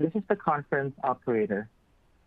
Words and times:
This 0.00 0.14
is 0.14 0.22
the 0.30 0.36
conference 0.36 0.94
operator. 1.04 1.68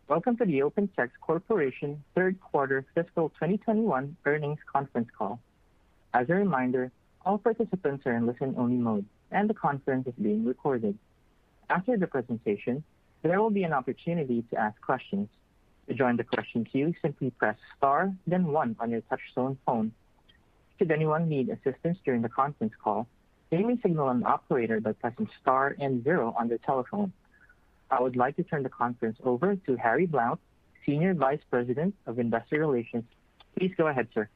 Welcome 0.08 0.38
to 0.38 0.45
the 0.45 0.59
OpenText 0.59 1.14
Corporation 1.22 2.04
third 2.14 2.40
quarter 2.40 2.86
fiscal 2.94 3.30
2021 3.30 4.16
earnings 4.26 4.59
conference 4.72 5.08
call. 5.18 5.40
As 6.14 6.30
a 6.30 6.36
reminder, 6.36 6.91
all 7.26 7.40
participants 7.40 8.05
are 8.05 8.16
in 8.16 8.28
listen-only 8.28 8.76
mode, 8.76 9.05
and 9.31 9.50
the 9.50 9.55
conference 9.55 10.05
is 10.05 10.14
being 10.22 10.45
recorded. 10.45 10.95
After 11.67 11.98
the 11.98 12.05
presentation, 12.05 12.84
there 13.23 13.41
will 13.41 13.50
be 13.50 13.64
an 13.64 13.73
opportunity 13.73 14.44
to 14.52 14.55
ask 14.55 14.80
questions. 14.80 15.28
To 15.88 15.95
join 15.95 16.16
the 16.16 16.23
question 16.26 16.66
queue, 16.66 16.94
simply 17.02 17.31
press 17.31 17.58
star 17.76 18.14
then 18.28 18.45
one 18.52 18.76
on 18.80 18.92
your 18.92 19.02
touchtone 19.02 19.58
phone. 19.66 19.94
Should 20.78 20.92
anyone 20.92 21.28
need 21.28 21.50
assistance 21.50 21.98
during 22.05 22.22
the 22.22 22.30
conference 22.30 22.73
call, 22.84 23.08
they 23.50 23.64
may 23.64 23.80
signal 23.81 24.09
an 24.09 24.23
operator 24.28 24.80
by 24.80 24.92
pressing 24.92 25.28
star 25.42 25.76
and 25.80 26.03
zero 26.03 26.36
on 26.38 26.50
their 26.50 26.59
telephone. 26.59 27.12
I 27.93 28.02
would 28.02 28.15
like 28.15 28.35
to 28.38 28.43
turn 28.43 28.63
the 28.63 28.70
conference 28.70 29.20
over 29.23 29.55
to 29.55 29.75
Harry 29.75 30.08
Blount, 30.08 30.39
Senior 30.83 31.13
Vice 31.13 31.41
President 31.52 31.94
of 32.08 32.17
Investor 32.17 32.58
Relations. 32.58 33.03
Please 33.55 33.72
go 33.77 33.85
ahead, 33.85 34.08
sir. 34.16 34.27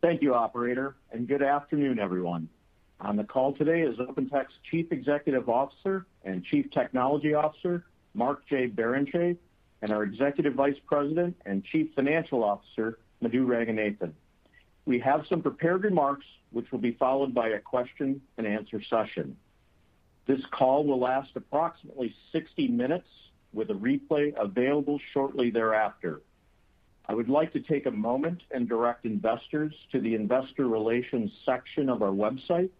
Thank 0.00 0.20
you, 0.20 0.34
operator, 0.34 0.96
and 1.12 1.28
good 1.28 1.42
afternoon, 1.42 2.00
everyone. 2.00 2.48
On 3.00 3.14
the 3.14 3.22
call 3.22 3.52
today 3.52 3.82
is 3.82 3.98
OpenText 3.98 4.48
Chief 4.68 4.90
Executive 4.90 5.48
Officer 5.48 6.06
and 6.24 6.44
Chief 6.44 6.68
Technology 6.72 7.34
Officer, 7.34 7.84
Mark 8.14 8.44
J. 8.48 8.66
Barrenechea, 8.66 9.36
and 9.80 9.92
our 9.92 10.02
Executive 10.02 10.54
Vice 10.54 10.78
President 10.86 11.36
and 11.46 11.64
Chief 11.64 11.94
Financial 11.94 12.42
Officer, 12.42 12.98
Madhu 13.20 13.46
Ranganathan. 13.46 14.10
We 14.86 14.98
have 14.98 15.24
some 15.28 15.40
prepared 15.40 15.84
remarks, 15.84 16.26
which 16.50 16.72
will 16.72 16.80
be 16.80 16.92
followed 16.92 17.32
by 17.32 17.50
a 17.50 17.60
question 17.60 18.22
and 18.38 18.44
answer 18.44 18.82
session. 18.82 19.36
This 20.26 20.40
call 20.50 20.84
will 20.84 21.00
last 21.00 21.30
approximately 21.34 22.14
60 22.32 22.68
minutes, 22.68 23.08
with 23.52 23.70
a 23.70 23.74
replay 23.74 24.32
available 24.36 25.00
shortly 25.12 25.50
thereafter. 25.50 26.20
I 27.06 27.14
would 27.14 27.28
like 27.28 27.52
to 27.52 27.60
take 27.60 27.84
a 27.86 27.90
moment 27.90 28.42
and 28.50 28.66
direct 28.68 29.04
investors 29.04 29.74
to 29.90 30.00
the 30.00 30.14
investor 30.14 30.68
relations 30.68 31.32
section 31.44 31.90
of 31.90 32.02
our 32.02 32.12
website, 32.12 32.70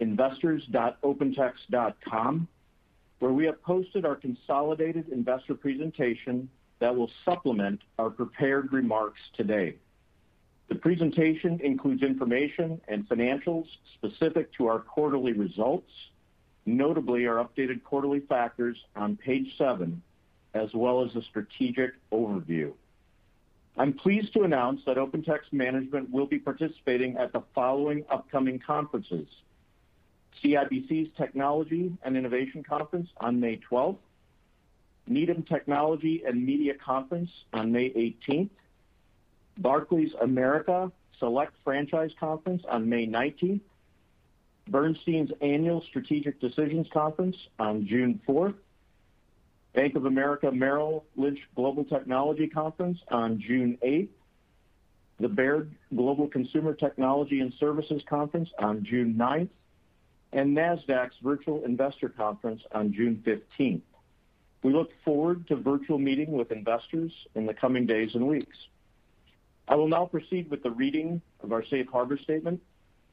investors.opentext.com, 0.00 2.48
where 3.20 3.32
we 3.32 3.44
have 3.44 3.62
posted 3.62 4.04
our 4.06 4.16
consolidated 4.16 5.10
investor 5.10 5.54
presentation 5.54 6.48
that 6.80 6.96
will 6.96 7.10
supplement 7.24 7.80
our 7.98 8.10
prepared 8.10 8.72
remarks 8.72 9.20
today. 9.36 9.76
The 10.68 10.76
presentation 10.76 11.60
includes 11.62 12.02
information 12.02 12.80
and 12.88 13.06
financials 13.08 13.66
specific 13.94 14.52
to 14.54 14.68
our 14.68 14.78
quarterly 14.78 15.32
results, 15.32 15.90
notably 16.76 17.26
our 17.26 17.44
updated 17.44 17.82
quarterly 17.84 18.20
factors 18.20 18.76
on 18.96 19.16
page 19.16 19.56
seven, 19.56 20.02
as 20.54 20.72
well 20.74 21.04
as 21.04 21.14
a 21.16 21.22
strategic 21.22 21.92
overview. 22.10 22.72
I'm 23.76 23.92
pleased 23.92 24.32
to 24.34 24.42
announce 24.42 24.80
that 24.86 24.96
OpenText 24.96 25.52
management 25.52 26.10
will 26.10 26.26
be 26.26 26.38
participating 26.38 27.16
at 27.16 27.32
the 27.32 27.42
following 27.54 28.04
upcoming 28.10 28.58
conferences: 28.58 29.28
CIBC's 30.42 31.10
Technology 31.16 31.92
and 32.02 32.16
Innovation 32.16 32.62
Conference 32.62 33.08
on 33.18 33.40
May 33.40 33.60
12th, 33.70 33.98
Needham 35.06 35.42
Technology 35.42 36.22
& 36.28 36.34
Media 36.34 36.74
Conference 36.74 37.30
on 37.52 37.72
May 37.72 37.90
18th, 37.90 38.50
Barclays 39.58 40.12
America 40.20 40.90
Select 41.18 41.52
Franchise 41.64 42.12
Conference 42.18 42.62
on 42.68 42.88
May 42.88 43.06
19th, 43.06 43.60
Bernstein's 44.70 45.30
Annual 45.40 45.82
Strategic 45.88 46.40
Decisions 46.40 46.86
Conference 46.92 47.36
on 47.58 47.86
June 47.86 48.20
4th, 48.28 48.54
Bank 49.74 49.94
of 49.94 50.06
America 50.06 50.50
Merrill 50.50 51.04
Lynch 51.16 51.40
Global 51.54 51.84
Technology 51.84 52.46
Conference 52.46 52.98
on 53.08 53.40
June 53.40 53.78
8th, 53.84 54.08
the 55.18 55.28
Baird 55.28 55.70
Global 55.94 56.28
Consumer 56.28 56.74
Technology 56.74 57.40
and 57.40 57.52
Services 57.60 58.02
Conference 58.08 58.48
on 58.58 58.84
June 58.84 59.14
9th, 59.14 59.50
and 60.32 60.56
Nasdaq's 60.56 61.16
Virtual 61.22 61.64
Investor 61.64 62.08
Conference 62.08 62.62
on 62.72 62.92
June 62.92 63.22
15th. 63.26 63.82
We 64.62 64.72
look 64.72 64.90
forward 65.04 65.46
to 65.48 65.56
virtual 65.56 65.98
meeting 65.98 66.32
with 66.32 66.52
investors 66.52 67.12
in 67.34 67.46
the 67.46 67.54
coming 67.54 67.86
days 67.86 68.10
and 68.14 68.26
weeks. 68.26 68.56
I 69.66 69.76
will 69.76 69.88
now 69.88 70.04
proceed 70.06 70.50
with 70.50 70.62
the 70.62 70.70
reading 70.70 71.22
of 71.42 71.52
our 71.52 71.64
safe 71.64 71.86
harbor 71.88 72.18
statement. 72.18 72.60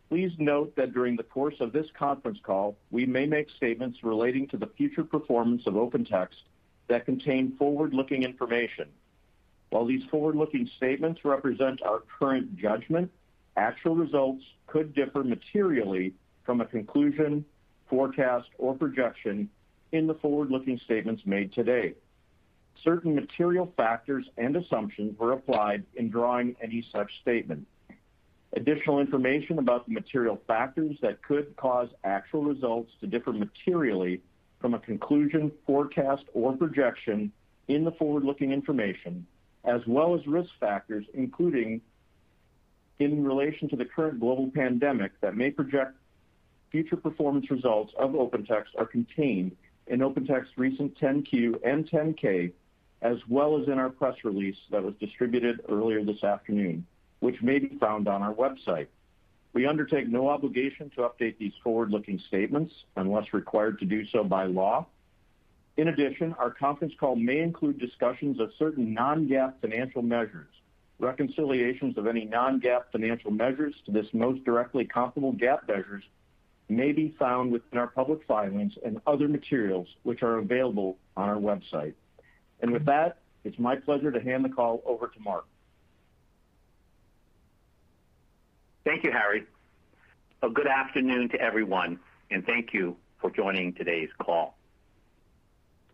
Please 0.09 0.31
note 0.37 0.73
that 0.77 0.93
during 0.93 1.17
the 1.17 1.23
course 1.23 1.55
of 1.59 1.73
this 1.73 1.87
conference 1.97 2.39
call, 2.41 2.77
we 2.91 3.05
may 3.05 3.25
make 3.25 3.49
statements 3.49 4.03
relating 4.03 4.47
to 4.47 4.57
the 4.57 4.67
future 4.77 5.03
performance 5.03 5.67
of 5.67 5.73
OpenText 5.73 6.43
that 6.87 7.05
contain 7.05 7.57
forward-looking 7.57 8.23
information. 8.23 8.87
While 9.69 9.85
these 9.85 10.05
forward-looking 10.05 10.69
statements 10.77 11.25
represent 11.25 11.81
our 11.81 12.03
current 12.19 12.55
judgment, 12.55 13.11
actual 13.57 13.95
results 13.95 14.45
could 14.65 14.95
differ 14.95 15.25
materially 15.25 16.13
from 16.45 16.61
a 16.61 16.65
conclusion, 16.65 17.43
forecast, 17.89 18.47
or 18.57 18.75
projection 18.75 19.49
in 19.91 20.07
the 20.07 20.13
forward-looking 20.13 20.79
statements 20.85 21.23
made 21.25 21.51
today. 21.51 21.95
Certain 22.81 23.13
material 23.13 23.73
factors 23.75 24.25
and 24.37 24.55
assumptions 24.55 25.19
were 25.19 25.33
applied 25.33 25.83
in 25.95 26.09
drawing 26.09 26.55
any 26.61 26.87
such 26.93 27.11
statement. 27.21 27.67
Additional 28.53 28.99
information 28.99 29.59
about 29.59 29.85
the 29.85 29.93
material 29.93 30.41
factors 30.47 30.95
that 31.01 31.21
could 31.21 31.55
cause 31.57 31.89
actual 32.03 32.43
results 32.43 32.91
to 33.01 33.07
differ 33.07 33.33
materially 33.33 34.21
from 34.59 34.73
a 34.73 34.79
conclusion, 34.79 35.51
forecast, 35.65 36.23
or 36.33 36.55
projection 36.55 37.31
in 37.67 37.83
the 37.83 37.91
forward-looking 37.91 38.51
information, 38.51 39.25
as 39.65 39.81
well 39.85 40.15
as 40.15 40.25
risk 40.25 40.49
factors, 40.59 41.05
including 41.13 41.81
in 42.99 43.23
relation 43.23 43.69
to 43.69 43.75
the 43.75 43.85
current 43.85 44.19
global 44.19 44.49
pandemic 44.49 45.11
that 45.21 45.35
may 45.35 45.51
project 45.51 45.93
future 46.71 46.95
performance 46.95 47.49
results 47.51 47.93
of 47.99 48.11
OpenText, 48.11 48.75
are 48.77 48.85
contained 48.85 49.55
in 49.87 49.99
OpenText's 49.99 50.57
recent 50.57 50.97
10-Q 50.99 51.61
and 51.63 51.89
10-K, 51.89 52.51
as 53.01 53.17
well 53.29 53.61
as 53.61 53.67
in 53.67 53.73
our 53.73 53.89
press 53.89 54.15
release 54.23 54.57
that 54.71 54.83
was 54.83 54.93
distributed 54.99 55.61
earlier 55.69 56.03
this 56.03 56.23
afternoon, 56.23 56.85
which 57.19 57.41
may 57.41 57.59
be 57.59 57.77
found 57.79 58.07
on 58.07 58.21
our 58.21 58.33
website. 58.33 58.87
We 59.53 59.65
undertake 59.65 60.07
no 60.07 60.29
obligation 60.29 60.91
to 60.91 61.01
update 61.01 61.37
these 61.37 61.53
forward-looking 61.63 62.19
statements 62.27 62.73
unless 62.95 63.33
required 63.33 63.79
to 63.79 63.85
do 63.85 64.05
so 64.07 64.23
by 64.23 64.45
law. 64.45 64.85
In 65.77 65.87
addition, 65.87 66.33
our 66.33 66.51
conference 66.51 66.93
call 66.99 67.15
may 67.15 67.39
include 67.39 67.79
discussions 67.79 68.39
of 68.39 68.51
certain 68.57 68.93
non-GAAP 68.93 69.53
financial 69.61 70.01
measures. 70.01 70.49
Reconciliations 70.99 71.97
of 71.97 72.07
any 72.07 72.25
non-GAAP 72.25 72.91
financial 72.91 73.31
measures 73.31 73.75
to 73.85 73.91
this 73.91 74.07
most 74.13 74.43
directly 74.43 74.85
comparable 74.85 75.33
GAAP 75.33 75.67
measures 75.67 76.03
may 76.69 76.91
be 76.91 77.15
found 77.17 77.51
within 77.51 77.77
our 77.79 77.87
public 77.87 78.19
filings 78.27 78.73
and 78.83 78.99
other 79.07 79.27
materials, 79.27 79.87
which 80.03 80.23
are 80.23 80.37
available 80.37 80.97
on 81.15 81.29
our 81.29 81.35
website. 81.35 81.93
And 82.61 82.71
with 82.71 82.85
that, 82.85 83.19
it's 83.43 83.57
my 83.59 83.75
pleasure 83.75 84.11
to 84.11 84.19
hand 84.19 84.43
the 84.43 84.49
call 84.49 84.81
over 84.85 85.07
to 85.07 85.19
Mark. 85.19 85.45
Thank 88.87 89.03
you, 89.03 89.11
Harry. 89.11 89.43
A 90.41 90.49
good 90.49 90.65
afternoon 90.65 91.27
to 91.31 91.41
everyone, 91.41 91.99
and 92.31 92.45
thank 92.45 92.73
you 92.73 92.95
for 93.19 93.29
joining 93.29 93.73
today's 93.73 94.07
call. 94.17 94.55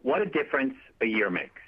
What 0.04 0.22
a 0.22 0.28
difference 0.28 0.76
a 1.02 1.08
year 1.08 1.32
makes. 1.32 1.60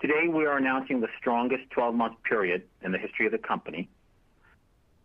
Today, 0.00 0.26
we 0.26 0.46
are 0.46 0.56
announcing 0.56 1.00
the 1.00 1.06
strongest 1.16 1.70
12-month 1.70 2.24
period 2.24 2.64
in 2.82 2.90
the 2.90 2.98
history 2.98 3.26
of 3.26 3.30
the 3.30 3.38
company. 3.38 3.88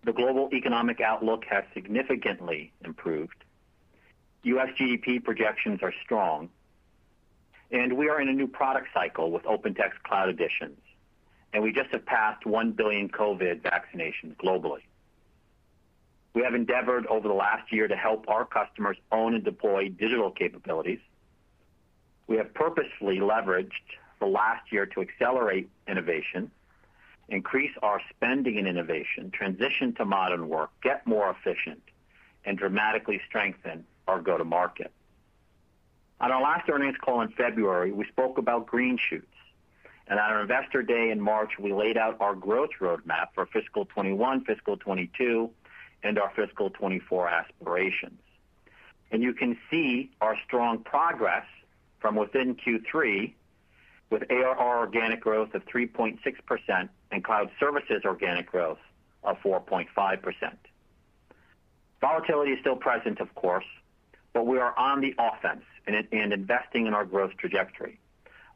The 0.05 0.11
global 0.11 0.49
economic 0.51 1.01
outlook 1.01 1.43
has 1.51 1.65
significantly 1.75 2.73
improved. 2.83 3.43
U.S. 4.41 4.69
GDP 4.75 5.23
projections 5.23 5.83
are 5.83 5.93
strong, 6.03 6.49
and 7.69 7.93
we 7.93 8.09
are 8.09 8.19
in 8.19 8.27
a 8.27 8.33
new 8.33 8.47
product 8.47 8.87
cycle 8.91 9.29
with 9.29 9.43
OpenText 9.43 10.01
Cloud 10.03 10.29
Editions, 10.29 10.79
and 11.53 11.61
we 11.61 11.71
just 11.71 11.91
have 11.91 12.07
passed 12.07 12.47
1 12.47 12.71
billion 12.71 13.07
COVID 13.07 13.61
vaccinations 13.61 14.35
globally. 14.37 14.81
We 16.35 16.43
have 16.43 16.53
endeavored 16.53 17.07
over 17.07 17.29
the 17.29 17.33
last 17.33 17.71
year 17.71 17.87
to 17.87 17.95
help 17.95 18.27
our 18.27 18.43
customers 18.43 18.97
own 19.09 19.35
and 19.35 19.43
deploy 19.43 19.87
digital 19.87 20.29
capabilities. 20.29 20.99
We 22.27 22.35
have 22.35 22.53
purposefully 22.53 23.19
leveraged 23.19 23.71
the 24.19 24.25
last 24.25 24.69
year 24.69 24.85
to 24.85 25.01
accelerate 25.01 25.69
innovation, 25.87 26.51
increase 27.29 27.71
our 27.81 28.01
spending 28.09 28.57
in 28.57 28.67
innovation, 28.67 29.31
transition 29.31 29.93
to 29.93 30.03
modern 30.03 30.49
work, 30.49 30.71
get 30.83 31.07
more 31.07 31.29
efficient, 31.29 31.81
and 32.43 32.57
dramatically 32.57 33.21
strengthen 33.27 33.85
our 34.05 34.21
go-to-market. 34.21 34.91
On 36.19 36.31
our 36.31 36.41
last 36.41 36.69
earnings 36.69 36.97
call 37.01 37.21
in 37.21 37.29
February, 37.29 37.93
we 37.93 38.05
spoke 38.07 38.37
about 38.37 38.65
green 38.65 38.97
shoots. 38.97 39.27
And 40.07 40.19
at 40.19 40.29
our 40.31 40.41
Investor 40.41 40.83
Day 40.83 41.11
in 41.11 41.21
March, 41.21 41.57
we 41.57 41.71
laid 41.73 41.97
out 41.97 42.17
our 42.19 42.35
growth 42.35 42.71
roadmap 42.81 43.29
for 43.33 43.45
fiscal 43.45 43.85
2021, 43.85 44.43
fiscal 44.43 44.75
2022, 44.75 45.49
and 46.05 46.19
our 46.19 46.29
fiscal 46.35 46.69
2024 46.69 47.27
aspirations. 47.27 48.19
And 49.11 49.23
you 49.23 49.33
can 49.33 49.57
see 49.71 50.11
our 50.21 50.37
strong 50.45 50.83
progress 50.83 51.45
from 51.99 52.15
within 52.15 52.55
Q3 52.55 53.33
with 54.11 54.23
ARR 54.29 54.77
organic 54.79 55.19
growth 55.19 55.55
of 55.55 55.65
3.6% 55.65 56.89
and 57.11 57.23
cloud 57.23 57.49
services 57.59 58.03
organic 58.05 58.45
growth 58.45 58.77
of 59.23 59.37
4.5%. 59.39 59.87
Volatility 62.01 62.51
is 62.51 62.59
still 62.59 62.75
present, 62.75 63.19
of 63.19 63.33
course, 63.33 63.65
but 64.31 64.45
we 64.45 64.59
are 64.59 64.77
on 64.77 65.01
the 65.01 65.15
offense 65.17 65.63
and 65.87 66.05
investing 66.11 66.85
in 66.85 66.93
our 66.93 67.05
growth 67.05 67.31
trajectory. 67.37 67.99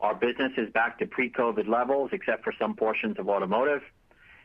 Our 0.02 0.14
business 0.14 0.52
is 0.56 0.70
back 0.72 1.00
to 1.00 1.08
pre-COVID 1.08 1.68
levels, 1.68 2.12
except 2.14 2.44
for 2.44 2.54
some 2.60 2.76
portions 2.76 3.18
of 3.18 3.28
automotive, 3.28 3.82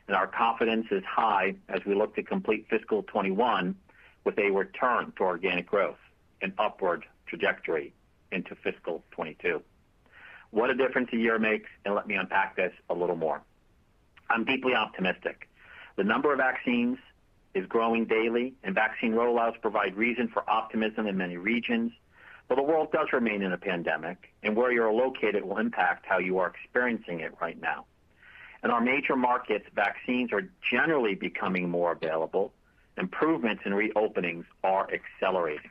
and 0.06 0.16
our 0.16 0.26
confidence 0.26 0.86
is 0.90 1.02
high 1.04 1.54
as 1.68 1.84
we 1.84 1.94
look 1.94 2.14
to 2.16 2.22
complete 2.22 2.66
fiscal 2.68 3.02
2021 3.02 3.74
with 4.24 4.38
a 4.38 4.50
return 4.50 5.12
to 5.16 5.22
organic 5.22 5.66
growth 5.66 5.98
and 6.42 6.52
upward 6.58 7.04
trajectory 7.26 7.92
into 8.32 8.54
fiscal 8.54 9.02
2022. 9.12 9.62
What 10.50 10.70
a 10.70 10.74
difference 10.74 11.08
a 11.12 11.16
year 11.16 11.38
makes, 11.38 11.68
and 11.84 11.94
let 11.94 12.06
me 12.06 12.14
unpack 12.14 12.56
this 12.56 12.72
a 12.88 12.94
little 12.94 13.16
more. 13.16 13.42
I'm 14.30 14.44
deeply 14.44 14.74
optimistic. 14.74 15.48
The 15.96 16.04
number 16.04 16.32
of 16.32 16.38
vaccines 16.38 16.98
is 17.54 17.66
growing 17.66 18.04
daily, 18.04 18.54
and 18.62 18.74
vaccine 18.74 19.12
rollouts 19.12 19.60
provide 19.60 19.96
reason 19.96 20.28
for 20.28 20.48
optimism 20.48 21.06
in 21.06 21.16
many 21.16 21.36
regions. 21.36 21.92
But 22.48 22.56
the 22.56 22.62
world 22.62 22.92
does 22.92 23.08
remain 23.12 23.42
in 23.42 23.52
a 23.52 23.58
pandemic, 23.58 24.32
and 24.42 24.54
where 24.54 24.70
you're 24.70 24.92
located 24.92 25.44
will 25.44 25.58
impact 25.58 26.04
how 26.06 26.18
you 26.18 26.38
are 26.38 26.48
experiencing 26.48 27.20
it 27.20 27.32
right 27.40 27.60
now. 27.60 27.86
In 28.64 28.70
our 28.70 28.80
major 28.80 29.14
markets, 29.14 29.66
vaccines 29.74 30.32
are 30.32 30.48
generally 30.70 31.14
becoming 31.14 31.68
more 31.68 31.92
available. 31.92 32.54
Improvements 32.96 33.62
in 33.66 33.72
reopenings 33.72 34.46
are 34.62 34.88
accelerating. 34.90 35.70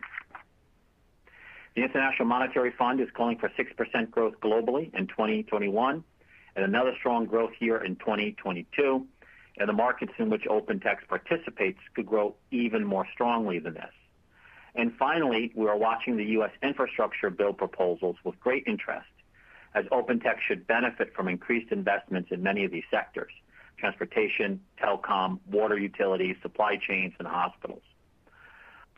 The 1.76 1.82
International 1.82 2.28
Monetary 2.28 2.72
Fund 2.78 3.02
is 3.02 3.10
calling 3.16 3.40
for 3.40 3.50
6% 3.50 4.12
growth 4.12 4.36
globally 4.42 4.94
in 4.94 5.08
2021 5.08 6.04
and 6.56 6.66
another 6.66 6.94
strong 7.00 7.26
growth 7.26 7.54
year 7.60 7.84
in 7.84 7.96
2022. 7.96 9.08
and 9.58 9.70
The 9.70 9.74
markets 9.74 10.14
in 10.20 10.30
which 10.30 10.44
OpenText 10.44 11.08
participates 11.08 11.80
could 11.96 12.06
grow 12.06 12.36
even 12.52 12.86
more 12.86 13.08
strongly 13.12 13.58
than 13.58 13.74
this. 13.74 13.94
And 14.76 14.94
Finally, 14.98 15.52
we 15.56 15.68
are 15.68 15.78
watching 15.78 16.16
the 16.16 16.26
U.S. 16.38 16.52
infrastructure 16.62 17.32
bill 17.32 17.54
proposals 17.54 18.18
with 18.24 18.40
great 18.40 18.66
interest, 18.68 19.08
as 19.76 19.86
OpenText 19.86 20.40
should 20.48 20.68
benefit 20.68 21.14
from 21.16 21.28
increased 21.28 21.72
investments 21.72 22.32
in 22.32 22.44
many 22.44 22.66
of 22.66 22.72
these 22.72 22.84
sectors, 22.92 23.32
transportation, 23.78 24.62
telecom, 24.82 25.40
water 25.50 25.78
utilities, 25.78 26.36
supply 26.42 26.78
chains, 26.78 27.14
and 27.20 27.28
hospitals. 27.28 27.82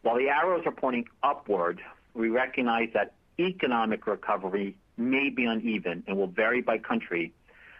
While 0.01 0.17
the 0.17 0.29
arrows 0.29 0.63
are 0.65 0.71
pointing 0.71 1.05
upward, 1.23 1.81
we 2.13 2.29
recognize 2.29 2.89
that 2.93 3.13
economic 3.39 4.05
recovery 4.07 4.77
may 4.97 5.29
be 5.29 5.45
uneven 5.45 6.03
and 6.07 6.17
will 6.17 6.27
vary 6.27 6.61
by 6.61 6.77
country 6.77 7.33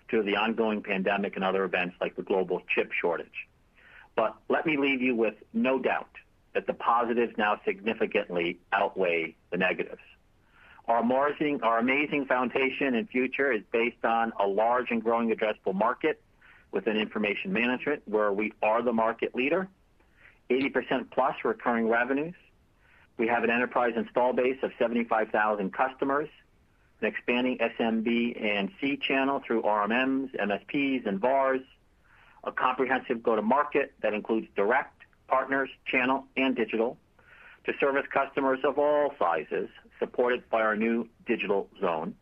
due 0.10 0.18
to 0.18 0.24
the 0.24 0.36
ongoing 0.36 0.82
pandemic 0.82 1.36
and 1.36 1.44
other 1.44 1.64
events 1.64 1.96
like 2.02 2.16
the 2.16 2.24
global 2.24 2.62
chip 2.74 2.92
shortage. 2.92 3.48
But 4.16 4.36
let 4.50 4.66
me 4.66 4.78
leave 4.78 5.02
you 5.02 5.16
with 5.16 5.36
no 5.54 5.80
doubt 5.80 6.10
that 6.54 6.68
the 6.68 6.74
positives 6.74 7.34
now 7.38 7.60
significantly 7.66 8.60
outweigh 8.72 9.36
the 9.52 9.58
negatives. 9.58 10.02
Our 10.88 11.00
amazing 11.00 12.26
foundation 12.26 12.96
and 12.96 13.10
future 13.10 13.52
is 13.52 13.64
based 13.72 14.06
on 14.06 14.34
a 14.40 14.46
large 14.46 14.92
and 14.92 15.04
growing 15.04 15.32
addressable 15.32 15.74
market 15.74 16.22
within 16.72 16.98
information 16.98 17.52
management, 17.54 18.04
where 18.06 18.32
we 18.32 18.54
are 18.62 18.82
the 18.84 18.94
market 18.94 19.34
leader, 19.34 19.68
80%+ 20.50 21.10
plus 21.10 21.36
recurring 21.44 21.88
revenues. 21.88 22.36
We 23.18 23.28
have 23.28 23.44
an 23.44 23.50
enterprise 23.50 23.94
install 23.96 24.34
base 24.34 24.58
of 24.62 24.72
75,000 24.78 25.74
customers, 25.74 26.30
an 27.02 27.08
expanding 27.08 27.58
SMB 27.58 28.44
and 28.44 28.70
C 28.80 28.98
channel 28.98 29.42
through 29.46 29.64
RMMs, 29.64 30.36
MSPs, 30.36 31.08
and 31.08 31.20
VARs, 31.20 31.62
a 32.44 32.52
comprehensive 32.52 33.24
go-to-market 33.24 33.94
that 34.02 34.14
includes 34.14 34.48
direct 34.56 35.02
partners, 35.28 35.70
channel, 35.86 36.26
and 36.38 36.56
digital 36.56 36.98
to 37.66 37.74
service 37.80 38.06
customers 38.14 38.60
of 38.64 38.78
all 38.78 39.14
sizes, 39.18 39.70
supported 40.00 40.48
by 40.50 40.62
our 40.62 40.76
new 40.76 41.08
Digital 41.26 41.68
Zone. 41.80 42.16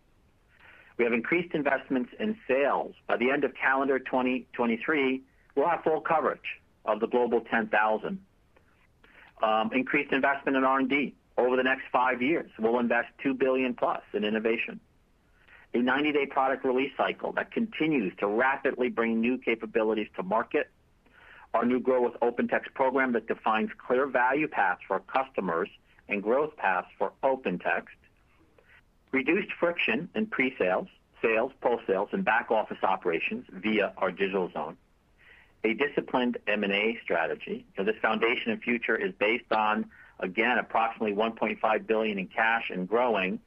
We 0.98 1.06
have 1.06 1.14
increased 1.14 1.54
investments 1.54 2.12
in 2.20 2.38
sales. 2.48 2.94
By 3.08 3.18
the 3.18 3.32
end 3.32 3.44
of 3.44 3.54
calendar 3.56 4.00
2023, 4.00 5.22
we'll 5.56 5.68
have 5.68 5.84
full 5.84 6.02
coverage 6.02 6.40
of 6.86 7.00
the 7.00 7.08
Global 7.08 7.42
10,000. 7.42 8.20
Um, 9.42 9.72
increased 9.74 10.14
investment 10.14 10.56
in 10.56 10.64
R&D. 10.64 11.16
Over 11.38 11.58
the 11.58 11.64
next 11.64 11.84
five 11.92 12.22
years, 12.22 12.50
we'll 12.60 12.80
invest 12.80 13.10
$2 13.26 13.38
billion+ 13.38 13.76
in 14.14 14.24
innovation. 14.24 14.80
A 15.74 15.78
90-day 15.78 16.28
product 16.28 16.64
release 16.64 16.92
cycle 16.96 17.32
that 17.34 17.52
continues 17.52 18.14
to 18.20 18.28
rapidly 18.28 18.90
bring 18.90 19.20
new 19.20 19.40
capabilities 19.40 20.08
to 20.16 20.24
market. 20.24 20.70
Our 21.54 21.66
new 21.66 21.80
Grow 21.80 22.02
with 22.02 22.14
OpenText 22.20 22.74
program 22.74 23.12
that 23.14 23.28
defines 23.28 23.70
clear 23.78 24.08
value 24.08 24.48
paths 24.48 24.82
for 24.88 25.00
customers 25.02 25.70
and 26.10 26.24
growth 26.24 26.58
paths 26.58 26.88
for 26.98 27.12
OpenText. 27.24 27.96
Reduced 29.12 29.54
friction 29.60 30.10
in 30.16 30.26
pre-sales, 30.26 30.88
sales, 31.22 31.52
post-sales, 31.62 32.10
and 32.12 32.26
back-office 32.26 32.80
operations 32.82 33.46
via 33.52 33.94
our 33.98 34.12
Digital 34.12 34.50
Zone. 34.52 34.78
A 35.64 35.76
disciplined 35.76 36.38
M&A 36.48 36.98
strategy. 37.04 37.66
This 37.78 37.96
foundation 38.02 38.52
and 38.52 38.62
future 38.62 38.96
is 38.96 39.14
based 39.20 39.52
on, 39.52 39.86
again, 40.20 40.58
approximately 40.58 41.16
1.5 41.16 41.88
billion 41.88 42.18
in 42.18 42.28
cash 42.28 42.72
and 42.72 42.90
growing, 42.90 43.40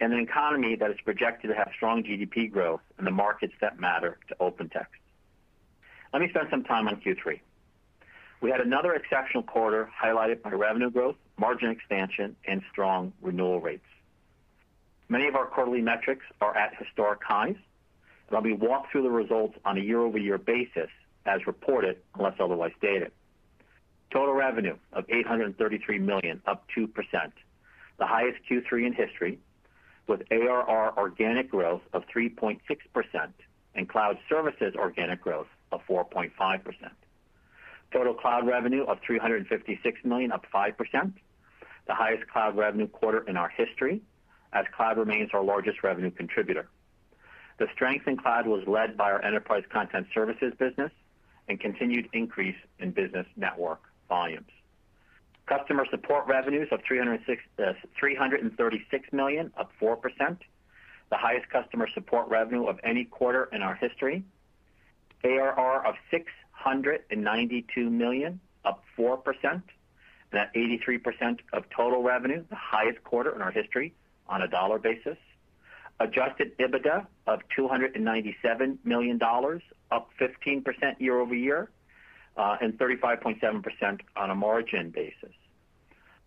and 0.00 0.12
an 0.12 0.20
economy 0.20 0.74
that 0.76 0.90
is 0.90 0.96
projected 1.04 1.50
to 1.50 1.56
have 1.56 1.70
strong 1.76 2.02
GDP 2.02 2.50
growth 2.50 2.80
in 2.98 3.04
the 3.04 3.10
markets 3.10 3.54
that 3.60 3.78
matter 3.78 4.18
to 4.28 4.34
OpenText. 4.40 4.86
Let 6.16 6.22
me 6.22 6.30
spend 6.30 6.48
some 6.48 6.64
time 6.64 6.88
on 6.88 6.96
Q3. 6.96 7.40
We 8.40 8.50
had 8.50 8.62
another 8.62 8.94
exceptional 8.94 9.42
quarter 9.42 9.90
highlighted 10.02 10.40
by 10.40 10.48
revenue 10.48 10.90
growth, 10.90 11.16
margin 11.36 11.68
expansion, 11.68 12.36
and 12.48 12.62
strong 12.72 13.12
renewal 13.20 13.60
rates. 13.60 13.84
Many 15.10 15.28
of 15.28 15.36
our 15.36 15.44
quarterly 15.44 15.82
metrics 15.82 16.24
are 16.40 16.56
at 16.56 16.74
historic 16.74 17.22
highs. 17.22 17.56
And 18.28 18.32
let 18.32 18.42
me 18.44 18.54
walk 18.54 18.90
through 18.90 19.02
the 19.02 19.10
results 19.10 19.58
on 19.66 19.76
a 19.76 19.80
year-over-year 19.82 20.38
basis 20.38 20.88
as 21.26 21.46
reported, 21.46 21.98
unless 22.14 22.36
otherwise 22.40 22.72
stated. 22.78 23.12
Total 24.10 24.32
revenue 24.32 24.78
of 24.94 25.04
833 25.10 25.98
million, 25.98 26.40
up 26.46 26.64
2%, 26.74 26.88
the 27.98 28.06
highest 28.06 28.38
Q3 28.50 28.86
in 28.86 28.92
history, 28.94 29.38
with 30.06 30.22
ARR 30.30 30.96
organic 30.96 31.50
growth 31.50 31.82
of 31.92 32.04
3.6% 32.06 32.58
and 33.74 33.86
cloud 33.86 34.18
services 34.30 34.74
organic 34.76 35.20
growth 35.20 35.48
of 35.72 35.80
4.5%. 35.88 36.30
Total 37.92 38.14
cloud 38.14 38.46
revenue 38.46 38.84
of 38.84 38.98
356 39.06 40.00
million, 40.04 40.32
up 40.32 40.44
5%, 40.52 41.12
the 41.86 41.94
highest 41.94 42.26
cloud 42.28 42.56
revenue 42.56 42.88
quarter 42.88 43.20
in 43.28 43.36
our 43.36 43.48
history, 43.48 44.02
as 44.52 44.64
cloud 44.76 44.98
remains 44.98 45.30
our 45.32 45.42
largest 45.42 45.82
revenue 45.82 46.10
contributor. 46.10 46.68
The 47.58 47.66
strength 47.74 48.06
in 48.06 48.16
cloud 48.16 48.46
was 48.46 48.66
led 48.66 48.96
by 48.96 49.10
our 49.12 49.24
enterprise 49.24 49.64
content 49.72 50.08
services 50.12 50.52
business 50.58 50.92
and 51.48 51.58
continued 51.60 52.08
increase 52.12 52.56
in 52.78 52.90
business 52.90 53.26
network 53.36 53.80
volumes. 54.08 54.50
Customer 55.46 55.86
support 55.90 56.26
revenues 56.26 56.68
of 56.72 56.80
336 56.86 57.42
uh, 57.58 59.16
million, 59.16 59.52
up 59.56 59.70
4%, 59.80 59.96
the 61.10 61.16
highest 61.16 61.48
customer 61.50 61.88
support 61.94 62.28
revenue 62.28 62.66
of 62.66 62.80
any 62.82 63.04
quarter 63.04 63.48
in 63.52 63.62
our 63.62 63.76
history. 63.76 64.24
ARR 65.26 65.86
of 65.86 65.94
692 66.10 67.90
million, 67.90 68.40
up 68.64 68.84
4%, 68.98 69.62
at 70.32 70.54
83% 70.54 71.38
of 71.52 71.64
total 71.70 72.02
revenue, 72.02 72.44
the 72.50 72.56
highest 72.56 73.02
quarter 73.04 73.34
in 73.34 73.40
our 73.40 73.50
history 73.50 73.94
on 74.28 74.42
a 74.42 74.48
dollar 74.48 74.78
basis. 74.78 75.16
Adjusted 75.98 76.56
EBITDA 76.58 77.06
of 77.26 77.40
$297 77.56 78.78
million, 78.84 79.18
up 79.90 80.10
15% 80.20 81.00
year-over-year. 81.00 81.70
uh, 82.36 82.56
and 82.60 82.78
35.7% 82.78 84.00
on 84.16 84.30
a 84.30 84.34
margin 84.34 84.90
basis. 84.90 85.32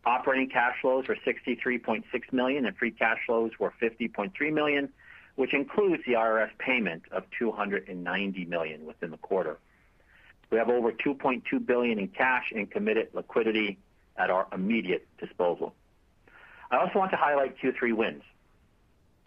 Operating 0.06 0.50
cash 0.50 0.76
flows 0.82 1.08
were 1.08 1.18
63.6 1.26 2.04
million, 2.32 2.66
and 2.66 2.76
free 2.78 2.92
cash 2.92 3.20
flows 3.26 3.52
were 3.60 3.74
$50.3 3.82 4.54
million, 4.54 4.90
which 5.40 5.54
includes 5.54 6.04
the 6.06 6.16
IRS 6.16 6.50
payment 6.58 7.02
of 7.14 7.24
$290 7.40 8.50
million 8.50 8.86
within 8.86 9.10
the 9.10 9.18
quarter. 9.20 9.58
We 10.50 10.58
have 10.58 10.68
over 10.68 10.92
$2.2 10.92 11.66
billion 11.66 11.98
in 11.98 12.10
cash 12.10 12.52
and 12.54 12.70
committed 12.70 13.08
liquidity 13.14 13.78
at 14.18 14.30
our 14.30 14.48
immediate 14.52 15.08
disposal. 15.18 15.74
I 16.70 16.76
also 16.80 17.00
want 17.00 17.12
to 17.12 17.18
highlight 17.18 17.58
Q3 17.58 17.94
wins. 17.94 18.24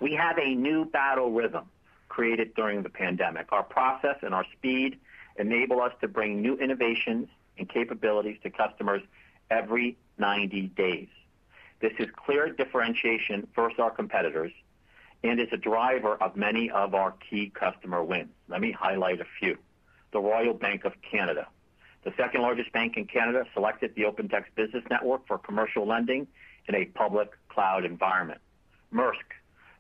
We 0.01 0.13
have 0.13 0.37
a 0.37 0.55
new 0.55 0.85
battle 0.85 1.33
rhythm 1.33 1.65
created 2.11 2.53
during 2.57 2.83
the 2.83 2.91
pandemic. 2.91 3.47
Our 3.51 3.63
process 3.63 4.17
and 4.21 4.35
our 4.35 4.45
speed 4.53 4.99
enable 5.39 5.81
us 5.81 5.95
to 6.03 6.09
bring 6.09 6.43
new 6.43 6.59
innovations 6.59 7.29
and 7.57 7.67
capabilities 7.67 8.37
to 8.43 8.51
customers 8.51 9.01
every 9.51 9.97
90 10.19 10.61
days. 10.77 11.09
This 11.81 11.95
is 11.99 12.09
clear 12.15 12.51
differentiation 12.51 13.49
versus 13.57 13.79
our 13.79 13.91
competitors 13.91 14.53
and 15.25 15.41
is 15.41 15.49
a 15.53 15.57
driver 15.57 16.15
of 16.23 16.37
many 16.37 16.71
of 16.71 16.95
our 16.95 17.15
key 17.31 17.51
customer 17.55 18.03
wins. 18.03 18.31
Let 18.49 18.61
me 18.61 18.73
highlight 18.73 19.21
a 19.21 19.27
few. 19.39 19.57
The 20.13 20.21
Royal 20.21 20.55
Bank 20.55 20.85
of 20.85 20.93
Canada. 21.09 21.47
The 22.05 22.13
second-largest 22.17 22.73
bank 22.73 22.97
in 22.97 23.07
Canada 23.07 23.45
selected 23.55 23.95
the 23.95 24.03
OpenText 24.03 24.55
Business 24.57 24.83
Network 24.91 25.27
for 25.27 25.39
commercial 25.39 25.87
lending 25.87 26.27
in 26.67 26.75
a 26.75 26.87
public 26.87 27.31
cloud 27.49 27.85
environment. 27.85 28.41
Maersk, 28.93 29.15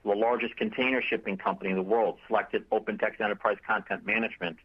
the 0.05 0.15
largest 0.15 0.57
container 0.57 1.03
shipping 1.03 1.37
company 1.37 1.71
in 1.71 1.77
the 1.77 1.83
world, 1.83 2.19
selected 2.29 2.69
OpenText 2.71 3.21
Enterprise 3.21 3.57
Content 3.67 4.07
Management 4.07 4.59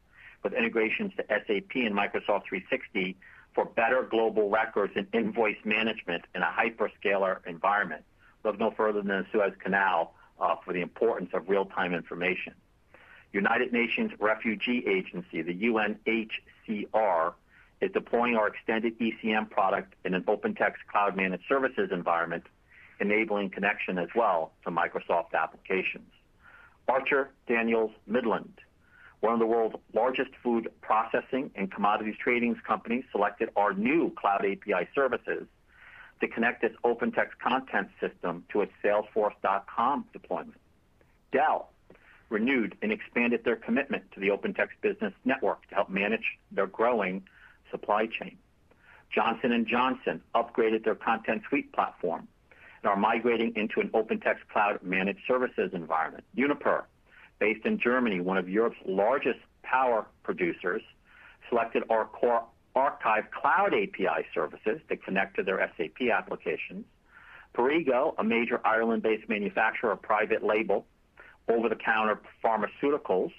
with 0.43 0.53
integrations 0.53 1.11
to 1.17 1.25
SAP 1.27 1.75
and 1.75 1.95
Microsoft 1.95 2.45
360 2.47 3.17
for 3.53 3.65
better 3.65 4.03
global 4.03 4.49
records 4.49 4.93
and 4.95 5.07
invoice 5.13 5.57
management 5.65 6.23
in 6.35 6.43
a 6.43 6.45
hyperscaler 6.45 7.39
environment. 7.47 8.03
Look 8.43 8.59
no 8.59 8.71
further 8.71 9.01
than 9.01 9.07
the 9.07 9.25
Suez 9.31 9.53
Canal 9.59 10.13
uh, 10.39 10.55
for 10.63 10.73
the 10.73 10.81
importance 10.81 11.29
of 11.33 11.49
real-time 11.49 11.93
information. 11.93 12.53
United 13.33 13.73
Nations 13.73 14.11
Refugee 14.19 14.83
Agency, 14.87 15.41
the 15.41 15.53
UNHCR, 15.53 17.33
is 17.81 17.91
deploying 17.91 18.35
our 18.35 18.47
extended 18.47 18.97
ECM 18.99 19.49
product 19.49 19.93
in 20.03 20.13
an 20.13 20.23
OpenText 20.23 20.77
Cloud 20.91 21.15
Managed 21.15 21.43
Services 21.47 21.89
environment, 21.91 22.43
enabling 22.99 23.49
connection 23.49 23.97
as 23.97 24.09
well 24.15 24.53
to 24.63 24.71
Microsoft 24.71 25.33
applications. 25.33 26.09
Archer 26.87 27.29
Daniels 27.47 27.91
Midland, 28.07 28.53
one 29.19 29.33
of 29.33 29.39
the 29.39 29.45
world's 29.45 29.75
largest 29.93 30.31
food 30.41 30.71
processing 30.81 31.51
and 31.55 31.71
commodities 31.71 32.15
trading 32.17 32.55
companies, 32.65 33.03
selected 33.11 33.49
our 33.55 33.73
new 33.73 34.11
Cloud 34.17 34.45
API 34.45 34.87
services 34.95 35.47
to 36.21 36.27
connect 36.27 36.63
its 36.63 36.75
OpenText 36.83 37.37
content 37.41 37.89
system 37.99 38.43
to 38.51 38.61
its 38.61 38.71
Salesforce.com 38.83 40.05
deployment. 40.13 40.57
Dell 41.31 41.69
renewed 42.29 42.75
and 42.81 42.91
expanded 42.91 43.43
their 43.43 43.55
commitment 43.55 44.03
to 44.13 44.19
the 44.19 44.27
OpenText 44.29 44.81
Business 44.81 45.13
Network 45.23 45.67
to 45.69 45.75
help 45.75 45.89
manage 45.89 46.37
their 46.51 46.67
growing 46.67 47.23
supply 47.71 48.07
chain. 48.07 48.37
Johnson 49.13 49.65
& 49.67 49.69
Johnson 49.69 50.21
upgraded 50.35 50.83
their 50.83 50.95
content 50.95 51.43
suite 51.47 51.71
platform 51.71 52.27
and 52.83 52.89
are 52.89 52.97
migrating 52.97 53.53
into 53.55 53.79
an 53.79 53.89
OpenText 53.89 54.39
Cloud 54.51 54.79
Managed 54.83 55.21
Services 55.27 55.71
environment. 55.73 56.25
Uniper, 56.33 56.85
based 57.39 57.65
in 57.65 57.79
Germany, 57.79 58.19
one 58.19 58.37
of 58.37 58.49
Europe's 58.49 58.77
largest 58.85 59.39
power 59.63 60.05
producers, 60.23 60.81
selected 61.49 61.83
our 61.89 62.05
core 62.05 62.43
Archive 62.77 63.31
Cloud 63.31 63.73
API 63.73 64.25
services 64.35 64.79
to 64.87 64.97
connect 64.97 65.35
to 65.37 65.43
their 65.43 65.59
SAP 65.75 66.09
applications. 66.13 66.85
Perrigo, 67.55 68.13
a 68.19 68.23
major 68.23 68.61
Ireland-based 68.63 69.27
manufacturer 69.27 69.91
of 69.91 70.01
private 70.01 70.43
label 70.43 70.85
over-the-counter 71.49 72.21
pharmaceuticals, 72.43 73.31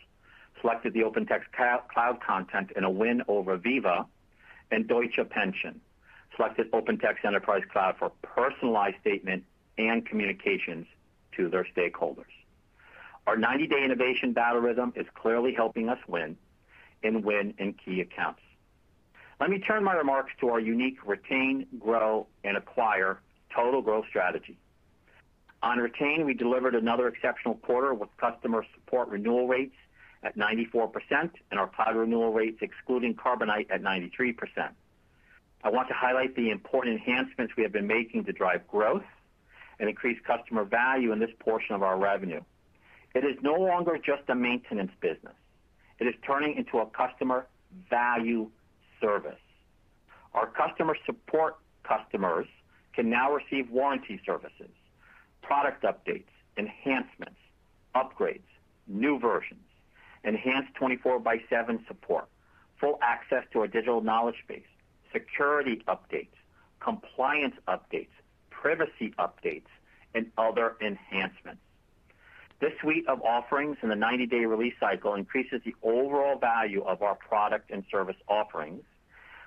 selected 0.60 0.92
the 0.92 1.00
OpenText 1.00 1.44
Cloud 1.52 2.20
content 2.20 2.72
in 2.74 2.82
a 2.82 2.90
win 2.90 3.22
over 3.28 3.56
Veeva, 3.56 4.06
and 4.72 4.88
Deutsche 4.88 5.20
Pension 5.30 5.80
selected 6.34 6.70
OpenText 6.72 7.24
Enterprise 7.24 7.62
Cloud 7.70 7.96
for 7.98 8.10
personalized 8.22 8.96
statement 9.00 9.44
and 9.76 10.04
communications 10.04 10.86
to 11.36 11.48
their 11.48 11.66
stakeholders. 11.76 12.32
Our 13.26 13.36
90-day 13.36 13.84
innovation 13.84 14.32
battle 14.32 14.60
rhythm 14.60 14.92
is 14.96 15.06
clearly 15.14 15.52
helping 15.52 15.88
us 15.88 15.98
win 16.08 16.36
and 17.04 17.24
win 17.24 17.54
in 17.58 17.74
key 17.74 18.00
accounts. 18.00 18.40
Let 19.40 19.50
me 19.50 19.60
turn 19.60 19.84
my 19.84 19.94
remarks 19.94 20.32
to 20.40 20.48
our 20.48 20.58
unique 20.58 20.98
retain, 21.06 21.66
grow, 21.78 22.26
and 22.42 22.56
acquire 22.56 23.20
total 23.54 23.82
growth 23.82 24.06
strategy. 24.08 24.58
On 25.62 25.78
retain, 25.78 26.24
we 26.24 26.34
delivered 26.34 26.74
another 26.74 27.08
exceptional 27.08 27.54
quarter 27.54 27.94
with 27.94 28.08
customer 28.16 28.64
support 28.74 29.08
renewal 29.08 29.46
rates 29.46 29.74
at 30.22 30.36
94% 30.36 30.90
and 31.50 31.60
our 31.60 31.68
cloud 31.68 31.94
renewal 31.94 32.32
rates 32.32 32.58
excluding 32.60 33.14
Carbonite 33.14 33.66
at 33.70 33.82
93%. 33.82 34.34
I 35.62 35.70
want 35.70 35.88
to 35.88 35.94
highlight 35.94 36.34
the 36.36 36.50
important 36.50 37.00
enhancements 37.00 37.54
we 37.56 37.62
have 37.62 37.72
been 37.72 37.86
making 37.86 38.24
to 38.24 38.32
drive 38.32 38.66
growth 38.66 39.04
and 39.78 39.88
increase 39.88 40.18
customer 40.26 40.64
value 40.64 41.12
in 41.12 41.20
this 41.20 41.30
portion 41.38 41.74
of 41.74 41.82
our 41.82 41.96
revenue. 41.96 42.40
It 43.14 43.24
is 43.24 43.36
no 43.42 43.54
longer 43.54 43.98
just 43.98 44.22
a 44.28 44.34
maintenance 44.34 44.92
business. 45.00 45.34
It 45.98 46.06
is 46.06 46.14
turning 46.24 46.56
into 46.56 46.78
a 46.78 46.86
customer 46.86 47.46
value 47.90 48.50
service. 49.00 49.40
Our 50.34 50.46
customer 50.46 50.96
support 51.06 51.56
customers 51.84 52.46
can 52.94 53.08
now 53.08 53.32
receive 53.32 53.70
warranty 53.70 54.20
services, 54.26 54.70
product 55.42 55.84
updates, 55.84 56.28
enhancements, 56.56 57.40
upgrades, 57.94 58.42
new 58.86 59.18
versions, 59.18 59.64
enhanced 60.24 60.74
24 60.74 61.20
by 61.20 61.40
7 61.48 61.84
support, 61.86 62.28
full 62.80 62.98
access 63.02 63.44
to 63.52 63.60
our 63.60 63.66
digital 63.66 64.00
knowledge 64.00 64.44
base, 64.46 64.62
security 65.12 65.82
updates, 65.88 66.36
compliance 66.80 67.54
updates, 67.66 68.08
privacy 68.50 69.14
updates, 69.18 69.70
and 70.14 70.30
other 70.36 70.76
enhancements. 70.80 71.60
This 72.60 72.72
suite 72.80 73.06
of 73.08 73.22
offerings 73.22 73.76
in 73.82 73.88
the 73.88 73.94
90-day 73.94 74.44
release 74.44 74.74
cycle 74.80 75.14
increases 75.14 75.60
the 75.64 75.74
overall 75.82 76.38
value 76.38 76.82
of 76.82 77.02
our 77.02 77.14
product 77.14 77.70
and 77.70 77.84
service 77.90 78.16
offerings. 78.26 78.82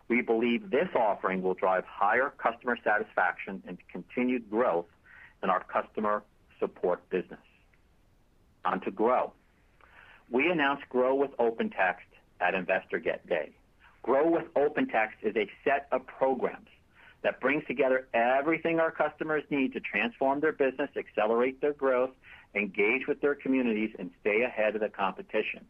We 0.08 0.22
believe 0.22 0.70
this 0.70 0.88
offering 0.96 1.42
will 1.42 1.54
drive 1.54 1.84
higher 1.86 2.32
customer 2.38 2.78
satisfaction 2.84 3.64
and 3.68 3.78
continued 3.92 4.50
growth 4.50 4.88
in 5.44 5.50
our 5.50 5.64
customer 5.64 6.24
support 6.60 7.08
business. 7.10 7.40
On 8.64 8.80
to 8.82 8.92
Grow. 8.92 9.34
We 10.30 10.50
announced 10.50 10.88
Grow 10.90 11.16
with 11.16 11.32
OpenText 11.38 12.08
at 12.40 12.54
Investor 12.54 13.00
Get 13.00 13.28
Day. 13.28 13.52
Grow 14.04 14.30
with 14.30 14.46
OpenText 14.54 15.22
is 15.22 15.36
a 15.36 15.50
set 15.66 15.88
of 15.92 16.06
programs 16.08 16.68
that 17.24 17.40
brings 17.40 17.66
together 17.68 18.08
everything 18.14 18.80
our 18.80 18.92
customers 18.92 19.44
need 19.50 19.74
to 19.74 19.80
transform 19.80 20.40
their 20.40 20.54
business, 20.54 20.90
accelerate 20.98 21.60
their 21.62 21.74
growth, 21.74 22.12
engage 22.56 23.08
with 23.08 23.22
their 23.22 23.36
communities, 23.36 23.96
and 23.98 24.12
stay 24.22 24.42
ahead 24.42 24.76
of 24.76 24.82
the 24.82 24.90
competition. 24.90 25.66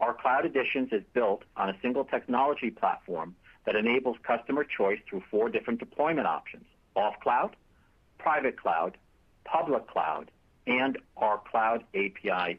Our 0.00 0.14
Cloud 0.14 0.44
Editions 0.44 0.88
is 0.92 1.02
built 1.12 1.44
on 1.56 1.70
a 1.70 1.76
single 1.80 2.04
technology 2.04 2.70
platform 2.70 3.36
that 3.64 3.76
enables 3.76 4.16
customer 4.22 4.64
choice 4.64 4.98
through 5.08 5.22
four 5.30 5.48
different 5.48 5.80
deployment 5.80 6.26
options: 6.26 6.66
off 6.94 7.14
cloud, 7.20 7.56
private 8.18 8.60
cloud, 8.60 8.96
public 9.44 9.86
cloud, 9.86 10.30
and 10.66 10.98
our 11.16 11.40
Cloud 11.50 11.84
API 11.94 12.58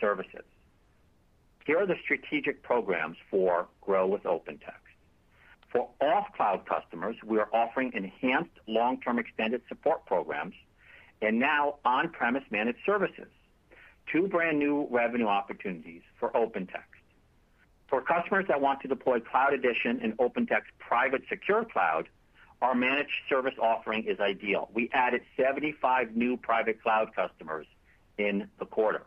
services. 0.00 0.44
Here 1.64 1.78
are 1.78 1.86
the 1.86 1.96
strategic 2.02 2.62
programs 2.62 3.16
for 3.30 3.66
Grow 3.80 4.06
with 4.06 4.22
OpenText. 4.22 4.86
For 5.72 5.88
off-cloud 6.00 6.64
customers, 6.66 7.16
we 7.24 7.38
are 7.38 7.48
offering 7.52 7.92
enhanced 7.92 8.52
long-term 8.66 9.18
extended 9.18 9.62
support 9.68 10.06
programs 10.06 10.54
and 11.22 11.38
now 11.38 11.76
on-premise 11.84 12.44
managed 12.50 12.78
services, 12.84 13.28
two 14.12 14.28
brand-new 14.28 14.88
revenue 14.90 15.26
opportunities 15.26 16.02
for 16.18 16.30
OpenText. 16.30 16.82
For 17.88 18.00
customers 18.02 18.46
that 18.48 18.60
want 18.60 18.80
to 18.82 18.88
deploy 18.88 19.20
Cloud 19.20 19.54
Edition 19.54 20.00
and 20.02 20.16
OpenText 20.18 20.64
Private 20.78 21.22
Secure 21.28 21.64
Cloud, 21.64 22.08
our 22.62 22.74
managed 22.74 23.10
service 23.28 23.54
offering 23.60 24.04
is 24.04 24.18
ideal. 24.18 24.70
We 24.74 24.90
added 24.92 25.22
75 25.36 26.16
new 26.16 26.36
private 26.36 26.82
cloud 26.82 27.14
customers 27.14 27.66
in 28.18 28.48
the 28.58 28.64
quarter. 28.64 29.02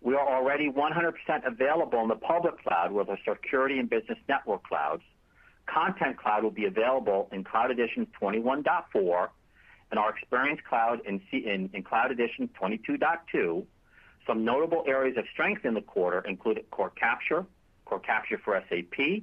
We 0.00 0.14
are 0.14 0.26
already 0.26 0.70
100% 0.70 1.12
available 1.44 2.00
in 2.02 2.08
the 2.08 2.14
public 2.14 2.62
cloud 2.62 2.92
with 2.92 3.08
our 3.08 3.18
security 3.28 3.78
and 3.78 3.90
business 3.90 4.18
network 4.28 4.62
clouds. 4.62 5.02
Content 5.66 6.16
Cloud 6.16 6.44
will 6.44 6.50
be 6.52 6.66
available 6.66 7.28
in 7.32 7.44
Cloud 7.44 7.70
Edition 7.70 8.06
21.4 8.20 9.28
and 9.90 9.98
our 9.98 10.10
Experience 10.10 10.60
Cloud 10.68 11.00
in, 11.06 11.20
in, 11.32 11.70
in 11.72 11.82
Cloud 11.82 12.10
Edition 12.10 12.48
22.2. 12.60 13.64
Some 14.26 14.44
notable 14.44 14.84
areas 14.86 15.16
of 15.16 15.24
strength 15.32 15.64
in 15.64 15.74
the 15.74 15.80
quarter 15.80 16.20
included 16.28 16.70
Core 16.70 16.90
Capture, 16.90 17.46
Core 17.86 18.00
Capture 18.00 18.38
for 18.44 18.62
SAP, 18.68 19.22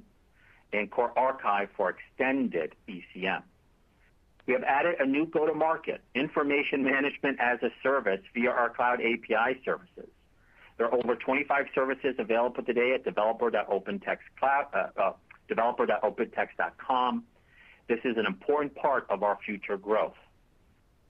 and 0.73 0.89
Core 0.89 1.11
Archive 1.17 1.69
for 1.77 1.91
extended 1.91 2.73
ECM. 2.89 3.43
We 4.47 4.53
have 4.53 4.63
added 4.63 4.95
a 4.99 5.05
new 5.05 5.25
go-to-market, 5.25 6.01
information 6.13 6.83
management 6.83 7.39
as 7.39 7.61
a 7.63 7.69
service 7.81 8.21
via 8.33 8.51
our 8.51 8.69
cloud 8.69 8.99
API 9.01 9.61
services. 9.63 10.09
There 10.77 10.87
are 10.87 10.93
over 10.93 11.15
25 11.15 11.65
services 11.73 12.15
available 12.19 12.63
today 12.63 12.93
at 12.93 13.03
developer.opentext.com. 13.03 14.65
Uh, 14.73 15.01
uh, 15.01 15.13
this 17.87 17.99
is 18.03 18.17
an 18.17 18.25
important 18.25 18.75
part 18.75 19.05
of 19.09 19.23
our 19.23 19.37
future 19.45 19.77
growth. 19.77 20.15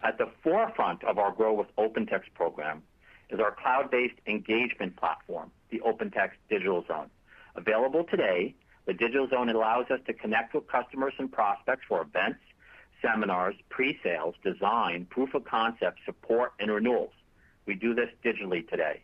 At 0.05 0.19
the 0.19 0.29
forefront 0.43 1.03
of 1.03 1.17
our 1.17 1.31
Grow 1.31 1.53
with 1.53 1.75
OpenText 1.77 2.35
program 2.35 2.83
is 3.31 3.39
our 3.39 3.49
cloud-based 3.49 4.19
engagement 4.27 4.95
platform, 4.97 5.49
the 5.71 5.79
OpenText 5.79 6.37
Digital 6.47 6.85
Zone. 6.87 7.09
Available 7.55 8.03
today, 8.03 8.53
the 8.85 8.93
Digital 8.93 9.27
Zone 9.27 9.49
allows 9.49 9.89
us 9.89 9.99
to 10.05 10.13
connect 10.13 10.53
with 10.53 10.67
customers 10.67 11.13
and 11.17 11.31
prospects 11.31 11.85
for 11.89 12.01
events, 12.03 12.37
seminars, 13.01 13.55
pre-sales, 13.69 14.35
design, 14.43 15.07
proof 15.09 15.33
of 15.33 15.43
concept, 15.43 15.97
support, 16.05 16.53
and 16.59 16.69
renewals. 16.69 17.13
We 17.65 17.73
do 17.73 17.95
this 17.95 18.09
digitally 18.23 18.69
today. 18.69 19.01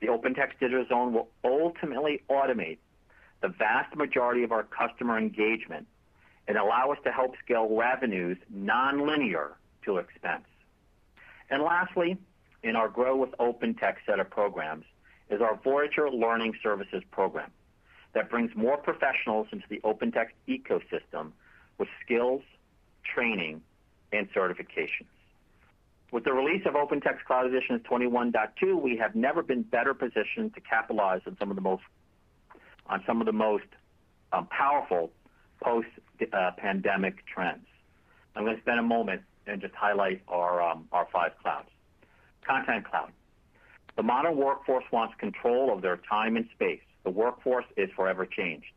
The 0.00 0.08
OpenText 0.08 0.58
Digital 0.58 0.84
Zone 0.88 1.12
will 1.12 1.28
ultimately 1.44 2.20
automate 2.28 2.78
the 3.42 3.48
vast 3.48 3.94
majority 3.94 4.42
of 4.42 4.50
our 4.50 4.64
customer 4.64 5.18
engagement 5.18 5.86
and 6.48 6.58
allow 6.58 6.90
us 6.90 6.98
to 7.04 7.12
help 7.12 7.36
scale 7.44 7.68
revenues 7.76 8.38
nonlinear 8.52 9.52
to 9.84 9.98
expense. 9.98 10.44
And 11.50 11.62
lastly, 11.62 12.16
in 12.62 12.76
our 12.76 12.88
Grow 12.88 13.16
with 13.16 13.30
OpenText 13.38 13.96
set 14.06 14.20
of 14.20 14.30
programs 14.30 14.84
is 15.30 15.40
our 15.40 15.58
Voyager 15.62 16.10
Learning 16.10 16.54
Services 16.62 17.02
program 17.10 17.50
that 18.14 18.30
brings 18.30 18.54
more 18.54 18.76
professionals 18.76 19.48
into 19.52 19.64
the 19.68 19.80
OpenText 19.80 20.32
ecosystem 20.48 21.32
with 21.78 21.88
skills, 22.04 22.42
training, 23.02 23.62
and 24.12 24.30
certifications. 24.32 25.06
With 26.10 26.24
the 26.24 26.32
release 26.32 26.66
of 26.66 26.74
OpenText 26.74 27.24
Cloud 27.26 27.46
Editions 27.46 27.80
21.2, 27.90 28.80
we 28.80 28.98
have 28.98 29.14
never 29.14 29.42
been 29.42 29.62
better 29.62 29.94
positioned 29.94 30.54
to 30.54 30.60
capitalize 30.60 31.22
on 31.26 31.36
some 31.38 31.48
of 31.48 31.56
the 31.56 33.32
most 33.32 33.64
um, 34.32 34.46
powerful 34.46 35.10
post-pandemic 35.62 37.14
uh, 37.14 37.34
trends. 37.34 37.66
I'm 38.36 38.44
going 38.44 38.56
to 38.56 38.62
spend 38.62 38.78
a 38.78 38.82
moment 38.82 39.22
and 39.46 39.60
just 39.60 39.74
highlight 39.74 40.22
um, 40.28 40.88
our 40.92 41.08
five 41.12 41.32
clouds. 41.40 41.68
Content 42.46 42.88
Cloud. 42.88 43.12
The 43.96 44.02
modern 44.02 44.36
workforce 44.36 44.84
wants 44.90 45.14
control 45.18 45.72
of 45.72 45.82
their 45.82 45.98
time 46.08 46.36
and 46.36 46.48
space. 46.54 46.80
The 47.04 47.10
workforce 47.10 47.66
is 47.76 47.90
forever 47.94 48.26
changed. 48.26 48.72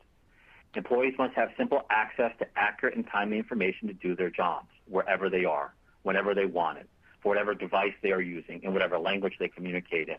Employees 0.76 1.14
must 1.18 1.34
have 1.36 1.50
simple 1.58 1.84
access 1.90 2.32
to 2.40 2.48
accurate 2.58 2.96
and 2.96 3.08
timely 3.08 3.38
information 3.38 3.88
to 3.88 3.94
do 3.94 4.16
their 4.16 4.30
jobs 4.30 4.68
wherever 4.88 5.30
they 5.30 5.46
are, 5.46 5.74
whenever 6.04 6.36
they 6.36 6.46
want 6.46 6.80
it, 6.80 6.90
for 7.22 7.30
whatever 7.30 7.54
device 7.54 7.94
they 8.02 8.12
are 8.12 8.22
using, 8.22 8.62
in 8.64 8.74
whatever 8.74 9.00
language 9.00 9.36
they 9.40 9.48
communicate 9.48 10.10
in. 10.10 10.18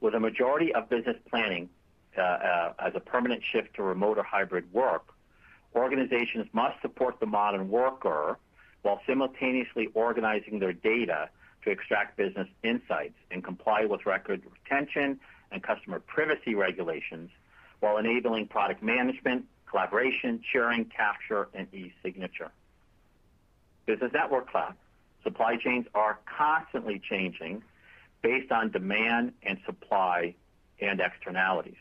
With 0.00 0.14
a 0.14 0.20
majority 0.20 0.74
of 0.74 0.88
business 0.88 1.16
planning 1.28 1.68
uh, 2.16 2.22
uh, 2.22 2.72
as 2.78 2.94
a 2.94 3.00
permanent 3.00 3.42
shift 3.52 3.74
to 3.74 3.82
remote 3.82 4.16
or 4.16 4.22
hybrid 4.22 4.72
work, 4.72 5.12
organizations 5.74 6.46
must 6.52 6.80
support 6.80 7.20
the 7.20 7.26
modern 7.26 7.68
worker 7.68 8.38
while 8.82 9.00
simultaneously 9.06 9.88
organizing 9.94 10.58
their 10.58 10.72
data 10.72 11.28
to 11.64 11.70
extract 11.70 12.16
business 12.16 12.48
insights 12.62 13.16
and 13.30 13.42
comply 13.42 13.84
with 13.84 14.06
record 14.06 14.42
retention 14.50 15.18
and 15.50 15.62
customer 15.62 16.00
privacy 16.00 16.54
regulations 16.54 17.30
while 17.80 17.96
enabling 17.96 18.46
product 18.46 18.82
management, 18.82 19.44
collaboration, 19.66 20.40
sharing, 20.52 20.84
capture, 20.86 21.48
and 21.54 21.72
e-signature. 21.74 22.50
Business 23.86 24.12
Network 24.12 24.50
Cloud. 24.50 24.74
Supply 25.22 25.56
chains 25.56 25.86
are 25.94 26.18
constantly 26.24 27.00
changing 27.08 27.62
based 28.22 28.52
on 28.52 28.70
demand 28.70 29.32
and 29.42 29.58
supply 29.66 30.34
and 30.80 31.00
externalities. 31.00 31.76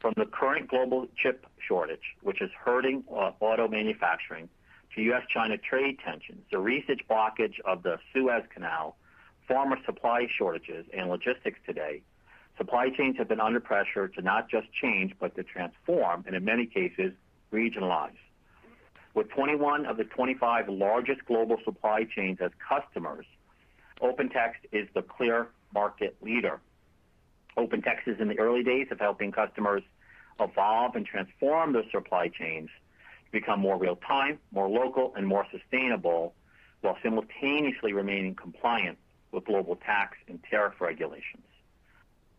From 0.00 0.14
the 0.16 0.26
current 0.26 0.68
global 0.68 1.06
chip 1.16 1.46
shortage, 1.66 2.16
which 2.22 2.40
is 2.40 2.50
hurting 2.64 3.04
uh, 3.10 3.32
auto 3.40 3.66
manufacturing, 3.68 4.48
to 4.96 5.02
U.S.-China 5.02 5.62
trade 5.62 5.98
tensions, 6.04 6.42
the 6.50 6.58
recent 6.58 7.06
blockage 7.08 7.60
of 7.64 7.82
the 7.82 7.98
Suez 8.12 8.42
Canal, 8.52 8.96
pharma 9.48 9.84
supply 9.84 10.26
shortages, 10.36 10.86
and 10.96 11.08
logistics 11.08 11.60
today, 11.66 12.02
supply 12.56 12.88
chains 12.88 13.16
have 13.18 13.28
been 13.28 13.40
under 13.40 13.60
pressure 13.60 14.08
to 14.08 14.22
not 14.22 14.48
just 14.48 14.66
change, 14.72 15.12
but 15.20 15.36
to 15.36 15.44
transform, 15.44 16.24
and 16.26 16.34
in 16.34 16.44
many 16.44 16.66
cases, 16.66 17.12
regionalize. 17.52 18.16
With 19.14 19.28
21 19.30 19.86
of 19.86 19.98
the 19.98 20.04
25 20.04 20.68
largest 20.68 21.24
global 21.26 21.58
supply 21.64 22.04
chains 22.04 22.38
as 22.40 22.50
customers, 22.66 23.26
OpenText 24.02 24.64
is 24.72 24.88
the 24.94 25.02
clear 25.02 25.48
market 25.72 26.16
leader. 26.22 26.60
OpenText 27.56 28.06
is 28.06 28.20
in 28.20 28.28
the 28.28 28.38
early 28.38 28.62
days 28.62 28.88
of 28.90 28.98
helping 28.98 29.30
customers 29.30 29.82
evolve 30.40 30.96
and 30.96 31.06
transform 31.06 31.72
their 31.72 31.88
supply 31.90 32.28
chains 32.28 32.68
to 33.26 33.32
become 33.32 33.60
more 33.60 33.76
real-time, 33.78 34.38
more 34.52 34.68
local, 34.68 35.12
and 35.16 35.26
more 35.26 35.46
sustainable, 35.50 36.34
while 36.80 36.96
simultaneously 37.02 37.92
remaining 37.92 38.34
compliant 38.34 38.96
with 39.32 39.44
global 39.44 39.76
tax 39.76 40.16
and 40.28 40.42
tariff 40.48 40.80
regulations. 40.80 41.44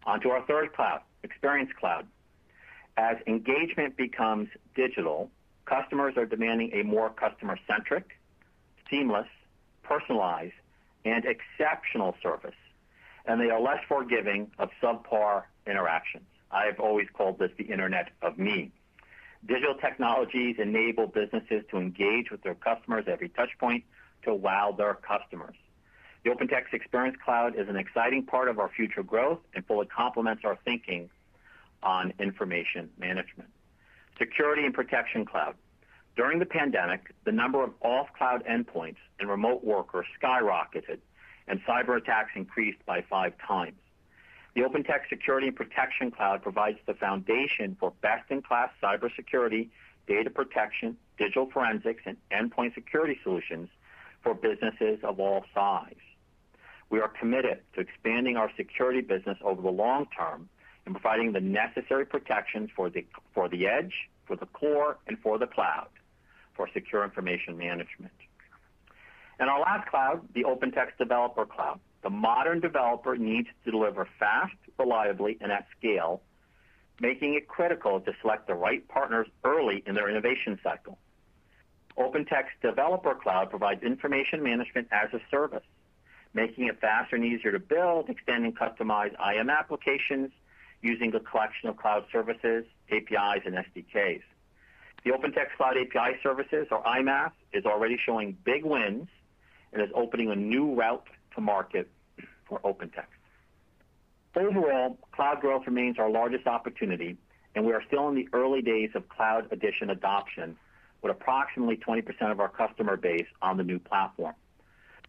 On 0.05 0.19
to 0.21 0.29
our 0.29 0.45
third 0.45 0.73
cloud, 0.73 1.01
Experience 1.23 1.69
Cloud. 1.77 2.07
As 2.95 3.17
engagement 3.27 3.97
becomes 3.97 4.49
digital, 4.73 5.29
customers 5.65 6.15
are 6.17 6.25
demanding 6.25 6.71
a 6.73 6.83
more 6.83 7.09
customer-centric, 7.09 8.17
seamless, 8.89 9.27
personalized, 9.83 10.53
and 11.05 11.25
exceptional 11.25 12.15
service, 12.23 12.55
and 13.25 13.39
they 13.39 13.49
are 13.49 13.59
less 13.59 13.83
forgiving 13.87 14.49
of 14.57 14.69
subpar 14.81 15.43
interactions. 15.65 16.25
I've 16.51 16.79
always 16.79 17.07
called 17.13 17.39
this 17.39 17.51
the 17.57 17.65
Internet 17.65 18.09
of 18.21 18.37
Me. 18.37 18.71
Digital 19.45 19.75
technologies 19.75 20.55
enable 20.59 21.07
businesses 21.07 21.63
to 21.71 21.77
engage 21.77 22.31
with 22.31 22.41
their 22.43 22.55
customers 22.55 23.05
at 23.07 23.13
every 23.13 23.29
touch 23.29 23.51
point 23.59 23.83
to 24.23 24.33
wow 24.33 24.73
their 24.77 24.95
customers. 24.95 25.55
The 26.23 26.31
OpenText 26.31 26.73
Experience 26.73 27.17
Cloud 27.23 27.55
is 27.55 27.69
an 27.69 27.77
exciting 27.77 28.25
part 28.25 28.49
of 28.49 28.59
our 28.59 28.69
future 28.69 29.03
growth 29.03 29.39
and 29.53 29.65
fully 29.65 29.85
complements 29.85 30.43
our 30.43 30.57
thinking 30.65 31.09
on 31.83 32.13
information 32.19 32.89
management. 32.97 33.49
Security 34.17 34.65
and 34.65 34.73
Protection 34.73 35.25
Cloud. 35.25 35.55
During 36.15 36.39
the 36.39 36.45
pandemic, 36.45 37.13
the 37.25 37.31
number 37.31 37.63
of 37.63 37.71
off-cloud 37.81 38.43
endpoints 38.45 38.97
and 39.19 39.29
remote 39.29 39.63
workers 39.63 40.07
skyrocketed, 40.21 40.97
and 41.47 41.61
cyber 41.63 41.95
attacks 41.95 42.31
increased 42.35 42.83
by 42.85 43.03
five 43.07 43.33
times. 43.47 43.77
The 44.57 44.63
OpenText 44.63 45.07
Security 45.07 45.45
and 45.45 45.55
Protection 45.55 46.09
Cloud 46.09 46.41
provides 46.41 46.79
the 46.87 46.95
foundation 46.95 47.77
for 47.79 47.93
best-in-class 48.01 48.71
cybersecurity, 48.81 49.69
data 50.07 50.31
protection, 50.31 50.97
digital 51.19 51.47
forensics, 51.51 52.01
and 52.07 52.17
endpoint 52.31 52.73
security 52.73 53.19
solutions 53.21 53.69
for 54.23 54.33
businesses 54.33 54.97
of 55.03 55.19
all 55.19 55.45
size. 55.53 55.93
We 56.89 56.99
are 57.01 57.07
committed 57.07 57.59
to 57.75 57.81
expanding 57.81 58.35
our 58.35 58.49
security 58.57 59.01
business 59.01 59.37
over 59.43 59.61
the 59.61 59.69
long 59.69 60.07
term 60.17 60.49
and 60.87 60.95
providing 60.95 61.33
the 61.33 61.39
necessary 61.39 62.07
protections 62.07 62.71
for 62.75 62.89
the 62.89 63.67
edge, 63.67 63.93
for 64.25 64.35
the 64.37 64.47
core, 64.47 64.97
and 65.05 65.19
for 65.19 65.37
the 65.37 65.45
cloud 65.45 65.89
for 66.55 66.67
secure 66.73 67.03
information 67.03 67.59
management. 67.59 68.11
And 69.39 69.51
our 69.51 69.59
last 69.59 69.87
cloud, 69.87 70.27
the 70.33 70.45
OpenText 70.45 70.97
Developer 70.97 71.45
Cloud. 71.45 71.79
The 72.07 72.11
modern 72.11 72.61
developer 72.61 73.17
needs 73.17 73.49
to 73.65 73.71
deliver 73.71 74.07
fast, 74.17 74.55
reliably, 74.79 75.37
and 75.41 75.51
at 75.51 75.67
scale, 75.77 76.21
making 77.01 77.33
it 77.33 77.49
critical 77.49 77.99
to 77.99 78.13
select 78.21 78.47
the 78.47 78.53
right 78.53 78.87
partners 78.87 79.27
early 79.43 79.83
in 79.85 79.93
their 79.93 80.09
innovation 80.09 80.57
cycle. 80.63 80.97
OpenText 81.97 82.61
Developer 82.61 83.13
Cloud 83.13 83.49
provides 83.49 83.83
information 83.83 84.41
management 84.41 84.87
as 84.89 85.13
a 85.13 85.19
service, 85.29 85.65
making 86.33 86.67
it 86.67 86.79
faster 86.79 87.17
and 87.17 87.25
easier 87.25 87.51
to 87.51 87.59
build, 87.59 88.09
extend, 88.09 88.45
and 88.45 88.57
customize 88.57 89.11
IM 89.19 89.49
applications 89.49 90.31
using 90.81 91.13
a 91.13 91.19
collection 91.19 91.67
of 91.67 91.75
cloud 91.75 92.05
services, 92.09 92.63
APIs, 92.89 93.41
and 93.45 93.55
SDKs. 93.55 94.21
The 95.03 95.11
OpenText 95.11 95.57
Cloud 95.57 95.75
API 95.75 96.19
Services, 96.23 96.67
or 96.71 96.81
IMaaS, 96.83 97.33
is 97.51 97.65
already 97.65 97.99
showing 98.05 98.37
big 98.45 98.63
wins 98.63 99.09
and 99.73 99.81
is 99.81 99.89
opening 99.93 100.31
a 100.31 100.37
new 100.37 100.73
route 100.73 101.05
to 101.35 101.41
market 101.41 101.89
for 102.47 102.59
OpenText. 102.59 103.05
Overall, 104.35 104.97
cloud 105.11 105.41
growth 105.41 105.63
remains 105.65 105.97
our 105.97 106.09
largest 106.09 106.45
opportunity, 106.47 107.17
and 107.55 107.65
we 107.65 107.73
are 107.73 107.81
still 107.87 108.07
in 108.07 108.15
the 108.15 108.27
early 108.33 108.61
days 108.61 108.91
of 108.93 109.09
Cloud 109.09 109.51
Edition 109.51 109.89
adoption, 109.89 110.55
with 111.01 111.11
approximately 111.11 111.77
20% 111.77 112.31
of 112.31 112.39
our 112.39 112.49
customer 112.49 112.97
base 112.97 113.25
on 113.41 113.57
the 113.57 113.63
new 113.63 113.79
platform. 113.79 114.35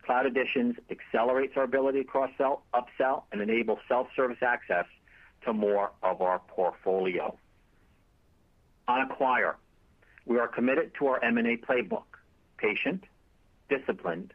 Cloud 0.04 0.26
Editions 0.26 0.76
accelerates 0.90 1.54
our 1.56 1.64
ability 1.64 2.02
to 2.02 2.04
cross-sell, 2.04 2.62
up-sell, 2.72 3.26
and 3.30 3.42
enable 3.42 3.78
self-service 3.88 4.38
access 4.40 4.86
to 5.44 5.52
more 5.52 5.90
of 6.02 6.22
our 6.22 6.38
portfolio. 6.48 7.36
On 8.86 9.00
Acquire. 9.02 9.56
We 10.24 10.38
are 10.38 10.48
committed 10.48 10.92
to 10.98 11.06
our 11.08 11.22
M&A 11.22 11.56
playbook, 11.56 12.04
patient, 12.56 13.04
disciplined, 13.68 14.32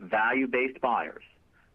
value-based 0.00 0.80
buyers 0.80 1.22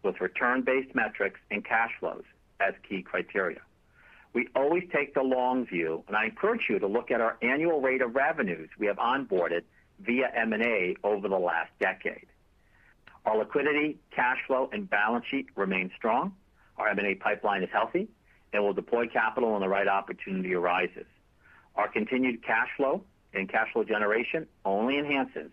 with 0.02 0.20
return-based 0.20 0.94
metrics 0.94 1.40
and 1.50 1.64
cash 1.64 1.90
flows 2.00 2.24
as 2.60 2.74
key 2.88 3.02
criteria. 3.02 3.60
We 4.32 4.48
always 4.54 4.84
take 4.92 5.14
the 5.14 5.22
long 5.22 5.66
view, 5.66 6.04
and 6.06 6.16
I 6.16 6.26
encourage 6.26 6.62
you 6.68 6.78
to 6.78 6.86
look 6.86 7.10
at 7.10 7.20
our 7.20 7.36
annual 7.42 7.80
rate 7.80 8.02
of 8.02 8.14
revenues 8.14 8.68
we 8.78 8.86
have 8.86 8.96
onboarded 8.96 9.62
via 10.00 10.30
M&A 10.34 10.96
over 11.02 11.28
the 11.28 11.38
last 11.38 11.70
decade. 11.80 12.26
Our 13.26 13.38
liquidity, 13.38 13.98
cash 14.14 14.38
flow, 14.46 14.70
and 14.72 14.88
balance 14.88 15.24
sheet 15.30 15.46
remain 15.56 15.90
strong. 15.96 16.34
Our 16.76 16.88
M&A 16.90 17.14
pipeline 17.16 17.62
is 17.62 17.70
healthy, 17.72 18.08
and 18.52 18.62
we'll 18.62 18.74
deploy 18.74 19.06
capital 19.06 19.52
when 19.52 19.60
the 19.60 19.68
right 19.68 19.88
opportunity 19.88 20.54
arises. 20.54 21.06
Our 21.76 21.88
continued 21.88 22.44
cash 22.44 22.68
flow 22.76 23.02
and 23.34 23.48
cash 23.48 23.72
flow 23.72 23.84
generation 23.84 24.46
only 24.64 24.98
enhances 24.98 25.50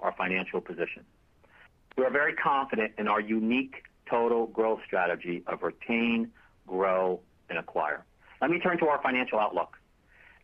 our 0.00 0.12
financial 0.16 0.60
position. 0.60 1.04
We 1.96 2.04
are 2.04 2.10
very 2.10 2.34
confident 2.34 2.92
in 2.98 3.08
our 3.08 3.20
unique 3.20 3.84
total 4.08 4.46
growth 4.46 4.80
strategy 4.86 5.42
of 5.46 5.62
retain, 5.62 6.30
grow, 6.66 7.20
and 7.48 7.58
acquire. 7.58 8.04
Let 8.40 8.50
me 8.50 8.58
turn 8.58 8.78
to 8.78 8.86
our 8.86 9.00
financial 9.02 9.38
outlook. 9.38 9.78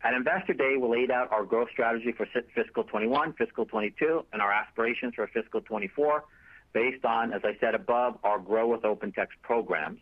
At 0.03 0.15
Investor 0.15 0.55
Day, 0.55 0.77
we 0.79 0.89
laid 0.89 1.11
out 1.11 1.31
our 1.31 1.45
growth 1.45 1.69
strategy 1.71 2.13
for 2.13 2.27
fiscal 2.27 2.85
2021, 2.85 3.35
fiscal 3.35 3.67
2022, 3.67 4.25
and 4.33 4.41
our 4.41 4.51
aspirations 4.51 5.15
for 5.15 5.27
fiscal 5.27 5.61
2024 5.61 6.25
based 6.73 7.05
on, 7.05 7.33
as 7.33 7.43
I 7.45 7.57
said 7.61 7.75
above, 7.75 8.19
our 8.23 8.39
Grow 8.39 8.69
with 8.69 8.83
OpenText 8.83 9.37
programs, 9.43 9.99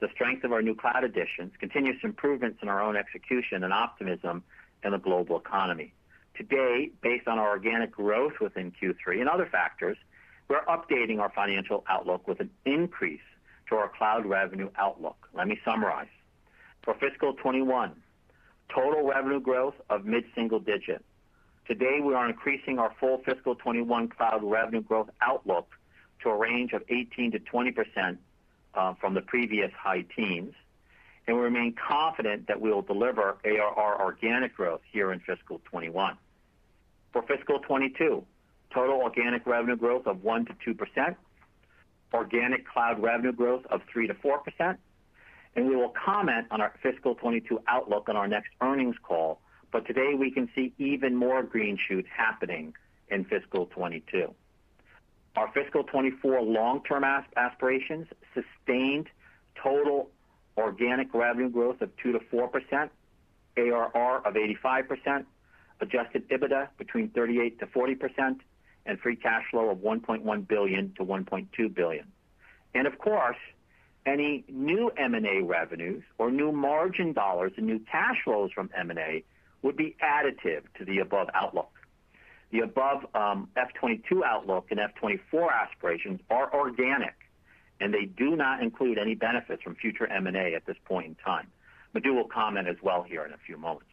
the 0.00 0.08
strength 0.12 0.44
of 0.44 0.52
our 0.52 0.60
new 0.60 0.74
cloud 0.74 1.04
Editions, 1.04 1.52
continuous 1.60 1.98
improvements 2.02 2.58
in 2.60 2.68
our 2.68 2.82
own 2.82 2.96
execution, 2.96 3.62
and 3.62 3.72
optimism 3.72 4.42
in 4.84 4.90
the 4.90 4.98
global 4.98 5.38
economy. 5.38 5.94
Today, 6.36 6.90
based 7.02 7.28
on 7.28 7.38
our 7.38 7.50
organic 7.50 7.92
growth 7.92 8.32
within 8.40 8.72
Q3 8.72 9.20
and 9.20 9.28
other 9.28 9.46
factors, 9.46 9.96
we're 10.48 10.64
updating 10.64 11.18
our 11.18 11.30
financial 11.30 11.84
outlook 11.88 12.26
with 12.28 12.40
an 12.40 12.50
increase 12.64 13.20
to 13.68 13.76
our 13.76 13.88
cloud 13.88 14.26
revenue 14.26 14.70
outlook. 14.76 15.28
Let 15.34 15.48
me 15.48 15.58
summarize. 15.64 16.08
For 16.82 16.94
fiscal 16.94 17.32
2021, 17.34 17.92
total 18.68 19.08
revenue 19.08 19.40
growth 19.40 19.74
of 19.88 20.04
mid-single 20.04 20.60
digit. 20.60 21.04
Today, 21.66 22.00
we 22.02 22.14
are 22.14 22.28
increasing 22.28 22.78
our 22.78 22.92
full 22.98 23.18
fiscal 23.18 23.54
2021 23.54 24.08
cloud 24.08 24.42
revenue 24.42 24.82
growth 24.82 25.10
outlook 25.20 25.68
to 26.22 26.30
a 26.30 26.36
range 26.36 26.72
of 26.72 26.84
18%-20% 26.88 28.16
uh, 28.74 28.94
from 28.94 29.14
the 29.14 29.20
previous 29.20 29.70
high 29.72 30.04
teens, 30.16 30.54
and 31.26 31.36
we 31.36 31.42
remain 31.42 31.74
confident 31.74 32.48
that 32.48 32.60
we 32.60 32.70
will 32.70 32.82
deliver 32.82 33.36
ARR 33.44 34.02
organic 34.02 34.56
growth 34.56 34.80
here 34.90 35.12
in 35.12 35.20
fiscal 35.20 35.58
2021. 35.58 36.16
For 37.12 37.22
fiscal 37.22 37.58
2022, 37.60 38.24
total 38.74 39.00
organic 39.00 39.46
revenue 39.46 39.76
growth 39.76 40.06
of 40.06 40.22
one 40.22 40.44
to 40.46 40.54
two 40.64 40.74
percent, 40.74 41.16
organic 42.12 42.66
cloud 42.66 43.02
revenue 43.02 43.32
growth 43.32 43.64
of 43.70 43.80
3%-4%, 43.94 44.76
and 45.56 45.68
we 45.68 45.76
will 45.76 45.92
comment 46.04 46.46
on 46.50 46.60
our 46.60 46.72
fiscal 46.82 47.14
2022 47.14 47.60
outlook 47.68 48.08
on 48.08 48.16
our 48.16 48.28
next 48.28 48.50
earnings 48.60 48.96
call. 49.02 49.40
But 49.70 49.86
today, 49.86 50.14
we 50.18 50.30
can 50.30 50.48
see 50.54 50.72
even 50.78 51.16
more 51.16 51.42
green 51.42 51.78
shoots 51.88 52.08
happening 52.14 52.74
in 53.08 53.24
fiscal 53.24 53.66
2022. 53.66 54.34
Our 55.36 55.48
fiscal 55.48 55.82
2024 55.84 56.42
long-term 56.42 57.04
aspirations, 57.36 58.06
sustained 58.34 59.08
total 59.62 60.10
organic 60.58 61.14
revenue 61.14 61.48
growth 61.48 61.80
of 61.80 61.90
2%-4%, 61.96 62.90
ARR 63.56 64.26
of 64.26 64.34
85%, 64.34 65.24
adjusted 65.80 66.28
EBITDA 66.28 66.68
between 66.76 67.08
38%-40%, 67.10 68.40
and 68.86 68.98
free 69.00 69.16
cash 69.16 69.44
flow 69.50 69.70
of 69.70 69.78
$1.1 69.78 70.48
billion-$1.2 70.48 71.74
billion. 71.74 72.06
And 72.74 72.86
of 72.86 72.98
course, 72.98 73.36
any 74.04 74.44
new 74.48 74.90
M&A 74.96 75.42
revenues 75.42 76.02
or 76.18 76.30
new 76.30 76.52
margin 76.52 77.12
dollars 77.12 77.52
and 77.56 77.66
new 77.66 77.80
cash 77.90 78.16
flows 78.24 78.50
from 78.52 78.70
M&A 78.76 79.24
would 79.62 79.76
be 79.76 79.96
additive 80.02 80.62
to 80.78 80.84
the 80.84 80.98
above 80.98 81.28
outlook. 81.34 81.70
The 82.50 82.60
above 82.60 83.04
um, 83.14 83.48
FY 83.54 83.64
2022 83.74 84.24
outlook 84.24 84.66
and 84.70 84.78
FY 84.78 85.16
2024 85.16 85.52
aspirations 85.52 86.20
are 86.28 86.52
organic, 86.52 87.14
and 87.80 87.94
they 87.94 88.04
do 88.04 88.36
not 88.36 88.62
include 88.62 88.98
any 88.98 89.14
benefits 89.14 89.62
from 89.62 89.76
future 89.76 90.06
M&A 90.06 90.54
at 90.54 90.66
this 90.66 90.76
point 90.84 91.06
in 91.06 91.14
time. 91.14 91.46
Madhu 91.94 92.14
will 92.14 92.28
comment 92.28 92.68
as 92.68 92.76
well 92.82 93.02
here 93.02 93.24
in 93.24 93.32
a 93.32 93.38
few 93.46 93.56
moments. 93.56 93.88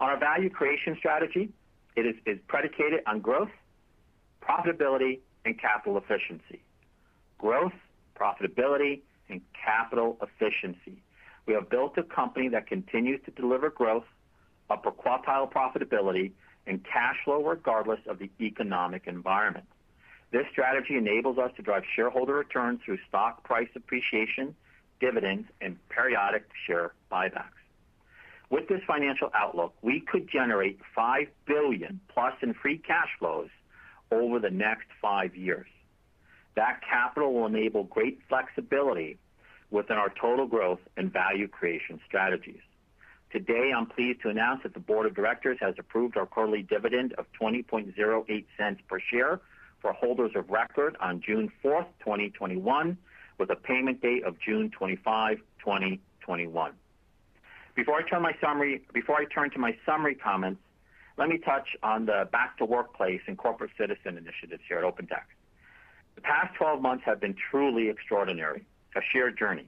On 0.00 0.08
our 0.08 0.18
value 0.18 0.48
creation 0.48 0.96
strategy, 0.98 1.50
it 1.96 2.06
is 2.26 2.38
predicated 2.46 3.00
on 3.06 3.20
growth, 3.20 3.50
profitability, 4.42 5.20
and 5.44 5.58
capital 5.58 5.96
efficiency. 5.96 6.62
Growth, 7.38 7.72
profitability, 8.18 9.00
and 9.28 9.40
capital 9.52 10.18
efficiency. 10.22 11.02
We 11.46 11.54
have 11.54 11.70
built 11.70 11.96
a 11.96 12.02
company 12.02 12.48
that 12.48 12.66
continues 12.66 13.20
to 13.24 13.30
deliver 13.30 13.70
growth, 13.70 14.04
upper 14.68 14.90
quartile 14.90 15.50
profitability, 15.50 16.32
and 16.66 16.84
cash 16.84 17.16
flow 17.24 17.42
regardless 17.42 18.00
of 18.06 18.18
the 18.18 18.30
economic 18.40 19.06
environment. 19.06 19.64
This 20.30 20.46
strategy 20.50 20.96
enables 20.96 21.38
us 21.38 21.50
to 21.56 21.62
drive 21.62 21.84
shareholder 21.96 22.34
returns 22.34 22.80
through 22.84 22.98
stock 23.08 23.44
price 23.44 23.70
appreciation, 23.74 24.54
dividends, 25.00 25.48
and 25.62 25.78
periodic 25.88 26.44
share 26.66 26.92
buybacks. 27.10 27.44
With 28.50 28.68
this 28.68 28.82
financial 28.86 29.30
outlook, 29.34 29.74
we 29.80 30.00
could 30.00 30.28
generate 30.28 30.80
$5 30.96 31.28
billion+ 31.46 32.00
in 32.42 32.54
free 32.54 32.78
cash 32.78 33.08
flows 33.18 33.48
over 34.10 34.38
the 34.38 34.50
next 34.50 34.86
five 35.00 35.36
years. 35.36 35.66
That 36.56 36.80
capital 36.88 37.32
will 37.34 37.46
enable 37.46 37.84
great 37.84 38.20
flexibility 38.28 39.18
within 39.70 39.96
our 39.96 40.12
total 40.20 40.46
growth 40.46 40.80
and 40.96 41.12
value 41.12 41.46
creation 41.46 42.00
strategies. 42.06 42.60
Today, 43.30 43.72
I'm 43.76 43.86
pleased 43.86 44.22
to 44.22 44.30
announce 44.30 44.62
that 44.62 44.72
the 44.72 44.80
board 44.80 45.06
of 45.06 45.14
directors 45.14 45.58
has 45.60 45.74
approved 45.78 46.16
our 46.16 46.24
quarterly 46.24 46.62
dividend 46.62 47.12
of 47.14 47.26
$0.2008 47.40 48.88
per 48.88 49.00
share 49.00 49.40
for 49.80 49.92
holders 49.92 50.32
of 50.34 50.48
record 50.48 50.96
on 51.00 51.20
June 51.20 51.52
4th, 51.62 51.86
2021, 52.00 52.96
with 53.38 53.50
a 53.50 53.56
payment 53.56 54.00
date 54.00 54.24
of 54.24 54.36
June 54.40 54.70
25, 54.70 55.38
2021. 55.58 56.72
Before 57.74 57.96
I 57.96 58.02
turn 58.02 59.50
to 59.50 59.58
my 59.58 59.76
summary 59.86 60.14
comments, 60.14 60.60
let 61.18 61.28
me 61.28 61.36
touch 61.38 61.76
on 61.82 62.06
the 62.06 62.28
back 62.30 62.56
to 62.58 62.64
workplace 62.64 63.20
and 63.26 63.36
corporate 63.36 63.72
citizen 63.76 64.16
initiatives 64.16 64.62
here 64.68 64.78
at 64.78 64.84
OpenText. 64.84 65.34
The 66.14 66.20
past 66.20 66.54
12 66.54 66.80
months 66.80 67.04
have 67.04 67.20
been 67.20 67.34
truly 67.50 67.88
extraordinary, 67.88 68.64
a 68.96 69.00
shared 69.12 69.36
journey. 69.36 69.66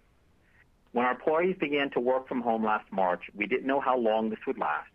When 0.92 1.04
our 1.04 1.12
employees 1.12 1.56
began 1.58 1.90
to 1.90 2.00
work 2.00 2.28
from 2.28 2.40
home 2.40 2.64
last 2.64 2.90
March, 2.92 3.22
we 3.34 3.46
didn't 3.46 3.66
know 3.66 3.80
how 3.80 3.98
long 3.98 4.30
this 4.30 4.38
would 4.46 4.58
last 4.58 4.90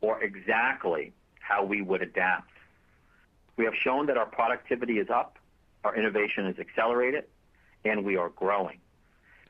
or 0.00 0.22
exactly 0.22 1.12
how 1.40 1.64
we 1.64 1.82
would 1.82 2.02
adapt. 2.02 2.50
We 3.56 3.64
have 3.64 3.74
shown 3.74 4.06
that 4.06 4.16
our 4.16 4.26
productivity 4.26 4.98
is 4.98 5.10
up, 5.10 5.38
our 5.84 5.94
innovation 5.94 6.46
is 6.46 6.58
accelerated, 6.58 7.24
and 7.84 8.04
we 8.04 8.16
are 8.16 8.30
growing. 8.30 8.78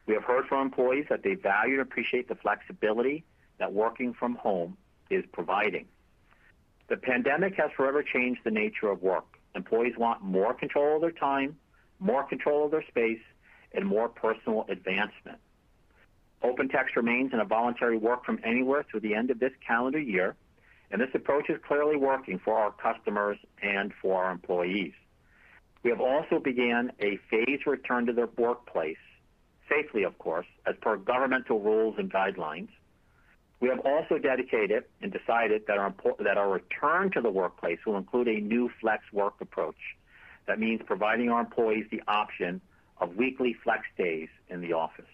We 0.06 0.14
have 0.14 0.24
heard 0.24 0.46
from 0.46 0.62
employees 0.62 1.06
that 1.10 1.22
they 1.22 1.34
value 1.34 1.74
and 1.74 1.82
appreciate 1.82 2.28
the 2.28 2.34
flexibility 2.34 3.24
that 3.58 3.72
working 3.72 4.14
from 4.14 4.36
home 4.36 4.76
is 5.10 5.24
providing. 5.32 5.86
The 6.90 6.96
pandemic 6.96 7.54
has 7.54 7.70
forever 7.76 8.02
changed 8.02 8.40
the 8.42 8.50
nature 8.50 8.90
of 8.90 9.00
work. 9.00 9.38
Employees 9.54 9.96
want 9.96 10.22
more 10.22 10.52
control 10.52 10.96
of 10.96 11.02
their 11.02 11.12
time, 11.12 11.56
more 12.00 12.24
control 12.24 12.64
of 12.64 12.72
their 12.72 12.84
space, 12.88 13.20
and 13.72 13.86
more 13.86 14.08
personal 14.08 14.66
advancement. 14.68 15.38
OpenText 16.42 16.96
remains 16.96 17.32
in 17.32 17.38
a 17.38 17.44
voluntary 17.44 17.96
work 17.96 18.24
from 18.24 18.40
anywhere 18.42 18.84
through 18.90 19.00
the 19.00 19.14
end 19.14 19.30
of 19.30 19.38
this 19.38 19.52
calendar 19.64 20.00
year, 20.00 20.34
and 20.90 21.00
this 21.00 21.10
approach 21.14 21.48
is 21.48 21.60
clearly 21.64 21.96
working 21.96 22.40
for 22.40 22.58
our 22.58 22.72
customers 22.72 23.38
and 23.62 23.92
for 24.02 24.24
our 24.24 24.32
employees. 24.32 24.92
We 25.84 25.90
have 25.90 26.00
also 26.00 26.40
began 26.40 26.90
a 26.98 27.18
phased 27.30 27.68
return 27.68 28.06
to 28.06 28.12
their 28.12 28.28
workplace, 28.36 28.96
safely 29.68 30.02
of 30.02 30.18
course, 30.18 30.46
as 30.66 30.74
per 30.80 30.96
governmental 30.96 31.60
rules 31.60 31.94
and 31.98 32.12
guidelines. 32.12 32.70
We 33.60 33.68
have 33.68 33.80
also 33.80 34.18
dedicated 34.18 34.84
and 35.02 35.12
decided 35.12 35.66
that 35.66 35.76
our 35.78 36.50
return 36.50 37.10
to 37.12 37.20
the 37.20 37.30
workplace 37.30 37.78
will 37.84 37.98
include 37.98 38.28
a 38.28 38.40
new 38.40 38.70
flex 38.80 39.04
work 39.12 39.34
approach. 39.40 39.96
That 40.46 40.58
means 40.58 40.80
providing 40.84 41.28
our 41.28 41.40
employees 41.40 41.86
the 41.90 42.02
option 42.08 42.62
of 42.98 43.16
weekly 43.16 43.54
flex 43.62 43.84
days 43.98 44.28
in 44.48 44.62
the 44.62 44.72
office. 44.72 45.04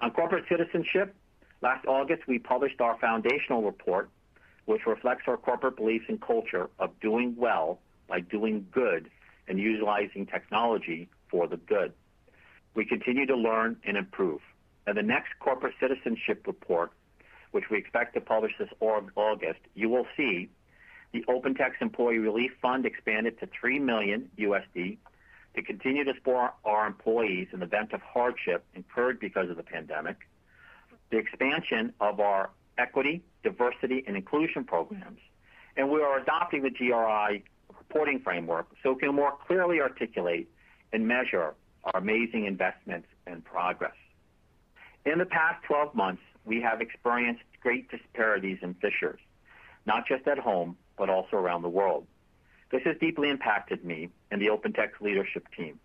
On 0.00 0.10
corporate 0.10 0.44
citizenship, 0.48 1.14
last 1.62 1.86
August, 1.86 2.26
we 2.26 2.38
published 2.38 2.80
our 2.80 2.98
foundational 2.98 3.62
report, 3.62 4.10
which 4.66 4.86
reflects 4.86 5.24
our 5.26 5.36
corporate 5.36 5.76
beliefs 5.76 6.04
and 6.08 6.20
culture 6.20 6.68
of 6.78 6.90
doing 7.00 7.34
well 7.36 7.80
by 8.06 8.20
doing 8.20 8.66
good 8.70 9.10
and 9.48 9.58
utilizing 9.58 10.26
technology 10.26 11.08
for 11.30 11.46
the 11.48 11.56
good. 11.56 11.92
We 12.74 12.84
continue 12.84 13.26
to 13.26 13.36
learn 13.36 13.76
and 13.84 13.96
improve. 13.96 14.40
In 14.86 14.94
the 14.94 15.02
next 15.02 15.30
corporate 15.40 15.74
citizenship 15.80 16.46
report, 16.46 16.92
which 17.52 17.64
we 17.70 17.78
expect 17.78 18.14
to 18.14 18.20
publish 18.20 18.52
this 18.58 18.68
August, 18.80 19.60
you 19.74 19.88
will 19.88 20.06
see 20.16 20.48
The 21.12 21.24
OpenText 21.28 21.80
Employee 21.80 22.18
Relief 22.18 22.52
Fund 22.62 22.86
expanded 22.86 23.38
to 23.40 23.48
3 23.60 23.78
million 23.80 24.30
USD 24.38 24.98
to 25.54 25.62
continue 25.62 26.04
to 26.04 26.14
support 26.14 26.52
our 26.64 26.86
employees 26.86 27.48
in 27.52 27.60
the 27.60 27.66
event 27.66 27.92
of 27.92 28.00
hardship 28.02 28.64
incurred 28.74 29.18
because 29.18 29.50
of 29.50 29.56
the 29.56 29.62
pandemic. 29.62 30.16
The 31.10 31.18
expansion 31.18 31.92
of 32.00 32.20
our 32.20 32.50
equity, 32.78 33.22
diversity, 33.42 34.04
and 34.06 34.16
inclusion 34.16 34.64
programs. 34.64 35.18
And 35.76 35.90
we 35.90 36.00
are 36.00 36.18
adopting 36.18 36.62
the 36.62 36.70
GRI 36.70 37.42
reporting 37.76 38.20
framework 38.20 38.66
so 38.82 38.92
we 38.92 39.00
can 39.00 39.14
more 39.14 39.34
clearly 39.46 39.80
articulate 39.80 40.48
and 40.92 41.06
measure 41.06 41.54
our 41.84 42.00
amazing 42.00 42.44
investments 42.46 43.08
and 43.26 43.44
progress. 43.44 43.94
In 45.04 45.18
the 45.18 45.26
past 45.26 45.64
12 45.64 45.94
months, 45.94 46.22
we 46.44 46.60
have 46.60 46.80
experienced 46.80 47.42
great 47.60 47.90
disparities 47.90 48.58
and 48.62 48.74
fissures, 48.80 49.20
not 49.86 50.06
just 50.06 50.26
at 50.26 50.38
home, 50.38 50.76
but 50.96 51.10
also 51.10 51.36
around 51.36 51.62
the 51.62 51.68
world. 51.68 52.06
This 52.70 52.82
has 52.84 52.96
deeply 53.00 53.30
impacted 53.30 53.84
me 53.84 54.10
and 54.30 54.40
the 54.40 54.46
OpenText 54.46 55.00
leadership 55.00 55.46
team, 55.56 55.78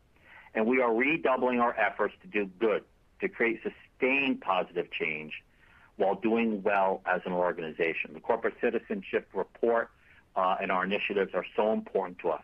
and 0.54 0.66
we 0.66 0.82
are 0.82 0.94
redoubling 0.94 1.60
our 1.60 1.76
efforts 1.78 2.14
to 2.22 2.28
do 2.28 2.46
good, 2.60 2.84
to 3.22 3.30
create 3.30 3.62
sustained 3.64 4.42
positive 4.42 4.92
change 4.92 5.34
while 5.98 6.16
doing 6.16 6.62
well 6.64 7.02
as 7.06 7.22
an 7.26 7.32
organization. 7.32 8.14
The 8.14 8.20
corporate 8.20 8.56
citizenship 8.62 9.28
report 9.34 9.90
uh, 10.36 10.58
and 10.62 10.72
our 10.72 10.84
initiatives 10.84 11.32
are 11.34 11.46
so 11.56 11.72
important 11.72 12.20
to 12.20 12.30
us. 12.30 12.44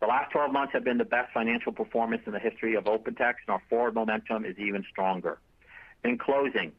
The 0.00 0.06
last 0.06 0.32
12 0.32 0.52
months 0.52 0.72
have 0.72 0.84
been 0.84 0.98
the 0.98 1.04
best 1.04 1.32
financial 1.32 1.72
performance 1.72 2.22
in 2.26 2.32
the 2.32 2.40
history 2.40 2.74
of 2.74 2.84
OpenText, 2.84 3.46
and 3.46 3.50
our 3.50 3.62
forward 3.70 3.94
momentum 3.94 4.44
is 4.44 4.58
even 4.58 4.84
stronger. 4.90 5.38
In 6.04 6.18
closing, 6.18 6.72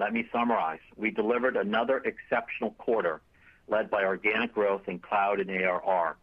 let 0.00 0.14
me 0.14 0.26
summarize. 0.32 0.80
We 0.96 1.10
delivered 1.10 1.56
another 1.56 1.98
exceptional 1.98 2.70
quarter 2.72 3.20
led 3.68 3.90
by 3.90 4.02
organic 4.02 4.54
growth 4.54 4.88
in 4.88 4.98
cloud 4.98 5.38
and 5.40 5.50
ARR. 5.50 6.16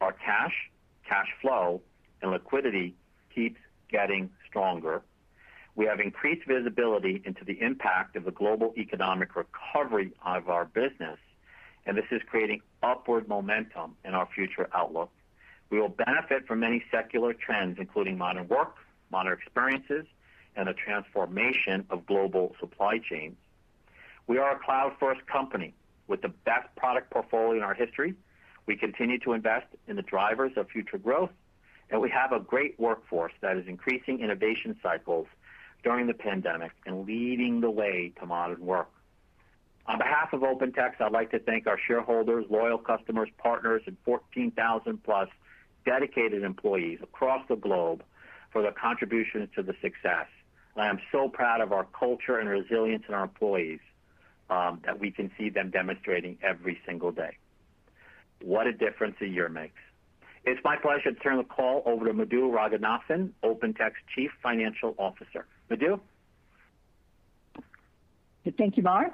Our 0.00 0.12
cash, 0.12 0.70
cash 1.08 1.28
flow, 1.40 1.80
and 2.20 2.30
liquidity 2.30 2.94
keeps 3.34 3.58
getting 3.90 4.30
stronger. 4.46 5.02
We 5.74 5.86
have 5.86 6.00
increased 6.00 6.46
visibility 6.46 7.22
into 7.24 7.44
the 7.44 7.60
impact 7.62 8.14
of 8.14 8.24
the 8.24 8.30
global 8.30 8.74
economic 8.76 9.30
recovery 9.34 10.12
of 10.24 10.50
our 10.50 10.66
business, 10.66 11.18
and 11.86 11.96
this 11.96 12.04
is 12.10 12.20
creating 12.28 12.60
upward 12.82 13.26
momentum 13.26 13.96
in 14.04 14.14
our 14.14 14.28
future 14.34 14.68
outlook. 14.74 15.10
We 15.70 15.80
will 15.80 15.88
benefit 15.88 16.46
from 16.46 16.60
many 16.60 16.84
secular 16.90 17.32
trends, 17.32 17.78
including 17.80 18.18
modern 18.18 18.48
work, 18.48 18.76
modern 19.10 19.32
experiences, 19.32 20.04
and 20.56 20.68
a 20.68 20.74
transformation 20.74 21.86
of 21.90 22.06
global 22.06 22.54
supply 22.60 22.98
chains. 22.98 23.36
We 24.26 24.38
are 24.38 24.56
a 24.56 24.58
cloud-first 24.58 25.26
company 25.26 25.74
with 26.06 26.22
the 26.22 26.28
best 26.28 26.74
product 26.76 27.10
portfolio 27.10 27.56
in 27.56 27.62
our 27.62 27.74
history. 27.74 28.14
We 28.66 28.76
continue 28.76 29.18
to 29.20 29.32
invest 29.32 29.66
in 29.86 29.96
the 29.96 30.02
drivers 30.02 30.52
of 30.56 30.68
future 30.68 30.98
growth, 30.98 31.30
and 31.90 32.00
we 32.00 32.10
have 32.10 32.32
a 32.32 32.40
great 32.40 32.78
workforce 32.78 33.32
that 33.40 33.56
is 33.56 33.66
increasing 33.66 34.20
innovation 34.20 34.76
cycles 34.82 35.26
during 35.82 36.06
the 36.06 36.14
pandemic 36.14 36.72
and 36.86 37.06
leading 37.06 37.60
the 37.60 37.70
way 37.70 38.12
to 38.18 38.26
modern 38.26 38.64
work. 38.64 38.88
On 39.86 39.98
behalf 39.98 40.32
of 40.32 40.40
OpenText, 40.40 41.00
I'd 41.00 41.12
like 41.12 41.30
to 41.32 41.38
thank 41.38 41.66
our 41.66 41.78
shareholders, 41.78 42.46
loyal 42.48 42.78
customers, 42.78 43.28
partners, 43.36 43.82
and 43.86 43.98
14,000 44.04 45.02
plus 45.04 45.28
dedicated 45.84 46.42
employees 46.42 47.00
across 47.02 47.46
the 47.48 47.56
globe 47.56 48.02
for 48.50 48.62
their 48.62 48.72
contributions 48.72 49.50
to 49.54 49.62
the 49.62 49.74
success. 49.82 50.26
I 50.76 50.88
am 50.88 50.98
so 51.12 51.28
proud 51.28 51.60
of 51.60 51.72
our 51.72 51.84
culture 51.84 52.38
and 52.38 52.48
resilience 52.48 53.04
in 53.08 53.14
our 53.14 53.24
employees 53.24 53.80
um, 54.50 54.80
that 54.84 54.98
we 54.98 55.10
can 55.10 55.30
see 55.38 55.50
them 55.50 55.70
demonstrating 55.70 56.38
every 56.42 56.80
single 56.86 57.12
day. 57.12 57.36
What 58.42 58.66
a 58.66 58.72
difference 58.72 59.16
a 59.20 59.26
year 59.26 59.48
makes. 59.48 59.80
It's 60.44 60.60
my 60.64 60.76
pleasure 60.76 61.12
to 61.12 61.18
turn 61.20 61.38
the 61.38 61.44
call 61.44 61.82
over 61.86 62.04
to 62.06 62.12
Madhu 62.12 62.50
Ranganathan, 62.50 63.30
OpenText 63.42 63.92
Chief 64.14 64.30
Financial 64.42 64.94
Officer. 64.98 65.46
Madhu? 65.70 66.00
Thank 68.58 68.76
you, 68.76 68.82
Mark, 68.82 69.12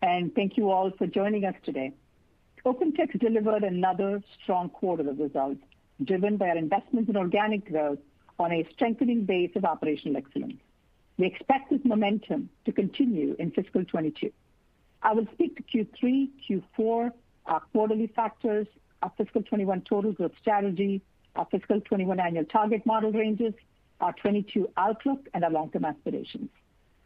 and 0.00 0.34
thank 0.34 0.56
you 0.56 0.70
all 0.70 0.90
for 0.96 1.06
joining 1.06 1.44
us 1.44 1.54
today. 1.64 1.92
OpenText 2.64 3.20
delivered 3.20 3.62
another 3.62 4.22
strong 4.42 4.70
quarter 4.70 5.08
of 5.10 5.18
results, 5.18 5.60
driven 6.02 6.38
by 6.38 6.48
our 6.48 6.56
investments 6.56 7.10
in 7.10 7.16
organic 7.16 7.70
growth 7.70 7.98
on 8.38 8.52
a 8.52 8.66
strengthening 8.72 9.26
base 9.26 9.50
of 9.54 9.66
operational 9.66 10.16
excellence. 10.16 10.60
We 11.16 11.26
expect 11.26 11.70
this 11.70 11.80
momentum 11.84 12.48
to 12.64 12.72
continue 12.72 13.36
in 13.38 13.50
fiscal 13.52 13.82
2022. 13.82 14.32
I 15.02 15.12
will 15.12 15.26
speak 15.32 15.56
to 15.56 15.62
Q3, 15.62 16.28
Q4, 16.48 17.12
our 17.46 17.60
quarterly 17.72 18.08
factors, 18.08 18.66
our 19.02 19.12
fiscal 19.16 19.42
2021 19.42 19.82
total 19.82 20.12
growth 20.12 20.32
strategy, 20.40 21.02
our 21.36 21.44
fiscal 21.44 21.76
2021 21.76 22.18
annual 22.18 22.44
target 22.44 22.84
model 22.84 23.12
ranges, 23.12 23.54
our 24.00 24.12
2022 24.12 24.68
outlook, 24.76 25.28
and 25.34 25.44
our 25.44 25.50
long-term 25.50 25.84
aspirations, 25.84 26.50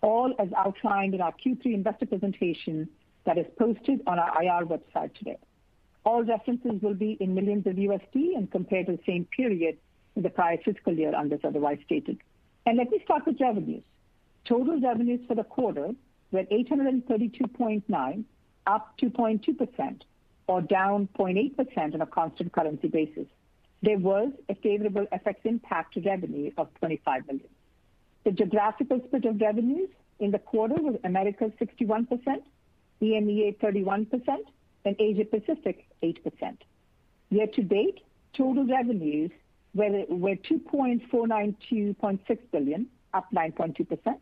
all 0.00 0.32
as 0.38 0.48
outlined 0.56 1.14
in 1.14 1.20
our 1.20 1.32
Q3 1.32 1.66
investor 1.74 2.06
presentation 2.06 2.88
that 3.24 3.36
is 3.36 3.46
posted 3.58 4.00
on 4.06 4.18
our 4.18 4.42
IR 4.42 4.64
website 4.64 5.12
today. 5.14 5.38
All 6.04 6.22
references 6.24 6.80
will 6.80 6.94
be 6.94 7.18
in 7.20 7.34
millions 7.34 7.66
of 7.66 7.74
USD 7.76 8.36
and 8.36 8.50
compared 8.50 8.86
to 8.86 8.92
the 8.92 9.02
same 9.04 9.26
period 9.26 9.76
in 10.16 10.22
the 10.22 10.30
prior 10.30 10.56
fiscal 10.64 10.94
year, 10.94 11.12
unless 11.14 11.40
otherwise 11.44 11.78
stated. 11.84 12.18
And 12.64 12.78
let 12.78 12.90
me 12.90 13.00
start 13.04 13.26
with 13.26 13.38
revenues. 13.40 13.82
Total 14.48 14.80
revenues 14.80 15.20
for 15.28 15.34
the 15.34 15.44
quarter 15.44 15.90
were 16.32 16.44
$832.9, 16.44 18.24
up 18.66 18.98
2.2%, 18.98 20.00
or 20.46 20.62
down 20.62 21.06
0.8% 21.18 21.94
on 21.94 22.00
a 22.00 22.06
constant 22.06 22.50
currency 22.52 22.88
basis. 22.88 23.26
There 23.82 23.98
was 23.98 24.32
a 24.48 24.54
favorable 24.54 25.06
FX 25.12 25.34
impact 25.44 25.92
to 25.94 26.00
revenue 26.00 26.50
of 26.56 26.72
25 26.78 27.26
million. 27.26 27.46
The 28.24 28.32
geographical 28.32 29.02
split 29.06 29.26
of 29.26 29.38
revenues 29.38 29.90
in 30.18 30.30
the 30.30 30.38
quarter 30.38 30.76
was 30.76 30.96
Americas 31.04 31.52
61%, 31.60 32.08
EMEA 33.02 33.54
31%, 33.58 34.38
and 34.86 34.96
Asia 34.98 35.26
Pacific 35.26 35.86
8%. 36.02 36.56
Year 37.28 37.48
to 37.48 37.62
date, 37.62 38.00
total 38.32 38.64
revenues 38.66 39.30
were 39.74 39.90
$2,492.6 39.90 42.38
billion, 42.50 42.86
up 43.12 43.30
9.2%, 43.30 44.16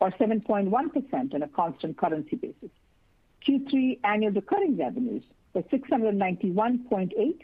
or 0.00 0.10
7.1% 0.12 1.34
on 1.34 1.42
a 1.42 1.48
constant 1.48 1.96
currency 1.96 2.36
basis. 2.36 2.70
Q3 3.46 3.98
annual 4.04 4.32
recurring 4.32 4.76
revenues 4.76 5.22
were 5.54 5.62
$691.8, 5.62 7.38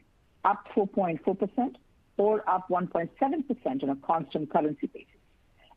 up 0.45 0.67
4.4%, 0.75 1.77
or 2.19 2.49
up 2.49 2.69
1.7% 2.69 3.83
on 3.83 3.91
a 3.91 3.97
constant 3.97 4.51
currency 4.51 4.87
basis. 4.87 5.09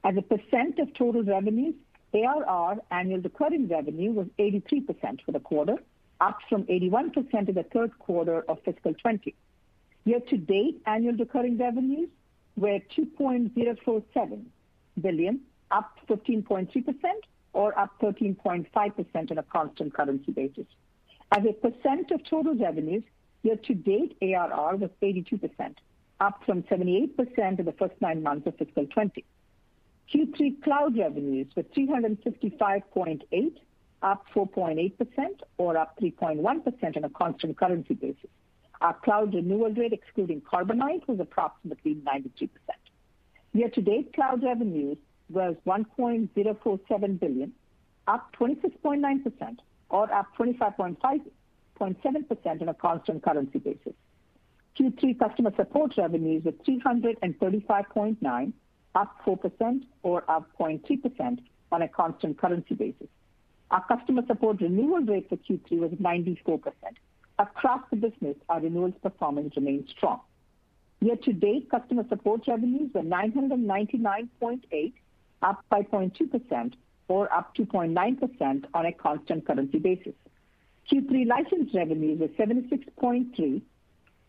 As 0.04 0.16
a 0.18 0.22
percent 0.22 0.80
of 0.80 0.94
total 0.94 1.24
revenues, 1.24 1.76
ARR, 2.14 2.78
annual 2.92 3.22
recurring 3.22 3.68
revenue, 3.68 4.12
was 4.12 4.28
83% 4.40 5.22
for 5.26 5.32
the 5.32 5.40
quarter, 5.40 5.78
up 6.22 6.40
from 6.48 6.64
81% 6.64 7.50
in 7.50 7.56
the 7.56 7.64
third 7.74 7.98
quarter 8.00 8.42
of 8.50 8.60
fiscal 8.64 8.94
20. 8.94 9.36
Year 10.06 10.20
to 10.30 10.38
date, 10.38 10.82
annual 10.86 11.16
recurring 11.16 11.58
revenues 11.58 12.10
were 12.56 12.80
$2.047 12.98 14.44
billion, 15.02 15.42
up 15.72 15.98
15.3%, 16.08 16.94
or 17.54 17.78
up 17.78 18.00
13.5% 18.02 19.32
on 19.32 19.38
a 19.38 19.44
constant 19.44 19.94
currency 19.94 20.32
basis. 20.32 20.66
As 21.32 21.44
a 21.46 21.54
percent 21.54 22.12
of 22.12 22.24
total 22.24 22.56
revenues, 22.56 23.04
year 23.44 23.56
to 23.56 23.74
date 23.74 24.18
ARR 24.22 24.76
was 24.78 24.90
82%, 25.02 25.76
up 26.20 26.42
from 26.46 26.64
78% 26.64 27.60
in 27.60 27.66
the 27.66 27.72
first 27.74 27.94
nine 28.02 28.24
months 28.24 28.48
of 28.48 28.58
fiscal 28.58 28.86
2020. 28.86 29.26
Q3 30.14 30.64
cloud 30.64 30.98
revenues 30.98 31.48
were 31.56 31.64
$355.8, 31.64 33.54
up 34.02 34.26
4.8%, 34.34 35.42
or 35.58 35.78
up 35.78 36.00
3.1% 36.00 36.98
on 36.98 37.04
a 37.04 37.10
constant 37.10 37.58
currency 37.58 37.94
basis. 37.94 38.30
Our 38.82 38.96
cloud 39.04 39.36
renewal 39.36 39.72
rate, 39.72 39.94
excluding 39.94 40.42
Carbonite, 40.42 41.08
was 41.08 41.20
approximately 41.20 41.96
93%. 41.96 42.50
Year 43.54 43.70
to 43.70 43.82
date 43.82 44.14
cloud 44.14 44.44
revenues 44.44 44.98
was 45.30 45.56
1.047 45.66 47.20
billion, 47.20 47.52
up 48.08 48.34
26.9%, 48.40 49.58
or 49.90 50.14
up 50.14 50.28
25.7% 50.38 52.62
on 52.62 52.70
a 52.70 52.74
constant 52.74 53.24
currency 53.24 53.60
basis. 53.60 53.94
Q3 54.78 55.20
customer 55.20 55.52
support 55.56 55.96
revenues 55.98 56.46
were 56.46 56.54
$335.9, 56.54 58.54
up 58.96 59.16
4%, 59.26 59.84
or 60.04 60.24
up 60.30 60.50
0.3% 60.60 61.40
on 61.72 61.82
a 61.82 61.88
constant 61.88 62.38
currency 62.38 62.76
basis. 62.76 63.08
Our 63.72 63.84
customer 63.86 64.24
support 64.26 64.62
renewal 64.62 65.02
rate 65.02 65.30
for 65.30 65.38
Q3 65.38 65.80
was 65.80 65.92
94%. 65.92 66.74
Across 67.38 67.82
the 67.92 67.98
business, 67.98 68.36
our 68.50 68.60
renewals 68.60 68.96
performance 69.02 69.56
remains 69.56 69.90
strong. 69.92 70.20
Year 71.02 71.16
to 71.16 71.34
date, 71.34 71.70
customer 71.70 72.04
support 72.10 72.48
revenues 72.48 72.92
were 72.94 73.02
$999.8, 73.02 74.94
up 75.42 75.64
5.2%, 75.72 76.74
or 77.08 77.32
up 77.34 77.56
2.9% 77.56 78.66
on 78.74 78.86
a 78.86 78.92
constant 78.92 79.46
currency 79.46 79.80
basis. 79.80 80.14
Q3 80.92 81.28
license 81.28 81.74
revenues 81.74 82.20
were 82.20 82.28
$76.3, 82.30 83.62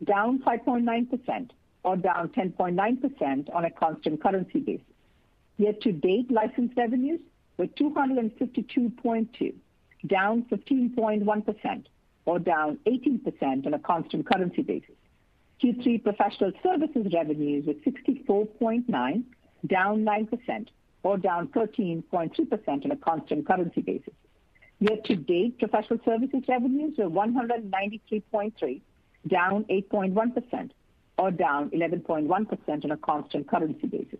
down 0.04 0.38
5.9%, 0.40 1.50
or 1.84 1.96
down 1.96 2.28
10.9% 2.28 3.54
on 3.54 3.64
a 3.64 3.70
constant 3.70 4.22
currency 4.22 4.60
basis. 4.60 4.84
Year-to-date 5.56 6.30
license 6.30 6.72
revenues 6.76 7.20
were 7.58 7.66
$252.2, 7.66 9.54
down 10.06 10.42
15.1%, 10.50 11.84
or 12.26 12.38
down 12.38 12.78
18% 12.86 13.66
on 13.66 13.74
a 13.74 13.78
constant 13.78 14.26
currency 14.26 14.62
basis. 14.62 14.94
Q3 15.62 16.02
professional 16.02 16.52
services 16.62 17.12
revenues 17.12 17.66
were 17.66 17.74
$64.9, 17.74 19.22
down 19.66 20.04
9%, 20.04 20.66
or 21.02 21.16
down 21.16 21.48
13.2% 21.48 22.84
on 22.84 22.90
a 22.90 22.96
constant 22.96 23.46
currency 23.46 23.80
basis. 23.80 24.14
Year-to-date 24.80 25.58
professional 25.58 26.00
services 26.04 26.42
revenues 26.48 26.96
were 26.96 27.10
$193.3, 27.10 28.80
down 29.28 29.64
8.1%, 29.64 30.70
or 31.18 31.30
down 31.30 31.70
11.1% 31.70 32.84
on 32.84 32.90
a 32.90 32.96
constant 32.96 33.46
currency 33.48 33.86
basis. 33.86 34.18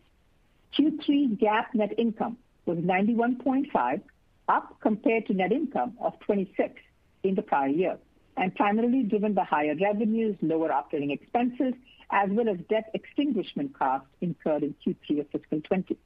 Q3 0.76 1.38
GAAP 1.38 1.74
net 1.74 1.98
income 1.98 2.36
was 2.66 2.78
$91.5, 2.78 4.02
up 4.48 4.76
compared 4.80 5.26
to 5.26 5.34
net 5.34 5.52
income 5.52 5.96
of 6.00 6.18
26 6.20 6.74
in 7.22 7.34
the 7.34 7.42
prior 7.42 7.68
year, 7.68 7.98
and 8.36 8.54
primarily 8.54 9.02
driven 9.02 9.32
by 9.32 9.44
higher 9.44 9.74
revenues, 9.80 10.36
lower 10.42 10.72
operating 10.72 11.10
expenses, 11.10 11.74
as 12.10 12.28
well 12.30 12.48
as 12.48 12.58
debt 12.68 12.90
extinguishment 12.94 13.78
costs 13.78 14.08
incurred 14.20 14.62
in 14.62 14.74
Q3 14.84 15.20
of 15.20 15.26
fiscal 15.30 15.58
2020. 15.60 15.96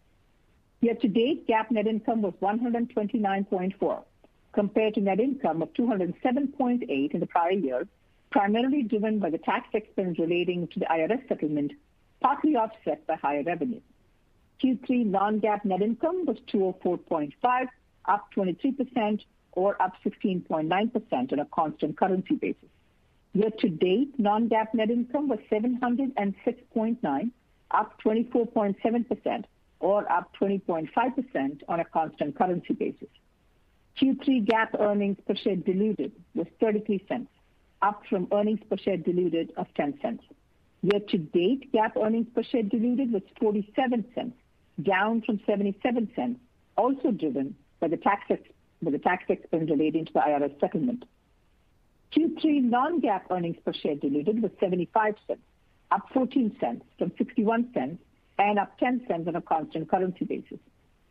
Year-to-date 0.85 1.49
GAAP 1.49 1.71
net 1.71 1.87
income 1.87 2.21
was 2.21 2.35
$129.4, 2.43 4.05
compared 4.53 4.93
to 4.93 5.01
net 5.01 5.19
income 5.19 5.63
of 5.63 5.73
$207.8 5.73 7.15
in 7.15 7.21
the 7.21 7.27
prior 7.27 7.53
year, 7.53 7.89
primarily 8.31 8.83
driven 8.83 9.19
by 9.19 9.31
the 9.31 9.39
tax 9.39 9.67
expense 9.73 10.19
relating 10.19 10.69
to 10.69 10.79
the 10.79 10.85
IRS 10.85 11.27
settlement, 11.27 11.73
partly 12.21 12.55
offset 12.57 13.07
by 13.07 13.15
higher 13.15 13.43
revenue. 13.45 13.81
Q3 14.63 15.07
non-GAAP 15.07 15.65
net 15.65 15.81
income 15.81 16.27
was 16.27 16.37
$204.5, 16.53 17.69
up 18.05 18.29
23%, 18.37 19.25
or 19.53 19.81
up 19.81 19.95
16.9% 20.05 21.33
on 21.33 21.39
a 21.39 21.47
constant 21.47 21.97
currency 21.97 22.35
basis. 22.35 22.69
Year-to-date 23.33 24.19
non-GAAP 24.19 24.75
net 24.75 24.91
income 24.91 25.29
was 25.29 25.39
$706.9, 25.51 27.31
up 27.71 28.03
24.7%, 28.03 29.45
or 29.85 30.11
up 30.11 30.31
20.5% 30.41 31.61
on 31.69 31.79
a 31.81 31.85
constant 31.85 32.35
currency 32.39 32.73
basis. 32.73 33.09
Q3 34.01 34.47
GAAP 34.47 34.81
earnings 34.81 35.19
per 35.27 35.37
share 35.37 35.57
diluted 35.57 36.11
was 36.35 36.47
$0.33, 36.59 37.27
up 37.83 38.01
from 38.09 38.27
earnings 38.33 38.61
per 38.71 38.79
share 38.79 38.97
diluted 38.97 39.53
of 39.59 39.67
$0.10. 39.79 40.21
Year-to-date 40.81 41.71
GAAP 41.75 42.03
earnings 42.03 42.27
per 42.35 42.43
share 42.43 42.63
diluted 42.63 43.13
was 43.13 43.23
$0.47, 43.43 44.33
down 44.83 45.21
from 45.21 45.39
$0.77, 45.41 46.37
also 46.79 47.11
driven 47.11 47.55
by 47.79 47.89
the 47.89 47.99
tax 47.99 48.25
expense 49.29 49.71
relating 49.71 50.07
to 50.07 50.13
the 50.15 50.21
IRS 50.21 50.59
settlement. 50.61 51.05
Q3 52.17 52.63
non-GAAP 52.63 53.23
earnings 53.31 53.59
per 53.63 53.75
share 53.75 53.97
diluted 53.97 54.43
was 54.43 54.51
$0.75, 54.63 55.17
up 55.91 56.09
$0.14 56.15 56.81
from 56.97 57.11
$0.61, 57.11 57.99
and 58.39 58.59
up 58.59 58.79
$0.10 58.81 59.29
on 59.29 59.37
a 59.37 59.41
constant 59.41 59.89
currency 59.89 60.25
basis. 60.25 60.59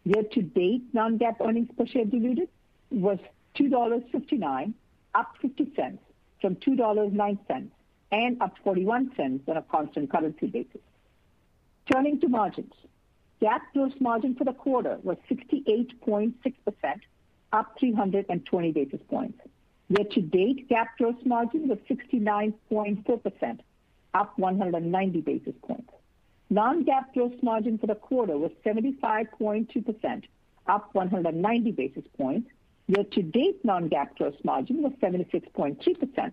Year-to-date 0.05 0.83
non-GAAP 0.93 1.35
earnings 1.41 1.69
per 1.77 1.85
share 1.85 2.05
diluted 2.05 2.49
was 2.91 3.19
$2.59, 3.55 4.73
up 5.15 5.35
$0.50 5.41 5.97
from 6.41 6.55
$2.09, 6.57 7.67
and 8.11 8.41
up 8.41 8.55
$0.41 8.65 9.47
on 9.47 9.57
a 9.57 9.61
constant 9.63 10.11
currency 10.11 10.47
basis. 10.47 10.81
Turning 11.91 12.19
to 12.19 12.27
margins. 12.27 12.73
GAAP 13.41 13.61
gross 13.73 13.93
margin 13.99 14.35
for 14.35 14.43
the 14.43 14.53
quarter 14.53 14.99
was 15.03 15.17
68.6%, 15.29 16.33
up 17.51 17.75
320 17.79 18.71
basis 18.71 19.01
points. 19.09 19.39
Year-to-date 19.89 20.69
GAAP 20.69 20.87
gross 20.97 21.15
margin 21.25 21.67
was 21.67 21.77
69.4%, 21.89 23.59
up 24.13 24.37
190 24.37 25.21
basis 25.21 25.55
points. 25.61 25.91
Non-GAAP 26.53 27.13
gross 27.15 27.33
margin 27.41 27.79
for 27.79 27.87
the 27.87 27.95
quarter 27.95 28.37
was 28.37 28.51
75.2%, 28.63 30.23
up 30.67 30.93
190 30.93 31.71
basis 31.71 32.03
points. 32.15 32.47
Year-to-date 32.85 33.65
non-GAAP 33.65 34.15
gross 34.17 34.35
margin 34.43 34.83
was 34.83 34.93
76.3%, 35.01 36.31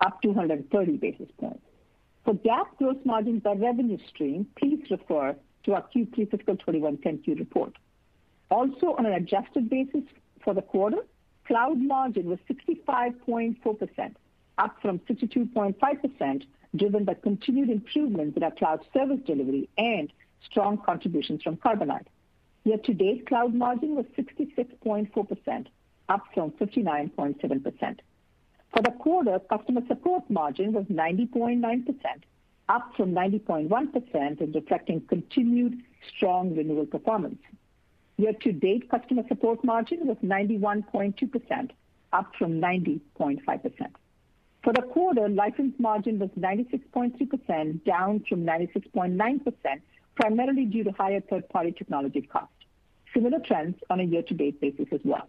up 0.00 0.22
230 0.22 0.96
basis 0.96 1.28
points. 1.38 1.62
For 2.24 2.34
GAAP 2.34 2.66
gross 2.78 2.96
margin 3.04 3.38
by 3.38 3.52
revenue 3.52 3.98
stream, 4.08 4.48
please 4.58 4.82
refer 4.90 5.36
to 5.62 5.74
our 5.74 5.82
Q3 5.94 6.16
fiscal 6.16 6.56
2021 6.56 6.96
10-Q 6.96 7.36
report. 7.36 7.76
Also, 8.50 8.96
on 8.98 9.06
an 9.06 9.12
adjusted 9.12 9.70
basis 9.70 10.02
for 10.42 10.52
the 10.52 10.62
quarter, 10.62 10.98
cloud 11.46 11.78
margin 11.78 12.26
was 12.26 12.40
65.4%, 12.50 14.16
up 14.58 14.76
from 14.82 14.98
62.5%, 14.98 16.42
driven 16.76 17.04
by 17.04 17.14
continued 17.14 17.70
improvements 17.70 18.36
in 18.36 18.42
our 18.42 18.50
cloud 18.52 18.84
service 18.92 19.20
delivery 19.26 19.68
and 19.76 20.12
strong 20.44 20.78
contributions 20.78 21.42
from 21.42 21.56
Carbonite. 21.56 22.06
Year-to-date 22.64 23.26
cloud 23.26 23.54
margin 23.54 23.94
was 23.94 24.06
66.4%, 24.18 25.66
up 26.08 26.24
from 26.34 26.50
59.7%. 26.52 27.98
For 28.72 28.82
the 28.82 28.90
quarter, 28.92 29.38
customer 29.38 29.82
support 29.88 30.28
margin 30.30 30.72
was 30.72 30.84
90.9%, 30.86 31.94
up 32.68 32.92
from 32.96 33.12
90.1%, 33.12 34.40
and 34.40 34.54
reflecting 34.54 35.00
continued 35.08 35.82
strong 36.14 36.54
renewal 36.54 36.86
performance. 36.86 37.40
Year-to-date 38.16 38.90
customer 38.90 39.22
support 39.28 39.64
margin 39.64 40.06
was 40.06 40.18
91.2%, 40.18 41.70
up 42.12 42.32
from 42.38 42.60
90.5%. 42.60 43.86
For 44.62 44.74
the 44.74 44.82
quarter, 44.82 45.28
license 45.28 45.74
margin 45.78 46.18
was 46.18 46.28
96.3%, 46.38 47.84
down 47.84 48.24
from 48.28 48.44
96.9%, 48.44 49.80
primarily 50.16 50.66
due 50.66 50.84
to 50.84 50.92
higher 50.92 51.20
third-party 51.20 51.72
technology 51.72 52.20
costs. 52.20 52.52
Similar 53.14 53.40
trends 53.40 53.76
on 53.88 54.00
a 54.00 54.04
year-to-date 54.04 54.60
basis 54.60 54.86
as 54.92 55.00
well. 55.02 55.28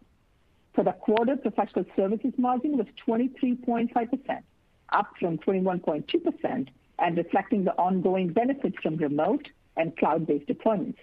For 0.74 0.84
the 0.84 0.92
quarter, 0.92 1.38
professional 1.38 1.86
services 1.96 2.34
margin 2.38 2.78
was 2.78 2.88
23.5%, 3.08 4.44
up 4.90 5.14
from 5.18 5.38
21.2%, 5.38 6.68
and 7.00 7.18
reflecting 7.18 7.64
the 7.64 7.74
ongoing 7.78 8.34
benefits 8.34 8.78
from 8.84 8.98
remote 8.98 9.48
and 9.78 9.96
cloud-based 9.96 10.48
deployments. 10.48 10.98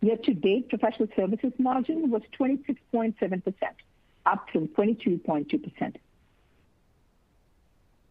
Year-to-date 0.00 0.68
professional 0.68 1.08
services 1.16 1.52
margin 1.58 2.10
was 2.10 2.22
26.7%, 2.38 3.52
up 4.26 4.46
from 4.52 4.68
22.2%. 4.68 5.96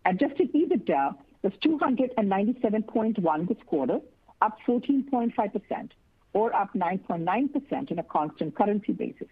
Adjusted 0.08 0.54
EBITDA 0.54 1.16
was 1.44 1.52
$297.1 1.66 3.48
this 3.50 3.58
quarter, 3.66 4.00
up 4.42 4.58
14.5%, 4.66 5.90
or 6.32 6.56
up 6.56 6.74
9.9% 6.74 7.92
on 7.92 8.00
a 8.00 8.04
constant 8.04 8.56
currency 8.56 8.94
basis. 8.94 9.28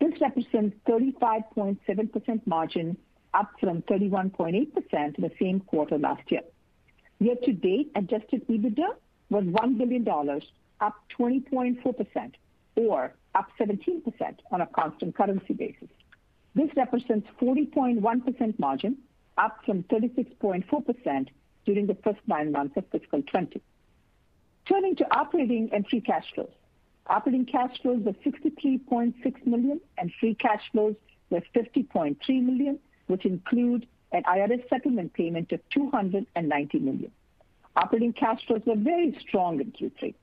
This 0.00 0.12
represents 0.20 0.76
35.7% 0.88 2.46
margin, 2.46 2.96
up 3.34 3.50
from 3.58 3.82
31.8% 3.82 4.54
in 4.54 5.12
the 5.18 5.30
same 5.40 5.58
quarter 5.58 5.98
last 5.98 6.30
year. 6.30 6.42
Year-to-date 7.18 7.90
adjusted 7.96 8.46
EBITDA 8.46 8.94
was 9.30 9.42
$1 9.42 9.78
billion, 9.78 10.08
up 10.80 10.94
20.4%, 11.18 12.32
or 12.76 13.12
up 13.34 13.48
17% 13.58 14.38
on 14.52 14.60
a 14.60 14.66
constant 14.66 15.16
currency 15.16 15.54
basis. 15.54 15.88
This 16.54 16.70
represents 16.76 17.26
40.1% 17.40 18.58
margin, 18.60 18.98
up 19.38 19.58
from 19.64 19.82
36.4% 19.84 21.28
during 21.64 21.86
the 21.86 21.96
first 22.02 22.20
nine 22.26 22.52
months 22.52 22.76
of 22.76 22.84
fiscal 22.90 23.20
2020. 23.20 23.60
Turning 24.66 24.96
to 24.96 25.16
operating 25.16 25.70
and 25.72 25.86
free 25.88 26.00
cash 26.00 26.24
flows. 26.34 26.50
Operating 27.08 27.46
cash 27.46 27.80
flows 27.82 28.02
were 28.04 28.12
63.6 28.12 29.46
million, 29.46 29.80
and 29.98 30.12
free 30.20 30.34
cash 30.34 30.62
flows 30.70 30.94
were 31.30 31.42
50.3 31.54 32.16
million, 32.42 32.78
which 33.08 33.24
include 33.24 33.86
an 34.12 34.22
IRS 34.24 34.68
settlement 34.68 35.12
payment 35.14 35.50
of 35.52 35.60
290 35.70 36.78
million. 36.78 37.10
Operating 37.74 38.12
cash 38.12 38.40
flows 38.46 38.62
were 38.66 38.76
very 38.76 39.16
strong 39.20 39.60
in 39.60 39.72
Q3. 39.72 40.14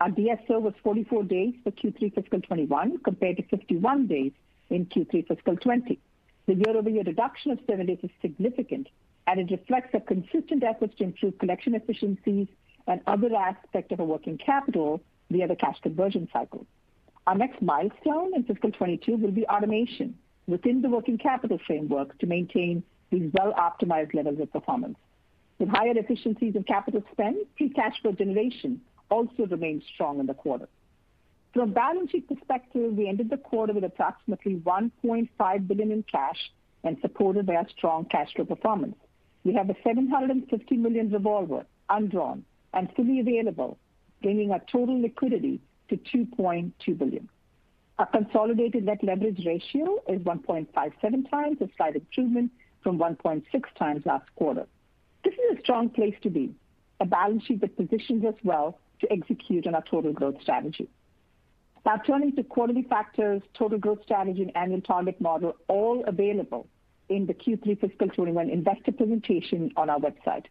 Our 0.00 0.10
DSO 0.10 0.60
was 0.60 0.74
44 0.82 1.24
days 1.24 1.54
for 1.62 1.70
Q3 1.70 2.14
fiscal 2.14 2.40
2021, 2.40 2.98
compared 2.98 3.36
to 3.36 3.42
51 3.44 4.06
days 4.06 4.32
in 4.70 4.86
Q3 4.86 5.28
fiscal 5.28 5.56
2020. 5.56 5.98
The 6.46 6.54
year-over-year 6.54 7.04
reduction 7.04 7.52
of 7.52 7.58
seven 7.66 7.86
days 7.86 7.98
is 8.02 8.10
significant, 8.20 8.88
and 9.26 9.40
it 9.40 9.50
reflects 9.50 9.94
our 9.94 10.00
consistent 10.00 10.62
efforts 10.62 10.94
to 10.98 11.04
improve 11.04 11.38
collection 11.38 11.74
efficiencies 11.74 12.48
and 12.86 13.00
other 13.06 13.34
aspects 13.34 13.92
of 13.92 14.00
our 14.00 14.06
working 14.06 14.36
capital 14.36 15.00
via 15.30 15.48
the 15.48 15.56
cash 15.56 15.80
conversion 15.82 16.28
cycle. 16.32 16.66
Our 17.26 17.34
next 17.34 17.62
milestone 17.62 18.34
in 18.34 18.42
fiscal 18.42 18.70
2022 18.70 19.16
will 19.16 19.30
be 19.30 19.46
automation 19.46 20.18
within 20.46 20.82
the 20.82 20.90
working 20.90 21.16
capital 21.16 21.58
framework 21.66 22.18
to 22.18 22.26
maintain 22.26 22.82
these 23.10 23.30
well-optimized 23.32 24.12
levels 24.12 24.38
of 24.40 24.52
performance. 24.52 24.98
With 25.58 25.70
higher 25.70 25.96
efficiencies 25.96 26.56
in 26.56 26.64
capital 26.64 27.02
spend, 27.12 27.38
free 27.56 27.70
cash 27.70 27.94
flow 28.02 28.12
generation 28.12 28.82
also 29.10 29.46
remained 29.46 29.82
strong 29.94 30.20
in 30.20 30.26
the 30.26 30.34
quarter. 30.34 30.68
From 31.54 31.70
a 31.70 31.72
balance 31.72 32.10
sheet 32.10 32.26
perspective, 32.26 32.94
we 32.94 33.08
ended 33.08 33.30
the 33.30 33.36
quarter 33.36 33.72
with 33.72 33.84
approximately 33.84 34.56
1.5 34.56 35.68
billion 35.68 35.92
in 35.92 36.02
cash 36.02 36.50
and 36.82 36.98
supported 37.00 37.46
by 37.46 37.54
our 37.54 37.68
strong 37.68 38.06
cash 38.06 38.34
flow 38.34 38.44
performance. 38.44 38.96
We 39.44 39.54
have 39.54 39.70
a 39.70 39.76
750 39.84 40.76
million 40.76 41.12
revolver, 41.12 41.64
undrawn 41.88 42.44
and 42.72 42.92
fully 42.96 43.20
available, 43.20 43.78
bringing 44.20 44.50
our 44.50 44.62
total 44.70 45.00
liquidity 45.00 45.60
to 45.90 45.96
2.2 45.96 46.98
billion. 46.98 47.28
Our 48.00 48.06
consolidated 48.06 48.84
net 48.84 49.04
leverage 49.04 49.46
ratio 49.46 50.02
is 50.08 50.22
1.57 50.22 51.30
times, 51.30 51.60
a 51.60 51.68
slight 51.76 51.94
improvement 51.94 52.50
from 52.82 52.98
1.6 52.98 53.44
times 53.78 54.04
last 54.04 54.26
quarter. 54.34 54.66
This 55.22 55.34
is 55.34 55.56
a 55.56 55.60
strong 55.60 55.88
place 55.88 56.16
to 56.22 56.30
be, 56.30 56.52
a 56.98 57.06
balance 57.06 57.44
sheet 57.44 57.60
that 57.60 57.76
positions 57.76 58.24
us 58.24 58.34
well 58.42 58.80
to 59.02 59.12
execute 59.12 59.68
on 59.68 59.76
our 59.76 59.84
total 59.88 60.12
growth 60.12 60.42
strategy. 60.42 60.88
Now 61.84 61.98
turning 61.98 62.34
to 62.36 62.42
quarterly 62.42 62.82
factors, 62.84 63.42
total 63.52 63.78
growth 63.78 64.02
strategy, 64.04 64.42
and 64.42 64.56
annual 64.56 64.80
target 64.80 65.20
model, 65.20 65.54
all 65.68 66.02
available 66.06 66.66
in 67.10 67.26
the 67.26 67.34
Q3 67.34 67.78
fiscal 67.78 68.08
2021 68.08 68.48
investor 68.48 68.92
presentation 68.92 69.70
on 69.76 69.90
our 69.90 69.98
website. 69.98 70.46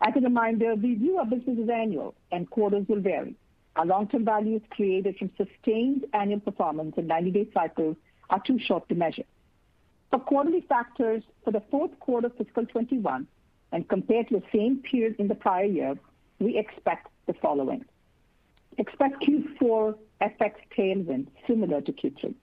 As 0.00 0.14
a 0.16 0.20
reminder, 0.20 0.76
we 0.76 0.94
view 0.94 1.18
our 1.18 1.26
business 1.26 1.58
as 1.60 1.68
annual 1.68 2.14
and 2.30 2.48
quarters 2.48 2.86
will 2.88 3.00
vary. 3.00 3.34
Our 3.74 3.86
long-term 3.86 4.24
value 4.24 4.56
is 4.56 4.62
created 4.70 5.16
from 5.16 5.30
sustained 5.36 6.06
annual 6.12 6.40
performance, 6.40 6.94
and 6.96 7.10
90-day 7.10 7.48
cycles 7.52 7.96
are 8.30 8.40
too 8.40 8.60
short 8.60 8.88
to 8.88 8.94
measure. 8.94 9.24
For 10.10 10.20
quarterly 10.20 10.60
factors 10.68 11.24
for 11.44 11.50
the 11.50 11.62
fourth 11.72 11.98
quarter 11.98 12.28
fiscal 12.30 12.62
2021 12.62 13.26
and 13.72 13.88
compared 13.88 14.28
to 14.28 14.38
the 14.38 14.46
same 14.52 14.78
period 14.78 15.16
in 15.18 15.26
the 15.26 15.34
prior 15.34 15.64
year, 15.64 15.94
we 16.38 16.56
expect 16.56 17.08
the 17.26 17.34
following. 17.34 17.84
Expect 18.78 19.22
Q4 19.22 19.96
FX 20.20 20.52
tailwind 20.76 21.26
similar 21.46 21.80
to 21.80 21.92
Q3. 21.92 22.34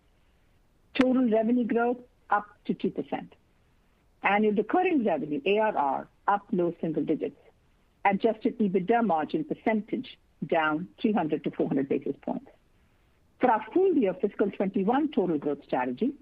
Total 0.94 1.30
revenue 1.30 1.66
growth 1.66 1.98
up 2.30 2.46
to 2.66 2.74
2%. 2.74 3.28
Annual 4.24 4.54
recurring 4.54 5.06
revenue, 5.06 5.42
ARR, 5.46 6.08
up 6.28 6.46
low 6.52 6.76
single 6.82 7.04
digits. 7.04 7.40
Adjusted 8.04 8.58
EBITDA 8.60 9.06
margin 9.06 9.46
percentage 9.46 10.18
down 10.48 10.88
300-400 11.02 11.88
basis 11.88 12.16
points. 12.22 12.48
For 13.40 13.50
our 13.50 13.66
full 13.74 13.94
year 13.94 14.14
fiscal 14.14 14.48
2021 14.48 15.12
total 15.12 15.38
growth 15.38 15.64
strategy, 15.66 16.14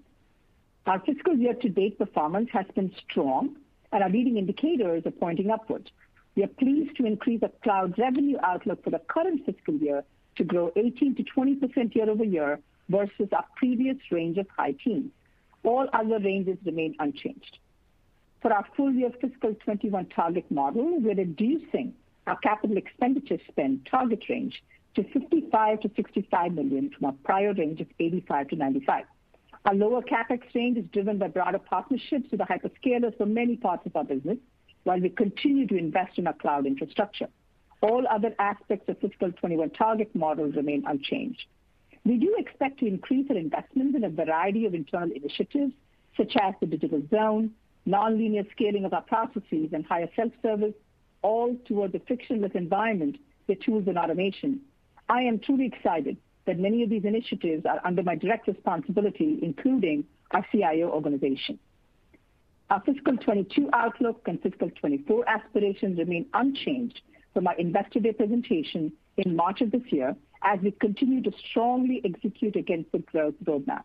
our 0.86 1.00
fiscal 1.00 1.34
year-to-date 1.36 1.98
performance 1.98 2.50
has 2.52 2.66
been 2.74 2.92
strong, 3.08 3.56
and 3.90 4.02
our 4.02 4.10
leading 4.10 4.36
indicators 4.36 5.04
are 5.06 5.10
pointing 5.10 5.50
upwards. 5.50 5.90
We 6.36 6.42
are 6.42 6.48
pleased 6.48 6.96
to 6.96 7.06
increase 7.06 7.40
the 7.40 7.50
cloud 7.62 7.98
revenue 7.98 8.38
outlook 8.42 8.82
for 8.82 8.90
the 8.90 8.98
current 8.98 9.46
fiscal 9.46 9.74
year 9.74 10.04
to 10.36 10.44
grow 10.44 10.72
18%-20% 10.76 11.94
year-over-year 11.94 12.58
versus 12.88 13.28
our 13.32 13.44
previous 13.56 13.96
range 14.10 14.38
of 14.38 14.46
high 14.48 14.72
teens. 14.72 15.12
All 15.62 15.88
other 15.92 16.18
ranges 16.18 16.58
remain 16.64 16.96
unchanged. 16.98 17.58
For 18.42 18.52
our 18.52 18.66
full 18.76 18.92
year 18.92 19.10
fiscal 19.10 19.50
2021 19.50 20.06
target 20.06 20.50
model, 20.50 21.00
we're 21.00 21.14
reducing 21.14 21.94
our 22.26 22.36
capital 22.38 22.76
expenditure 22.76 23.38
spend 23.48 23.86
target 23.90 24.24
range 24.28 24.62
to 24.96 25.02
$55 25.02 25.50
million-$65 25.52 26.54
million 26.54 26.90
from 26.90 27.06
our 27.06 27.14
prior 27.24 27.54
range 27.54 27.80
of 27.80 27.86
$85 27.98 28.52
million-$95 28.52 28.86
million. 28.86 29.06
Our 29.66 29.74
lower 29.74 30.02
CapEx 30.02 30.42
range 30.54 30.76
is 30.76 30.84
driven 30.92 31.16
by 31.16 31.28
broader 31.28 31.58
partnerships 31.58 32.30
with 32.30 32.40
the 32.40 32.44
hyperscalers 32.44 33.16
for 33.16 33.24
many 33.24 33.56
parts 33.56 33.86
of 33.86 33.96
our 33.96 34.04
business, 34.04 34.36
while 34.84 35.00
we 35.00 35.08
continue 35.08 35.66
to 35.66 35.76
invest 35.76 36.18
in 36.18 36.26
our 36.26 36.32
cloud 36.34 36.66
infrastructure. 36.66 37.28
All 37.80 38.06
other 38.08 38.34
aspects 38.38 38.88
of 38.88 38.98
fiscal 38.98 39.28
2021 39.28 39.70
target 39.70 40.14
models 40.14 40.54
remain 40.54 40.84
unchanged. 40.86 41.44
We 42.04 42.18
do 42.18 42.34
expect 42.38 42.80
to 42.80 42.86
increase 42.86 43.26
our 43.30 43.36
investments 43.36 43.96
in 43.96 44.04
a 44.04 44.10
variety 44.10 44.66
of 44.66 44.74
internal 44.74 45.10
initiatives, 45.10 45.72
such 46.16 46.36
as 46.40 46.54
the 46.60 46.66
Digital 46.66 47.02
Zone, 47.10 47.52
nonlinear 47.86 48.50
scaling 48.52 48.84
of 48.84 48.92
our 48.92 49.02
processes, 49.02 49.70
and 49.72 49.84
higher 49.84 50.08
self-service, 50.14 50.74
all 51.22 51.56
toward 51.66 51.94
a 51.94 52.00
frictionless 52.00 52.52
environment 52.54 53.16
with 53.46 53.60
tools 53.60 53.84
and 53.86 53.98
automation. 53.98 54.60
I 55.08 55.22
am 55.22 55.38
truly 55.38 55.66
excited 55.66 56.16
that 56.46 56.58
many 56.58 56.82
of 56.82 56.90
these 56.90 57.04
initiatives 57.04 57.64
are 57.66 57.80
under 57.84 58.02
my 58.02 58.16
direct 58.16 58.48
responsibility, 58.48 59.38
including 59.42 60.04
our 60.30 60.44
CIO 60.52 60.90
organization. 60.90 61.58
Our 62.70 62.80
fiscal 62.80 63.12
2022 63.12 63.68
outlook 63.72 64.22
and 64.26 64.40
fiscal 64.40 64.68
2024 64.70 65.28
aspirations 65.28 65.98
remain 65.98 66.26
unchanged 66.32 67.02
from 67.34 67.46
our 67.46 67.54
Investor 67.56 68.00
Day 68.00 68.12
presentation 68.12 68.92
in 69.18 69.36
March 69.36 69.60
of 69.60 69.70
this 69.70 69.82
year 69.90 70.16
as 70.42 70.60
we 70.60 70.70
continue 70.70 71.22
to 71.22 71.32
strongly 71.50 72.00
execute 72.04 72.56
against 72.56 72.90
the 72.92 73.00
growth 73.00 73.34
roadmap. 73.44 73.82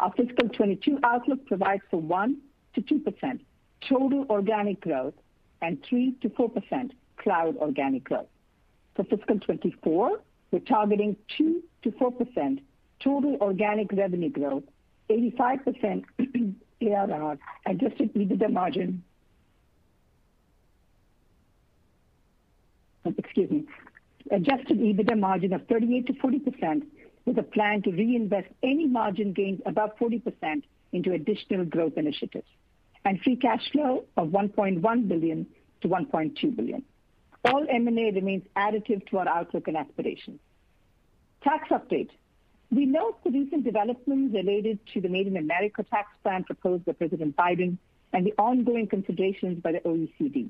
Our 0.00 0.10
fiscal 0.12 0.48
2022 0.48 0.98
outlook 1.02 1.46
provides 1.46 1.82
for 1.90 2.00
1%-2% 2.00 3.40
total 3.88 4.26
organic 4.28 4.80
growth 4.80 5.14
and 5.62 5.82
3%-4% 5.82 6.90
cloud 7.16 7.56
organic 7.56 8.04
growth. 8.04 8.28
For 8.96 9.04
fiscal 9.04 9.36
2024, 9.36 10.20
we're 10.50 10.58
targeting 10.60 11.16
2%-4% 11.38 12.60
total 13.00 13.36
organic 13.40 13.92
revenue 13.92 14.30
growth, 14.30 14.64
85% 15.08 16.04
ARR, 16.82 17.38
adjusted 17.66 18.14
EBITDA 18.14 18.52
margin. 18.52 19.02
Excuse 23.04 23.50
me. 23.50 23.64
Adjusted 24.30 24.78
EBITDA 24.78 25.18
margin 25.18 25.52
of 25.52 25.62
38%-40% 25.66 26.82
with 27.24 27.38
a 27.38 27.42
plan 27.42 27.82
to 27.82 27.90
reinvest 27.90 28.48
any 28.62 28.86
margin 28.86 29.32
gains 29.32 29.60
above 29.66 29.90
40% 29.98 30.62
into 30.92 31.12
additional 31.12 31.64
growth 31.64 31.94
initiatives. 31.96 32.46
And 33.04 33.20
free 33.22 33.36
cash 33.36 33.70
flow 33.72 34.04
of 34.16 34.28
$1.1 34.28 35.08
billion-$1.2 35.08 36.56
billion. 36.56 36.82
All 37.44 37.66
M&A 37.68 38.10
remains 38.12 38.44
additive 38.56 39.06
to 39.08 39.18
our 39.18 39.28
outlook 39.28 39.68
and 39.68 39.76
aspirations. 39.76 40.40
Tax 41.42 41.68
update. 41.70 42.10
We 42.72 42.86
note 42.86 43.18
the 43.24 43.30
recent 43.30 43.64
developments 43.64 44.32
related 44.32 44.78
to 44.94 45.00
the 45.00 45.08
Made 45.08 45.26
in 45.26 45.36
America 45.36 45.82
tax 45.82 46.08
plan 46.22 46.44
proposed 46.44 46.84
by 46.84 46.92
President 46.92 47.36
Biden 47.36 47.78
and 48.12 48.24
the 48.24 48.32
ongoing 48.38 48.86
considerations 48.86 49.60
by 49.60 49.72
the 49.72 49.80
OECD. 49.80 50.48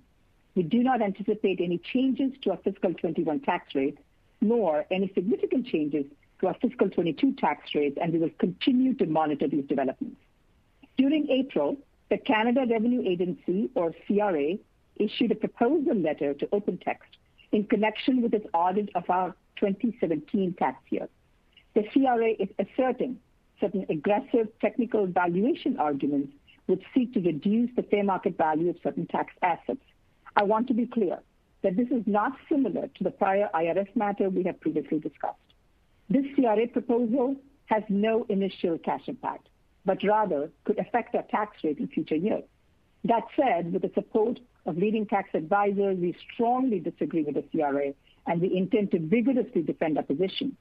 We 0.55 0.63
do 0.63 0.83
not 0.83 1.01
anticipate 1.01 1.61
any 1.61 1.79
changes 1.79 2.33
to 2.43 2.51
our 2.51 2.59
fiscal 2.59 2.93
21 2.93 3.41
tax 3.41 3.75
rate, 3.75 3.97
nor 4.43 4.85
any 4.91 5.11
significant 5.15 5.67
changes 5.67 6.05
to 6.41 6.49
our 6.49 6.55
fiscal 6.61 6.91
22 6.91 7.37
tax 7.37 7.75
rate, 7.75 7.97
and 7.99 8.13
we 8.13 8.19
will 8.19 8.31
continue 8.39 8.93
to 8.95 9.07
monitor 9.07 9.49
these 9.49 9.65
developments. 9.65 10.21
During 10.99 11.31
April, 11.31 11.79
the 12.11 12.19
Canada 12.19 12.67
Revenue 12.69 13.03
Agency, 13.09 13.71
or 13.75 13.95
CRA, 14.07 14.59
issued 14.97 15.33
a 15.33 15.37
proposal 15.37 15.95
letter 15.95 16.35
to 16.35 16.47
OpenText 16.49 17.17
in 17.53 17.65
connection 17.65 18.21
with 18.21 18.35
its 18.35 18.47
audit 18.53 18.91
of 18.95 19.09
our 19.09 19.35
2017 19.57 20.53
tax 20.59 20.77
year. 20.91 21.09
The 21.75 21.85
CRA 21.93 22.33
is 22.39 22.49
asserting 22.59 23.19
certain 23.61 23.87
aggressive 23.89 24.49
technical 24.61 25.07
valuation 25.07 25.79
arguments 25.79 26.33
which 26.67 26.83
seek 26.95 27.13
to 27.15 27.21
reduce 27.21 27.71
the 27.77 27.83
fair 27.83 28.05
market 28.05 28.37
value 28.37 28.71
of 28.71 28.77
certain 28.83 29.07
tax 29.07 29.35
assets. 29.43 29.81
I 30.37 30.45
want 30.45 30.69
to 30.69 30.75
be 30.75 30.87
clear 30.87 31.19
that 31.63 31.77
this 31.77 31.89
is 31.91 32.03
not 32.07 32.33
similar 32.49 32.89
to 32.89 33.05
the 33.05 33.11
prior 33.11 33.49
IRS 33.55 33.95
matter 33.95 34.31
we 34.31 34.45
have 34.45 34.61
previously 34.61 34.99
discussed. 34.99 35.37
This 36.09 36.25
CRA 36.35 36.67
proposal 36.67 37.37
has 37.67 37.83
no 37.89 38.25
initial 38.29 38.79
cash 38.79 39.03
impact, 39.07 39.49
but 39.85 40.03
rather 40.03 40.51
could 40.65 40.79
affect 40.79 41.15
our 41.15 41.23
tax 41.23 41.57
rate 41.63 41.79
in 41.79 41.89
future 41.89 42.17
years. 42.17 42.45
That 43.05 43.25
said, 43.37 43.73
with 43.73 43.83
the 43.83 43.91
support 43.95 44.41
of 44.67 44.77
leading 44.77 45.07
tax 45.07 45.31
advisors, 45.35 45.99
we 45.99 46.17
strongly 46.35 46.81
disagree 46.81 47.23
with 47.23 47.35
the 47.35 47.45
CRA, 47.51 47.95
and 48.27 48.41
we 48.41 48.57
intend 48.57 48.91
to 48.91 48.99
vigorously 48.99 49.63
defend 49.63 49.97
our 49.99 50.05
position. 50.05 50.57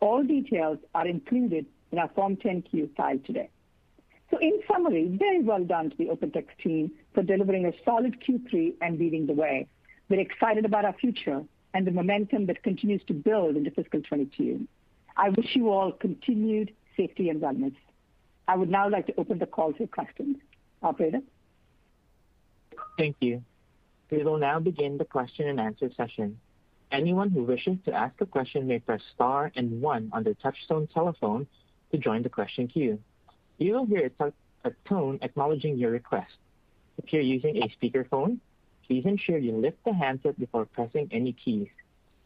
All 0.00 0.22
details 0.22 0.78
are 0.94 1.06
included 1.06 1.66
in 1.92 1.98
our 1.98 2.08
Form 2.08 2.36
10-Q 2.36 2.90
filed 2.96 3.24
today. 3.24 3.50
So 4.30 4.38
in 4.38 4.60
summary, 4.70 5.08
very 5.18 5.42
well 5.42 5.64
done 5.64 5.90
to 5.90 5.96
the 5.96 6.06
OpenText 6.06 6.56
team 6.62 6.90
for 7.14 7.22
delivering 7.22 7.66
a 7.66 7.72
solid 7.84 8.16
Q3 8.20 8.74
and 8.82 8.98
leading 8.98 9.26
the 9.26 9.32
way. 9.32 9.66
We're 10.08 10.20
excited 10.20 10.64
about 10.64 10.84
our 10.84 10.92
future 10.94 11.42
and 11.74 11.86
the 11.86 11.90
momentum 11.90 12.46
that 12.46 12.62
continues 12.62 13.02
to 13.06 13.14
build 13.14 13.56
into 13.56 13.70
fiscal 13.70 14.00
2022. 14.00 14.66
I 15.16 15.30
wish 15.30 15.54
you 15.54 15.70
all 15.70 15.92
continued 15.92 16.72
safety 16.96 17.28
and 17.28 17.40
wellness. 17.40 17.74
I 18.46 18.56
would 18.56 18.70
now 18.70 18.88
like 18.88 19.06
to 19.06 19.14
open 19.18 19.38
the 19.38 19.46
call 19.46 19.72
to 19.74 19.86
questions. 19.86 20.36
Operator? 20.82 21.20
Thank 22.96 23.16
you. 23.20 23.42
We 24.10 24.22
will 24.22 24.38
now 24.38 24.58
begin 24.58 24.96
the 24.96 25.04
question 25.04 25.48
and 25.48 25.60
answer 25.60 25.90
session. 25.96 26.38
Anyone 26.90 27.30
who 27.30 27.42
wishes 27.44 27.76
to 27.84 27.92
ask 27.92 28.20
a 28.20 28.26
question 28.26 28.66
may 28.66 28.78
press 28.78 29.02
star 29.14 29.52
and 29.54 29.80
one 29.80 30.10
on 30.12 30.22
their 30.24 30.34
touchtone 30.34 30.90
telephone 30.92 31.46
to 31.92 31.98
join 31.98 32.22
the 32.22 32.28
question 32.28 32.68
queue. 32.68 32.98
You 33.58 33.74
will 33.74 33.86
hear 33.86 34.10
a 34.20 34.32
a 34.64 34.72
tone 34.88 35.18
acknowledging 35.22 35.76
your 35.76 35.90
request. 35.90 36.34
If 37.02 37.12
you're 37.12 37.22
using 37.22 37.62
a 37.62 37.68
speakerphone, 37.68 38.38
please 38.86 39.04
ensure 39.06 39.38
you 39.38 39.52
lift 39.52 39.84
the 39.84 39.92
handset 39.92 40.38
before 40.38 40.66
pressing 40.66 41.08
any 41.12 41.32
keys. 41.32 41.68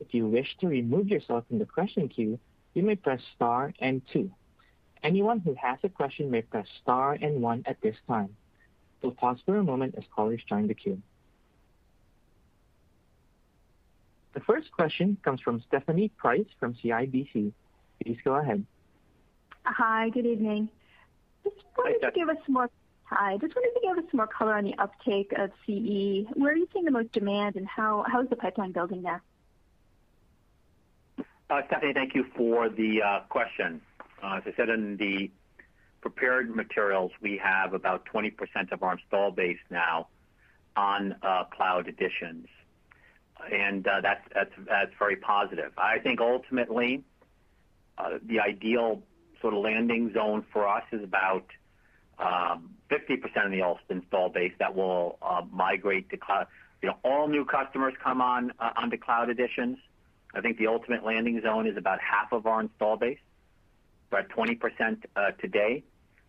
If 0.00 0.14
you 0.14 0.26
wish 0.26 0.56
to 0.60 0.68
remove 0.68 1.08
yourself 1.08 1.44
from 1.48 1.58
the 1.58 1.66
question 1.66 2.08
queue, 2.08 2.38
you 2.74 2.82
may 2.82 2.96
press 2.96 3.20
star 3.34 3.72
and 3.80 4.00
two. 4.12 4.30
Anyone 5.02 5.40
who 5.40 5.54
has 5.54 5.78
a 5.82 5.88
question 5.88 6.30
may 6.30 6.42
press 6.42 6.66
star 6.80 7.14
and 7.20 7.42
one 7.42 7.64
at 7.66 7.80
this 7.80 7.96
time. 8.06 8.34
We'll 9.02 9.12
pause 9.12 9.38
for 9.44 9.56
a 9.56 9.64
moment 9.64 9.96
as 9.98 10.04
callers 10.14 10.40
join 10.48 10.68
the 10.68 10.74
queue. 10.74 11.02
The 14.35 14.41
first 14.41 14.72
question 14.72 15.16
comes 15.22 15.41
from 15.41 15.62
Stephanie 15.68 16.09
Price 16.09 16.47
from 16.59 16.74
CIBC. 16.74 17.53
Please 18.03 18.18
go 18.24 18.35
ahead. 18.35 18.64
Hi, 19.64 20.09
good 20.09 20.26
evening. 20.26 20.68
Just 21.45 21.57
wanted 21.76 22.01
to 22.01 22.11
give 22.14 22.28
us 22.28 22.37
some 22.47 22.55
more 24.14 24.26
color 24.26 24.55
on 24.55 24.64
the 24.64 24.74
uptake 24.78 25.33
of 25.37 25.51
CE. 25.66 26.26
Where 26.35 26.53
are 26.53 26.57
you 26.57 26.66
seeing 26.72 26.85
the 26.85 26.91
most 26.91 27.12
demand, 27.12 27.57
and 27.57 27.66
how 27.66 28.05
is 28.22 28.28
the 28.30 28.37
pipeline 28.37 28.72
building 28.72 29.03
there? 29.03 29.22
Uh, 31.51 31.61
Stephanie, 31.66 31.93
thank 31.93 32.14
you 32.14 32.24
for 32.35 32.70
the 32.70 33.03
uh, 33.03 33.20
question. 33.28 33.83
Uh, 34.22 34.37
as 34.37 34.43
I 34.47 34.55
said 34.57 34.70
in 34.70 34.97
the 34.97 35.30
prepared 36.01 36.55
materials, 36.55 37.12
we 37.20 37.37
have 37.37 37.74
about 37.74 38.07
20% 38.07 38.33
of 38.72 38.83
our 38.83 38.95
install 38.95 39.30
base 39.30 39.59
now 39.70 40.09
on 40.74 41.14
Cloud 41.55 41.87
Editions, 41.89 42.47
and 43.51 43.86
uh, 43.86 44.01
that's 44.01 44.22
that's, 44.34 44.53
that's 44.68 44.93
very 44.99 45.16
positive. 45.16 45.72
I 45.78 45.99
think 45.99 46.20
ultimately, 46.20 47.05
uh, 47.99 48.18
the 48.24 48.40
ideal 48.40 49.03
sort 49.40 49.55
of 49.55 49.61
landing 49.61 50.12
zone 50.12 50.45
for 50.53 50.68
us 50.68 50.84
is 50.93 51.03
about 51.03 51.47
um, 52.18 52.70
50% 52.90 53.22
of 53.45 53.51
the 53.88 53.95
install 53.95 54.28
base 54.28 54.53
that 54.59 54.74
will 54.74 55.18
uh, 55.22 55.43
migrate 55.51 56.11
to 56.11 56.16
cloud. 56.16 56.47
You 56.82 56.90
know, 56.90 56.97
all 57.05 57.28
new 57.28 57.45
customers 57.45 57.95
come 58.03 58.20
on 58.20 58.53
uh, 58.59 58.70
onto 58.76 58.97
Cloud 58.97 59.30
Editions. 59.30 59.78
I 60.34 60.40
think 60.40 60.59
the 60.59 60.66
ultimate 60.66 61.05
landing 61.05 61.40
zone 61.43 61.66
is 61.66 61.76
about 61.76 62.01
half 62.01 62.32
of 62.32 62.47
our 62.47 62.61
install 62.61 62.97
base. 62.97 63.18
We're 64.11 64.20
at 64.20 64.28
20% 64.30 65.05
today, 65.40 65.84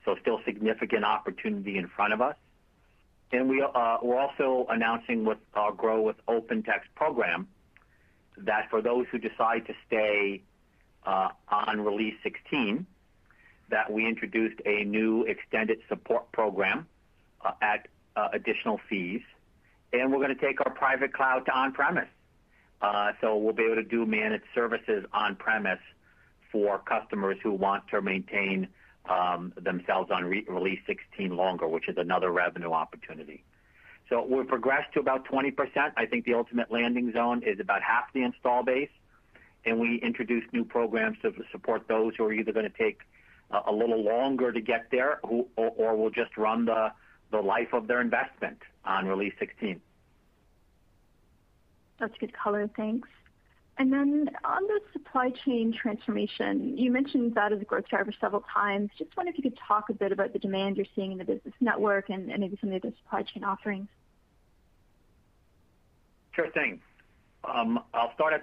so 0.05 0.15
still 0.21 0.39
significant 0.45 1.03
opportunity 1.03 1.77
in 1.77 1.87
front 1.87 2.13
of 2.13 2.21
us. 2.21 2.35
Uh, 3.33 3.97
we're 4.03 4.19
also 4.19 4.67
announcing 4.69 5.25
with 5.25 5.39
our 5.55 5.71
Grow 5.71 6.01
with 6.01 6.17
OpenText 6.27 6.93
program 6.95 7.47
that 8.37 8.69
for 8.69 8.81
those 8.81 9.07
who 9.11 9.17
decide 9.17 9.65
to 9.65 9.73
stay 9.87 10.43
uh, 11.05 11.29
on 11.49 11.81
Release 11.81 12.13
16, 12.21 12.85
that 13.69 13.91
we 13.91 14.07
introduced 14.07 14.59
a 14.65 14.83
new 14.83 15.23
extended 15.23 15.79
support 15.89 16.31
program 16.31 16.85
at 17.61 17.87
additional 18.33 18.79
fees, 18.87 19.21
and 19.91 20.11
we're 20.11 20.19
going 20.19 20.35
to 20.35 20.41
take 20.45 20.63
our 20.65 20.71
private 20.71 21.11
cloud 21.13 21.45
to 21.45 21.51
on-premise. 21.51 22.07
Uh 22.81 23.13
so 23.21 23.37
we'll 23.37 23.53
be 23.53 23.63
able 23.63 23.75
to 23.75 23.83
do 23.83 24.05
managed 24.05 24.43
services 24.53 25.05
on-premise 25.13 25.79
for 26.51 26.79
customers 26.79 27.37
who 27.41 27.53
want 27.53 27.87
to 27.87 28.01
maintain 28.01 28.67
Um, 29.09 29.51
themselves 29.61 30.11
on 30.11 30.23
Release 30.23 30.79
16 30.87 31.35
longer, 31.35 31.67
which 31.67 31.89
is 31.89 31.97
another 31.97 32.31
revenue 32.31 32.71
opportunity. 32.71 33.43
So 34.09 34.25
we've 34.25 34.47
progressed 34.47 34.93
to 34.93 35.01
about 35.01 35.27
20%. 35.27 35.51
I 35.97 36.05
think 36.05 36.23
the 36.23 36.35
ultimate 36.35 36.71
landing 36.71 37.11
zone 37.11 37.43
is 37.43 37.59
about 37.59 37.81
half 37.81 38.13
the 38.13 38.23
install 38.23 38.63
base, 38.63 38.89
and 39.65 39.77
we 39.77 39.97
introduce 39.97 40.45
new 40.53 40.63
programs 40.63 41.17
to 41.21 41.33
support 41.51 41.87
those 41.89 42.13
who 42.17 42.23
are 42.23 42.33
either 42.33 42.53
going 42.53 42.69
to 42.69 42.77
take 42.77 42.99
a 43.67 43.71
little 43.71 44.01
longer 44.03 44.51
to 44.53 44.61
get 44.61 44.85
there 44.89 45.19
or 45.23 45.97
will 45.97 46.09
just 46.09 46.37
run 46.37 46.65
the 46.65 47.41
life 47.41 47.73
of 47.73 47.87
their 47.87 47.99
investment 47.99 48.59
on 48.85 49.05
Release 49.05 49.33
16. 49.39 49.81
That's 51.99 52.13
good 52.19 52.33
color. 52.33 52.69
Thanks. 52.75 53.09
And 53.77 53.91
then 53.91 54.29
on 54.43 54.63
the 54.67 54.79
supply 54.91 55.31
chain 55.31 55.73
transformation, 55.73 56.77
you 56.77 56.91
mentioned 56.91 57.33
that 57.35 57.51
as 57.51 57.59
a 57.59 57.65
growth 57.65 57.87
driver 57.87 58.13
several 58.21 58.43
times. 58.53 58.91
Just 58.97 59.15
wonder 59.17 59.31
if 59.31 59.37
you 59.37 59.43
could 59.43 59.57
talk 59.67 59.89
a 59.89 59.93
bit 59.93 60.11
about 60.11 60.31
the 60.31 60.39
demand 60.39 60.77
you're 60.77 60.85
seeing 60.95 61.11
in 61.11 61.17
the 61.17 61.25
business 61.25 61.55
network 61.59 62.09
and 62.09 62.27
maybe 62.27 62.57
some 62.61 62.71
of 62.71 62.81
the 62.81 62.93
supply 63.03 63.23
chain 63.23 63.43
offerings. 63.43 63.87
Sure 66.33 66.49
thing. 66.51 66.81
Um, 67.43 67.79
I'll 67.93 68.13
start 68.13 68.33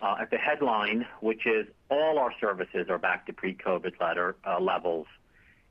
uh, 0.00 0.16
at 0.20 0.30
the 0.30 0.38
headline, 0.38 1.06
which 1.20 1.46
is 1.46 1.66
all 1.90 2.18
our 2.18 2.32
services 2.40 2.86
are 2.88 2.98
back 2.98 3.26
to 3.26 3.32
pre-COVID 3.32 3.92
uh, 4.46 4.60
levels, 4.60 5.06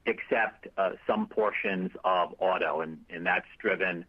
except 0.05 0.67
uh, 0.77 0.91
some 1.05 1.27
portions 1.27 1.91
of 2.03 2.35
auto, 2.39 2.81
and 2.81 2.99
that's 3.25 3.47
driven 3.59 4.05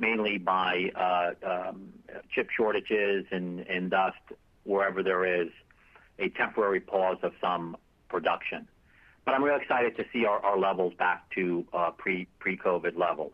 mainly 0.00 0.38
by 0.38 0.90
uh, 0.96 1.68
um, 1.68 1.92
chip 2.34 2.48
shortages 2.56 3.26
and 3.30 3.90
thus 3.90 4.14
wherever 4.64 5.02
there 5.02 5.42
is 5.42 5.48
a 6.18 6.28
temporary 6.30 6.80
pause 6.80 7.18
of 7.22 7.32
some 7.40 7.76
production. 8.08 8.66
But 9.24 9.34
I'm 9.34 9.44
really 9.44 9.60
excited 9.60 9.96
to 9.96 10.04
see 10.12 10.24
our 10.24 10.58
levels 10.58 10.94
back 10.98 11.28
to 11.34 11.64
uh, 11.72 11.90
pre-COVID 11.92 12.96
levels. 12.96 13.32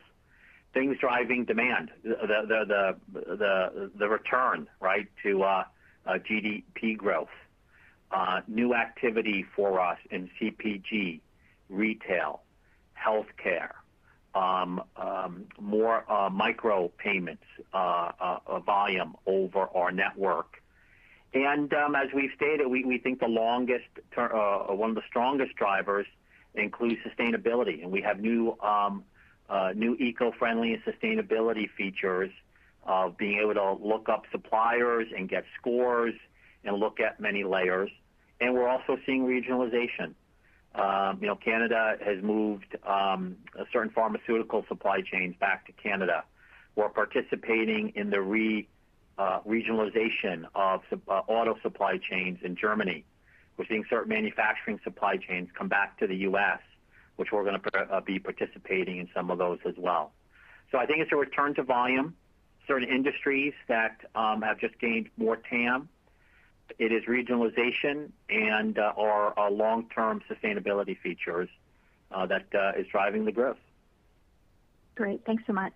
Things 0.75 0.99
driving 0.99 1.45
demand, 1.45 1.91
the 2.03 2.97
return 3.99 4.69
right, 4.81 5.09
to 5.23 5.43
uh, 5.43 5.65
GDP 6.07 6.97
growth, 6.97 7.29
new 8.47 8.75
activity 8.75 9.47
for 9.55 9.81
us 9.81 9.99
in 10.11 10.29
CPG, 10.39 11.21
retail, 11.71 12.43
healthcare, 12.95 13.71
Um, 14.45 14.83
um, 15.09 15.33
more 15.59 15.97
uh, 16.17 16.29
micro 16.45 16.77
payments 17.07 17.49
uh, 17.73 18.13
uh, 18.21 18.59
volume 18.61 19.13
over 19.25 19.63
our 19.79 19.91
network. 20.05 20.51
And 21.33 21.69
um 21.83 21.93
as 22.03 22.09
we've 22.19 22.35
stated, 22.41 22.67
we 22.67 22.99
think 23.05 23.21
the 23.29 23.33
longest 23.45 23.91
uh 24.17 24.83
one 24.83 24.91
of 24.93 24.97
the 25.03 25.07
strongest 25.13 25.53
drivers 25.63 26.07
includes 26.55 27.01
sustainability, 27.09 27.77
and 27.83 27.91
we 27.97 28.03
have 28.09 28.19
um, 28.73 28.95
new 29.85 29.93
eco-friendly 30.09 30.71
and 30.75 30.83
sustainability 30.91 31.67
features 31.79 32.33
of 32.85 33.17
being 33.23 33.37
able 33.43 33.55
to 33.55 33.73
look 33.93 34.07
up 34.15 34.23
suppliers 34.35 35.07
and 35.17 35.29
get 35.29 35.45
scores 35.59 36.15
and 36.65 36.77
look 36.85 36.97
at 37.01 37.21
many 37.21 37.43
layers. 37.45 37.91
And 38.41 38.49
we're 38.55 38.69
also 38.69 38.99
seeing 39.07 39.23
regionalization. 39.37 40.09
Um, 40.77 41.21
Canada 41.43 41.97
has 42.05 42.23
moved 42.23 42.77
um, 42.87 43.37
certain 43.73 43.91
pharmaceutical 43.91 44.65
supply 44.69 45.01
chains 45.01 45.35
back 45.41 45.67
to 45.67 45.73
Canada. 45.73 46.25
We're 46.75 46.91
participating 46.91 47.93
in 47.95 48.11
the 48.11 48.67
uh, 49.19 49.41
regionalization 49.47 50.45
of 50.55 50.83
uh, 50.93 51.13
auto 51.27 51.57
supply 51.63 51.99
chains 51.99 52.39
in 52.43 52.57
Germany. 52.57 53.05
We're 53.57 53.65
seeing 53.67 53.85
certain 53.89 54.11
manufacturing 54.11 54.79
supply 54.85 55.17
chains 55.17 55.49
come 55.57 55.69
back 55.69 55.99
to 56.01 56.07
the 56.07 56.17
U.S., 56.17 56.61
which 57.17 57.33
we're 57.33 57.45
going 57.45 57.59
to 57.59 57.79
uh, 57.81 58.01
be 58.01 58.19
participating 58.19 58.99
in 58.99 59.09
some 59.15 59.31
of 59.31 59.39
those 59.39 59.59
as 59.67 59.75
well. 59.79 60.13
So 60.71 60.77
I 60.77 60.85
think 60.85 60.99
it's 60.99 61.13
a 61.13 61.17
return 61.17 61.55
to 61.55 61.63
volume. 61.63 62.15
Certain 62.67 62.89
industries 62.89 63.55
that 63.69 63.97
um, 64.15 64.43
have 64.43 64.59
just 64.59 64.79
gained 64.79 65.09
more 65.17 65.37
TAM. 65.37 65.89
It 66.79 66.93
is 66.93 67.05
regionalization 67.05 68.11
and 68.29 68.79
uh, 68.79 68.93
our 68.97 69.39
uh, 69.39 69.51
long-term 69.51 70.23
sustainability 70.31 70.99
features 70.99 71.49
uh, 72.13 72.27
that 72.27 72.47
is 72.77 72.87
driving 72.89 73.25
the 73.25 73.33
growth. 73.33 73.59
Great. 74.95 75.25
Thanks 75.25 75.45
so 75.47 75.53
much. 75.53 75.75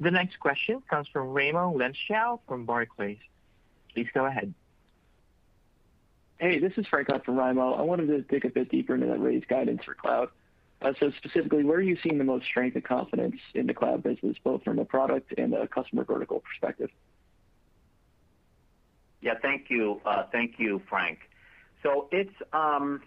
The 0.00 0.10
next 0.10 0.38
question 0.38 0.82
comes 0.88 1.08
from 1.08 1.28
Raimo 1.28 1.74
Lenschow 1.74 2.40
from 2.46 2.64
Barclays. 2.64 3.18
Please 3.92 4.06
go 4.14 4.26
ahead. 4.26 4.54
Hey, 6.38 6.60
this 6.60 6.72
is 6.76 6.86
Frank 6.86 7.10
on 7.10 7.20
for 7.22 7.32
Raimo. 7.32 7.76
I 7.76 7.82
wanted 7.82 8.06
to 8.06 8.22
dig 8.22 8.44
a 8.44 8.48
bit 8.48 8.70
deeper 8.70 8.94
into 8.94 9.06
that 9.08 9.18
raised 9.18 9.48
guidance 9.48 9.82
for 9.84 9.94
cloud. 9.94 10.28
Uh, 10.80 10.92
so 11.00 11.10
specifically, 11.16 11.64
where 11.64 11.78
are 11.78 11.82
you 11.82 11.96
seeing 12.02 12.18
the 12.18 12.24
most 12.24 12.46
strength 12.46 12.76
and 12.76 12.84
confidence 12.84 13.36
in 13.54 13.66
the 13.66 13.74
cloud 13.74 14.02
business, 14.02 14.36
both 14.44 14.62
from 14.62 14.78
a 14.78 14.84
product 14.84 15.34
and 15.36 15.52
a 15.52 15.66
customer 15.66 16.04
vertical 16.04 16.40
perspective? 16.40 16.90
Yeah. 19.20 19.34
Thank 19.42 19.70
you, 19.70 20.00
uh, 20.06 20.24
Thank 20.30 20.58
you, 20.58 20.80
Frank. 20.88 21.18
So 21.82 22.08
um, 22.52 23.02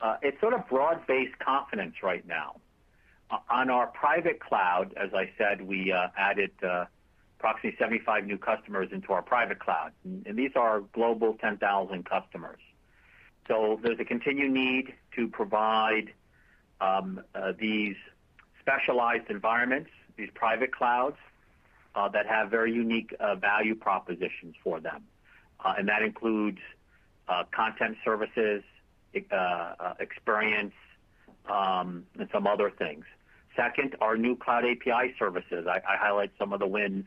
uh, 0.00 0.16
it's 0.22 0.40
sort 0.40 0.54
of 0.54 0.66
broad-based 0.68 1.38
confidence 1.38 1.96
right 2.02 2.26
now. 2.26 2.56
On 3.50 3.70
our 3.70 3.86
private 3.86 4.40
cloud, 4.40 4.94
as 4.96 5.14
I 5.14 5.30
said, 5.38 5.66
we 5.66 5.92
added 6.18 6.50
approximately 7.38 7.76
75 7.78 8.26
new 8.26 8.36
customers 8.38 8.90
into 8.92 9.12
our 9.12 9.22
private 9.22 9.58
cloud, 9.58 9.92
and 10.04 10.36
these 10.36 10.52
are 10.54 10.80
Global 10.92 11.34
10,000 11.40 12.04
customers. 12.04 12.60
So 13.48 13.80
there's 13.82 13.98
a 14.00 14.04
continued 14.04 14.52
need 14.52 14.94
to 15.16 15.28
provide 15.28 16.12
Um, 16.82 17.20
uh, 17.34 17.52
these 17.58 17.94
specialized 18.60 19.30
environments, 19.30 19.90
these 20.16 20.30
private 20.34 20.72
clouds, 20.72 21.16
uh, 21.94 22.08
that 22.08 22.26
have 22.26 22.50
very 22.50 22.72
unique 22.72 23.14
uh, 23.20 23.36
value 23.36 23.74
propositions 23.74 24.56
for 24.64 24.80
them. 24.80 25.04
And 25.64 25.88
that 25.88 26.02
includes 26.02 26.58
content 27.54 27.96
services, 28.04 28.64
experience, 30.00 30.74
um, 31.48 32.04
and 32.18 32.28
some 32.32 32.48
other 32.48 32.70
things. 32.70 33.04
Second, 33.54 33.94
our 34.00 34.16
new 34.16 34.34
cloud 34.34 34.64
API 34.64 35.14
services. 35.18 35.66
I 35.68 35.80
highlight 35.84 36.32
some 36.36 36.52
of 36.52 36.58
the 36.58 36.66
wins 36.66 37.04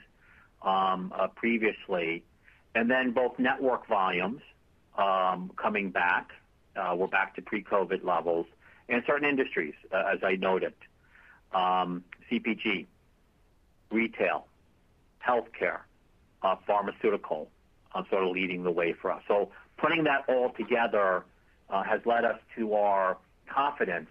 um, 0.61 1.13
previously. 1.35 2.23
And 2.75 2.89
then 2.89 3.11
both 3.11 3.37
network 3.39 3.87
volumes 3.87 4.41
coming 4.95 5.89
back. 5.89 6.29
We're 6.95 7.07
back 7.07 7.35
to 7.35 7.41
pre-COVID 7.41 8.05
levels. 8.05 8.45
And 8.87 9.03
certain 9.07 9.27
industries, 9.27 9.73
uh, 9.91 10.03
as 10.13 10.19
I 10.23 10.35
noted, 10.35 10.73
um, 11.53 12.03
CPG, 12.29 12.85
retail, 13.91 14.47
healthcare, 15.25 15.79
uh, 16.43 16.55
pharmaceutical, 16.67 17.49
are 17.93 18.05
sort 18.09 18.23
of 18.23 18.31
leading 18.31 18.63
the 18.63 18.71
way 18.71 18.93
for 18.93 19.11
us. 19.11 19.23
So 19.27 19.49
putting 19.77 20.03
that 20.03 20.25
all 20.27 20.51
together 20.51 21.23
has 21.69 21.99
led 22.05 22.23
us 22.25 22.39
to 22.55 22.73
our 22.73 23.17
confidence 23.47 24.09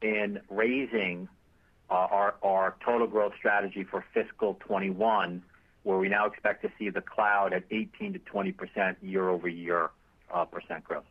in 0.00 0.40
raising 0.48 1.28
our 1.90 2.76
total 2.84 3.06
growth 3.06 3.32
strategy 3.36 3.84
for 3.84 4.04
fiscal 4.14 4.56
21, 4.60 5.42
where 5.82 5.98
we 5.98 6.08
now 6.08 6.26
expect 6.26 6.62
to 6.62 6.70
see 6.78 6.88
the 6.88 7.02
cloud 7.02 7.52
at 7.52 7.64
18 7.70 8.14
to 8.14 8.18
20 8.20 8.52
percent 8.52 8.98
year-over-year 9.02 9.90
percent 10.50 10.84
growth. 10.84 11.04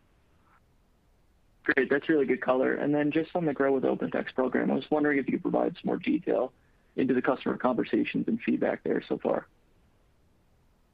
Great. 1.64 1.90
That's 1.90 2.10
really 2.10 2.26
good 2.26 2.42
color. 2.42 2.74
And 2.74 2.94
then 2.94 3.12
just 3.12 3.36
on 3.36 3.46
the 3.46 3.54
Grow 3.54 3.74
with 3.74 3.84
OpenText 3.84 4.34
program, 4.34 4.72
I 4.72 4.76
was 4.76 4.90
wondering 4.90 5.20
if 5.20 5.28
you 5.28 5.34
could 5.34 5.44
provide 5.44 5.76
some 5.76 5.84
more 5.86 5.98
detail 5.98 6.54
into 6.96 7.14
the 7.14 7.22
customer 7.22 7.56
conversations 7.58 8.28
and 8.28 8.40
feedback 8.42 8.84
there 8.84 9.02
so 9.08 9.18
far. 9.18 9.48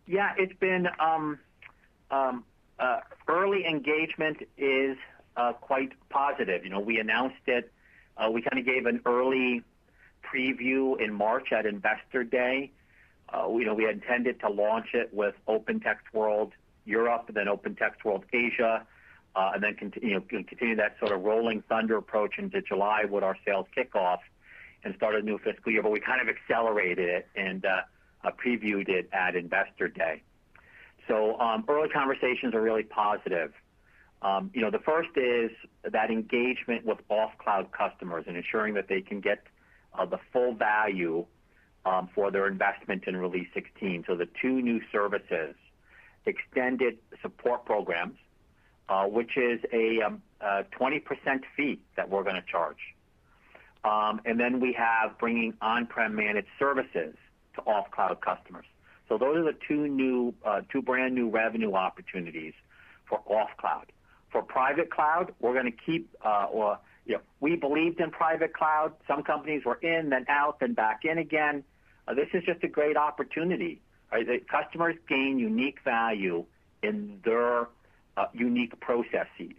Yeah. 0.05 0.33
It's 0.37 0.57
been 0.59 0.87
um 0.99 1.39
um 2.11 2.43
uh 2.79 2.99
early 3.27 3.65
engagement 3.65 4.37
is 4.57 4.97
quite 5.61 5.93
positive. 6.09 6.63
You 6.63 6.71
know, 6.71 6.79
we 6.79 6.99
announced 6.99 7.35
it. 7.45 7.71
We 8.31 8.41
kind 8.41 8.59
of 8.59 8.65
gave 8.65 8.85
an 8.87 9.01
early 9.05 9.63
preview 10.23 10.99
in 10.99 11.13
March 11.13 11.51
at 11.51 11.65
Investor 11.65 12.23
Day. 12.23 12.71
Uh 13.29 13.47
we 13.49 13.63
know 13.63 13.73
we 13.73 13.87
intended 13.87 14.39
to 14.41 14.49
launch 14.49 14.87
it 14.93 15.13
with 15.13 15.35
OpenText 15.47 16.11
World 16.13 16.51
Europe, 16.85 17.29
then 17.33 17.47
OpenText 17.47 18.03
World 18.03 18.25
Asia, 18.33 18.85
Uh, 19.37 19.51
and 19.53 19.61
then 19.61 19.75
continue 19.75 20.75
that 20.75 20.95
sort 20.99 21.11
of 21.11 21.21
rolling 21.21 21.61
thunder 21.69 21.95
approach 21.95 22.39
into 22.39 22.59
July 22.59 23.03
with 23.05 23.23
our 23.23 23.37
sales 23.45 23.67
kickoff 23.77 24.17
and 24.83 24.95
start 24.95 25.13
a 25.13 25.21
new 25.21 25.37
fiscal 25.37 25.71
year. 25.71 25.83
But 25.83 25.91
we 25.91 25.99
kind 25.99 26.19
of 26.19 26.27
accelerated 26.27 27.07
it 27.07 27.27
and 27.35 27.63
uh, 27.63 27.81
uh, 28.23 28.31
previewed 28.43 28.89
it 28.89 29.07
at 29.13 29.35
Investor 29.35 29.89
Day. 29.89 30.23
So 31.07 31.39
um 31.39 31.63
early 31.67 31.89
conversations 31.89 32.55
are 32.55 32.61
really 32.61 32.81
positive. 32.81 33.53
Um, 34.23 34.49
you 34.55 34.61
know, 34.61 34.71
the 34.71 34.79
first 34.79 35.09
is 35.15 35.51
that 35.83 36.09
engagement 36.09 36.83
with 36.83 36.97
off-cloud 37.07 37.71
customers 37.71 38.23
and 38.27 38.35
ensuring 38.35 38.73
that 38.73 38.87
they 38.87 39.01
can 39.01 39.21
get 39.21 39.43
the 40.09 40.17
full 40.33 40.55
value 40.55 41.25
um, 41.85 42.09
for 42.15 42.31
their 42.31 42.47
investment 42.47 43.03
in 43.05 43.15
Release 43.15 43.47
16. 43.53 44.05
So 44.07 44.15
The 44.15 44.27
two 44.41 44.61
new 44.61 44.81
services, 44.91 45.55
extended 46.25 46.97
support 47.21 47.65
programs, 47.65 48.17
Uh, 48.89 49.03
which 49.05 49.35
is 49.35 49.59
a 49.73 50.01
um, 50.01 50.21
20% 50.41 51.01
fee 51.57 51.77
that 51.97 52.09
we're 52.09 52.23
going 52.23 52.35
to 52.35 52.43
charge. 52.49 52.77
Um 53.83 54.21
and 54.23 54.39
then 54.39 54.61
we 54.61 54.71
have 54.73 55.17
bringing 55.19 55.53
on-prem 55.61 56.15
managed 56.15 56.47
services 56.57 57.13
to 57.55 57.61
off-cloud 57.63 58.21
customers. 58.21 58.65
So 59.09 59.17
those 59.17 59.37
are 59.37 59.43
the 59.43 59.57
two 59.67 59.87
new, 59.87 60.33
uh, 60.45 60.61
two 60.71 60.81
brand 60.81 61.15
new 61.15 61.29
revenue 61.29 61.73
opportunities 61.73 62.53
for 63.09 63.19
off-cloud. 63.25 63.91
For 64.31 64.41
private 64.41 64.89
cloud, 64.89 65.33
we're 65.41 65.53
going 65.53 65.71
to 65.71 65.77
keep, 65.85 66.09
uh, 66.23 66.47
or 66.49 66.79
we 67.39 67.55
believed 67.55 67.99
in 67.99 68.11
private 68.11 68.53
cloud. 68.53 68.93
Some 69.07 69.23
companies 69.23 69.63
were 69.65 69.79
in, 69.81 70.09
then 70.09 70.25
out, 70.29 70.59
then 70.59 70.73
back 70.73 71.01
in 71.03 71.17
again. 71.17 71.63
This 72.15 72.27
is 72.33 72.43
just 72.45 72.63
a 72.63 72.67
great 72.67 72.97
opportunity. 72.97 73.81
Customers 74.49 74.95
gain 75.09 75.39
unique 75.39 75.79
value 75.83 76.45
in 76.83 77.19
their 77.23 77.67
Uh, 78.17 78.25
unique 78.33 78.73
processes 78.79 79.53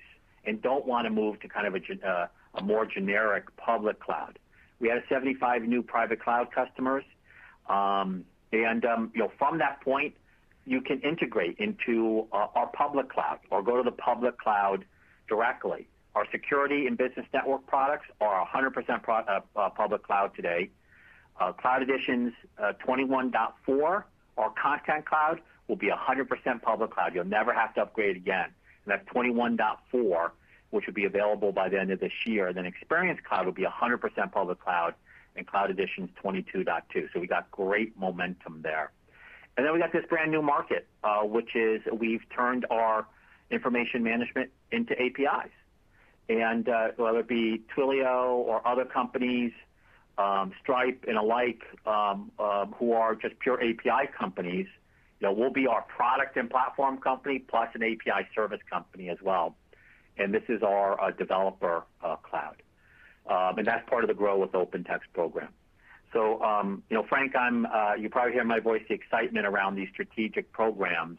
and 0.45 0.61
don't 0.61 0.85
want 0.85 1.05
to 1.05 1.11
move 1.11 1.39
to 1.39 1.47
kind 1.47 1.65
of 1.65 1.81
uh, 2.05 2.27
a 2.57 2.61
more 2.61 2.85
generic 2.85 3.45
public 3.57 4.01
cloud. 4.01 4.37
We 4.81 4.89
had 4.89 5.05
75 5.09 5.63
new 5.63 5.81
private 5.81 6.21
cloud 6.21 6.49
customers. 6.53 7.05
Um, 7.69 8.25
and 8.53 8.85
um, 8.85 9.13
you 9.15 9.21
know 9.21 9.31
from 9.39 9.59
that 9.59 9.81
point, 9.81 10.15
you 10.67 10.81
can 10.81 11.01
integrate 11.03 11.59
into 11.61 12.27
uh, 12.33 12.49
our 12.57 12.67
public 12.67 13.09
cloud 13.11 13.39
or 13.53 13.63
go 13.63 13.77
to 13.77 13.85
the 13.85 13.93
public 13.93 14.37
cloud 14.39 14.85
directly. 15.29 15.87
Our 16.17 16.27
security 16.33 16.89
and 16.89 16.99
business 16.99 17.27
network 17.33 17.65
products 17.69 18.07
are 18.21 18.45
100% 18.45 19.37
public 19.77 20.03
cloud 20.03 20.35
today. 20.35 20.71
Cloud 21.61 21.83
Editions 21.83 22.33
21.4, 22.59 24.03
our 24.37 24.53
Content 24.61 25.07
Cloud, 25.07 25.41
will 25.69 25.77
be 25.77 25.91
100% 25.91 26.63
public 26.63 26.91
cloud. 26.91 27.15
You'll 27.15 27.25
never 27.25 27.53
have 27.53 27.75
to 27.75 27.83
upgrade 27.83 28.17
again. 28.17 28.47
And 28.85 28.87
that's 28.87 29.07
21.4, 29.11 30.31
which 30.71 30.87
will 30.87 30.95
be 30.95 31.05
available 31.05 31.53
by 31.53 31.69
the 31.69 31.79
end 31.79 31.91
of 31.93 32.01
this 32.01 32.13
year. 32.27 32.49
And 32.49 32.57
then 32.57 32.67
Experience 32.67 33.21
Cloud 33.27 33.47
will 33.47 33.53
be 33.53 33.65
100% 33.65 34.33
public 34.33 34.61
cloud, 34.61 34.95
and 35.37 35.47
Cloud 35.47 35.71
Editions 35.71 36.11
22.2. 36.25 37.13
So 37.13 37.21
We 37.21 37.27
got 37.27 37.51
great 37.51 37.97
momentum 37.99 38.63
there. 38.63 38.91
And 39.57 39.67
then 39.67 39.73
we 39.73 39.79
got 39.79 39.93
this 39.93 40.05
brand 40.09 40.31
new 40.31 40.43
market, 40.43 40.87
uh, 41.03 41.21
which 41.21 41.55
is 41.55 41.83
we've 41.93 42.23
turned 42.35 42.65
our 42.71 43.07
information 43.51 44.03
management 44.03 44.51
into 44.71 45.01
APIs. 45.01 45.51
And 46.29 46.69
uh, 46.69 46.89
whether 46.97 47.21
it 47.21 47.29
be 47.29 47.63
Twilio 47.75 48.35
or 48.35 48.67
other 48.67 48.85
companies, 48.85 49.53
um, 50.19 50.53
Stripe 50.61 51.05
and 51.09 51.17
alike, 51.17 51.63
um, 51.87 52.31
um, 52.39 52.75
who 52.79 52.93
are 52.93 53.15
just 53.15 53.39
pure 53.39 53.61
API 53.63 54.09
companies, 54.17 54.67
we'll 55.21 55.53
be 55.53 55.67
our 55.67 55.83
product 55.83 56.37
and 56.37 56.49
platform 56.49 56.99
company 56.99 57.41
plus 57.41 57.69
an 57.75 57.83
API 57.83 58.29
service 58.35 58.61
company 58.71 59.09
as 59.09 59.19
well. 59.23 59.57
And 60.17 60.33
this 60.33 60.43
is 60.49 60.63
our 60.63 61.01
uh, 61.01 61.11
developer 61.13 61.85
uh, 62.03 62.17
cloud. 62.17 62.63
Um, 63.29 63.59
and 63.59 63.67
that's 63.67 63.89
part 63.89 64.05
of 64.05 64.09
the 64.09 64.15
Grow 64.15 64.39
with 64.39 64.53
OpenText 64.53 65.13
program. 65.13 65.49
So, 66.13 66.43
um, 66.43 66.83
you 66.89 66.97
know, 66.97 67.05
Frank, 67.07 67.37
I'm—you 67.37 67.69
uh, 68.07 68.11
probably 68.11 68.33
hear 68.33 68.45
my 68.45 68.61
voice, 68.61 68.83
the 68.89 68.95
excitement 68.95 69.47
around 69.47 69.75
these 69.77 69.89
strategic 69.93 70.51
programs. 70.53 71.19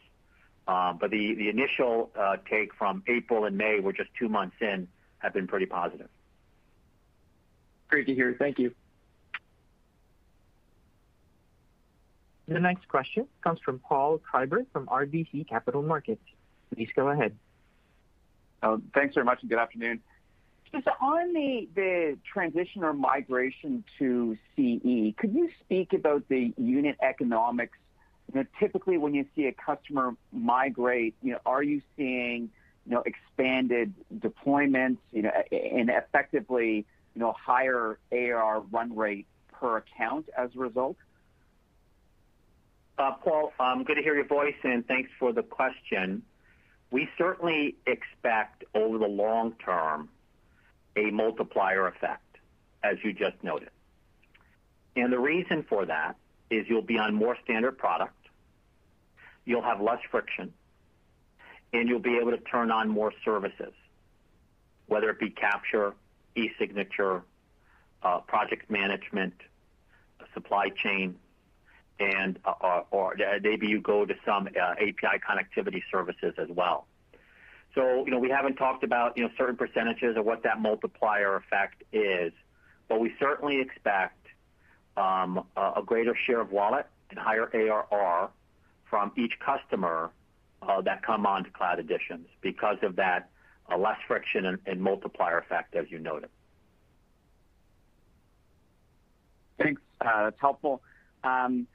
Um, 0.66 0.98
but 1.00 1.10
the, 1.10 1.34
the 1.34 1.48
initial 1.48 2.10
take 2.50 2.74
from 2.74 3.02
April 3.06 3.44
and 3.44 3.56
May, 3.56 3.78
we're 3.80 3.92
just 3.92 4.10
two 4.18 4.28
months 4.28 4.56
in, 4.60 4.88
have 5.18 5.32
been 5.32 5.46
pretty 5.46 5.66
positive. 5.66 6.08
Great 7.88 8.06
to 8.06 8.14
hear. 8.14 8.34
Thank 8.38 8.58
you. 8.58 8.74
The 12.50 12.58
next 12.58 12.88
question 12.88 13.28
comes 13.44 13.60
from 13.64 13.78
Paul 13.78 14.20
Treiber 14.28 14.66
from 14.72 14.86
RBC 14.88 15.48
Capital 15.48 15.82
Markets. 15.82 16.24
Please 16.74 16.88
go 16.96 17.08
ahead. 17.08 17.36
Oh, 18.60 18.82
thanks 18.92 19.14
very 19.14 19.24
much, 19.24 19.38
and 19.42 19.48
good 19.48 19.60
afternoon. 19.60 20.00
Just 20.72 20.88
on 21.00 21.32
the 21.32 22.18
transition 22.24 22.82
or 22.82 22.92
migration 22.92 23.84
to 24.00 24.36
CE, 24.56 25.14
could 25.16 25.32
you 25.32 25.48
speak 25.60 25.92
about 25.92 26.28
the 26.28 26.52
unit 26.58 26.96
economics? 27.00 27.78
Typically, 28.58 28.98
when 28.98 29.14
you 29.14 29.26
see 29.36 29.46
a 29.46 29.52
customer 29.52 30.16
migrate, 30.32 31.14
are 31.46 31.62
you 31.62 31.80
seeing 31.96 32.50
expanded 33.06 33.94
deployments 34.12 34.98
and 35.12 35.88
effectively 35.88 36.84
higher 37.16 38.00
ARR 38.10 38.60
run 38.72 38.96
rate 38.96 39.26
per 39.52 39.76
account 39.76 40.28
as 40.36 40.50
a 40.56 40.58
result? 40.58 40.96
Paul, 43.00 43.52
um, 43.58 43.84
good 43.84 43.94
to 43.94 44.02
hear 44.02 44.14
your 44.14 44.26
voice, 44.26 44.56
and 44.62 44.86
thanks 44.86 45.10
for 45.18 45.32
the 45.32 45.42
question. 45.42 46.22
We 46.90 47.08
certainly 47.16 47.76
expect 47.86 48.64
over 48.74 48.98
the 48.98 49.06
long 49.06 49.54
term 49.64 50.10
a 50.96 51.10
multiplier 51.10 51.86
effect, 51.86 52.36
as 52.82 52.96
you 53.02 53.12
just 53.12 53.42
noted. 53.42 53.70
And 54.96 55.12
the 55.12 55.18
reason 55.18 55.64
for 55.68 55.86
that 55.86 56.16
is 56.50 56.66
you'll 56.68 56.82
be 56.82 56.98
on 56.98 57.14
more 57.14 57.36
standard 57.42 57.78
product, 57.78 58.26
you'll 59.46 59.62
have 59.62 59.80
less 59.80 60.00
friction, 60.10 60.52
and 61.72 61.88
you'll 61.88 62.00
be 62.00 62.18
able 62.18 62.32
to 62.32 62.38
turn 62.38 62.70
on 62.70 62.88
more 62.88 63.12
services, 63.24 63.72
whether 64.88 65.08
it 65.10 65.18
be 65.18 65.30
capture, 65.30 65.94
e-signature, 66.34 67.22
uh, 68.02 68.18
project 68.18 68.70
management, 68.70 69.34
supply 70.34 70.68
chain, 70.70 71.16
Uh, 72.00 72.32
uh, 72.62 72.82
or 72.90 73.14
maybe 73.42 73.66
you 73.66 73.80
go 73.80 74.06
to 74.06 74.14
some 74.24 74.48
uh, 74.48 74.70
API 74.72 75.20
connectivity 75.28 75.82
services 75.92 76.32
as 76.38 76.48
well. 76.48 76.86
So, 77.74 78.04
you 78.06 78.10
know, 78.10 78.18
we 78.18 78.30
haven't 78.30 78.56
talked 78.56 78.84
about 78.84 79.16
you 79.18 79.24
know 79.24 79.30
certain 79.36 79.56
percentages 79.56 80.16
of 80.16 80.24
what 80.24 80.42
that 80.44 80.60
multiplier 80.60 81.36
effect 81.36 81.82
is, 81.92 82.32
but 82.88 83.00
we 83.00 83.12
certainly 83.20 83.60
expect 83.60 84.26
um, 84.96 85.44
a 85.56 85.82
greater 85.84 86.16
share 86.26 86.40
of 86.40 86.50
wallet 86.52 86.86
and 87.10 87.18
higher 87.18 87.50
ARR 87.52 88.30
from 88.88 89.12
each 89.16 89.34
customer 89.38 90.10
that 90.84 91.02
come 91.02 91.26
onto 91.26 91.50
Cloud 91.50 91.78
Editions 91.80 92.26
because 92.40 92.78
of 92.82 92.96
that 92.96 93.28
less 93.76 93.98
friction 94.08 94.58
and 94.66 94.80
multiplier 94.80 95.38
effect, 95.38 95.76
as 95.76 95.90
you 95.90 95.98
noted. 95.98 96.30
Thanks. 99.58 99.82
That's 100.00 100.40
helpful. 100.40 100.82
Um, 101.22 101.66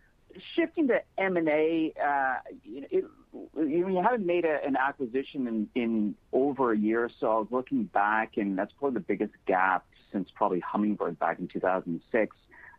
Shifting 0.56 0.88
to 0.90 1.02
M&A, 1.18 1.94
uh, 2.04 2.36
you 2.64 4.02
haven't 4.04 4.26
made 4.26 4.46
an 4.46 4.76
acquisition 4.76 5.70
in 5.76 6.16
over 6.34 6.72
a 6.72 6.78
year 6.78 7.10
so. 7.20 7.32
I 7.32 7.40
was 7.40 7.48
looking 7.52 7.86
back, 7.86 8.38
and 8.38 8.58
that's 8.58 8.74
probably 8.78 8.96
the 8.96 9.06
biggest 9.06 9.34
gap 9.46 9.86
since 10.12 10.30
probably 10.34 10.60
Hummingbird 10.60 11.20
back 11.20 11.40
in 11.40 11.48
2006. 11.48 12.36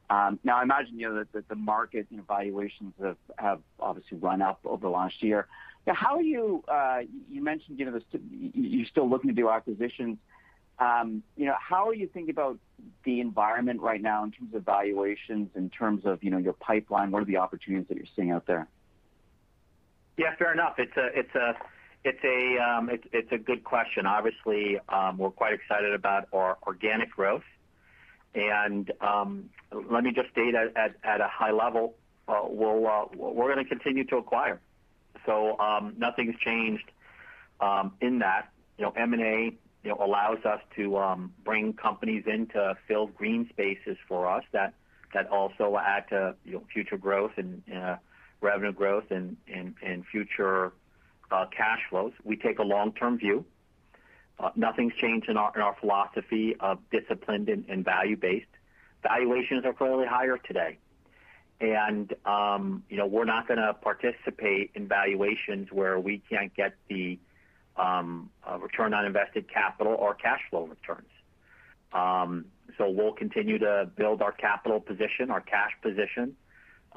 Um, 0.08 0.38
now, 0.44 0.58
I 0.58 0.62
imagine 0.62 0.98
you 0.98 1.08
know 1.08 1.24
that 1.32 1.48
the 1.48 1.54
market 1.54 2.06
valuations 2.26 2.94
have 3.38 3.60
obviously 3.80 4.18
run 4.18 4.40
up 4.40 4.60
over 4.64 4.82
the 4.82 4.90
last 4.90 5.22
year. 5.22 5.46
How 5.86 6.16
are 6.16 6.22
uh, 6.68 7.00
you 7.30 7.42
mentioned 7.42 7.78
you 7.78 7.84
know, 7.86 7.98
you're 8.54 8.86
still 8.86 9.08
looking 9.08 9.28
to 9.28 9.34
do 9.34 9.48
acquisitions. 9.48 10.18
Um, 10.78 11.22
you 11.36 11.46
know, 11.46 11.54
how 11.58 11.88
are 11.88 11.94
you 11.94 12.08
thinking 12.12 12.30
about 12.30 12.58
the 13.04 13.20
environment 13.20 13.80
right 13.80 14.00
now 14.00 14.24
in 14.24 14.32
terms 14.32 14.54
of 14.54 14.64
valuations, 14.64 15.48
in 15.54 15.70
terms 15.70 16.04
of 16.04 16.22
you 16.22 16.30
know, 16.30 16.38
your 16.38 16.52
pipeline? 16.52 17.10
What 17.10 17.22
are 17.22 17.26
the 17.26 17.38
opportunities 17.38 17.88
that 17.88 17.96
you're 17.96 18.06
seeing 18.14 18.30
out 18.30 18.46
there? 18.46 18.68
Yeah, 20.16 20.34
fair 20.38 20.52
enough. 20.52 20.74
It's 20.78 20.96
a 22.24 22.58
um, 22.58 22.90
good 23.44 23.64
question. 23.64 24.06
Obviously, 24.06 24.78
um, 24.88 25.18
we're 25.18 25.30
quite 25.30 25.54
excited 25.54 25.92
about 25.92 26.28
our 26.32 26.58
organic 26.66 27.10
growth. 27.10 27.42
And 28.34 28.92
um 29.00 29.48
let 29.72 30.04
me 30.04 30.12
just 30.12 30.30
state 30.30 30.54
at 30.54 31.20
a 31.20 31.28
high 31.28 31.52
level, 31.52 31.94
uh, 32.28 32.32
uh, 32.32 32.48
we're 33.14 33.52
going 33.52 33.64
to 33.64 33.64
continue 33.64 34.04
to 34.04 34.16
acquire. 34.16 34.60
So 35.24 35.58
um 35.58 35.94
nothing's 35.96 36.38
changed 36.40 36.90
in 38.00 38.18
that. 38.18 38.50
You 38.78 38.84
know, 38.84 38.92
M&A 38.94 39.54
allows 39.88 40.44
us 40.44 40.60
to 40.76 40.96
um, 40.98 41.32
bring 41.44 41.72
companies 41.72 42.24
in 42.26 42.46
to 42.48 42.76
fill 42.88 43.06
green 43.08 43.48
spaces 43.50 43.96
for 44.08 44.28
us 44.30 44.44
that 44.52 44.74
that 45.14 45.28
also 45.28 45.76
add 45.78 46.08
to 46.08 46.34
future 46.72 46.96
growth 46.96 47.32
and 47.36 47.62
uh, 47.74 47.96
revenue 48.40 48.72
growth 48.72 49.10
and 49.10 49.36
and 49.48 50.04
future 50.10 50.72
uh, 51.30 51.46
cash 51.56 51.80
flows. 51.90 52.12
We 52.24 52.36
take 52.36 52.58
a 52.58 52.62
long-term 52.62 53.18
view. 53.18 53.44
Uh, 54.38 54.50
nothing's 54.54 54.94
changed 54.94 55.28
in 55.28 55.36
our 55.36 55.52
in 55.54 55.62
our 55.62 55.76
philosophy 55.80 56.56
of 56.60 56.78
disciplined 56.90 57.48
and 57.48 57.84
value-based. 57.84 58.46
Valuations 59.02 59.64
are 59.64 59.72
clearly 59.72 60.06
higher 60.06 60.38
today. 60.38 60.78
And 61.60 62.12
um, 62.26 62.82
you 62.90 62.98
know 62.98 63.06
we're 63.06 63.24
not 63.24 63.48
going 63.48 63.60
to 63.60 63.72
participate 63.74 64.72
in 64.74 64.88
valuations 64.88 65.72
where 65.72 65.98
we 65.98 66.22
can't 66.28 66.54
get 66.54 66.74
the 66.88 67.18
Um, 67.76 68.30
return 68.60 68.94
on 68.94 69.04
invested 69.04 69.52
capital 69.52 69.94
or 69.94 70.14
cash 70.14 70.40
flow 70.50 70.66
returns. 70.66 71.10
Um 71.92 72.46
so 72.78 72.90
we'll 72.90 73.12
continue 73.12 73.58
to 73.58 73.88
build 73.96 74.22
our 74.22 74.32
capital 74.32 74.80
position, 74.80 75.30
our 75.30 75.40
cash 75.40 75.70
position. 75.82 76.36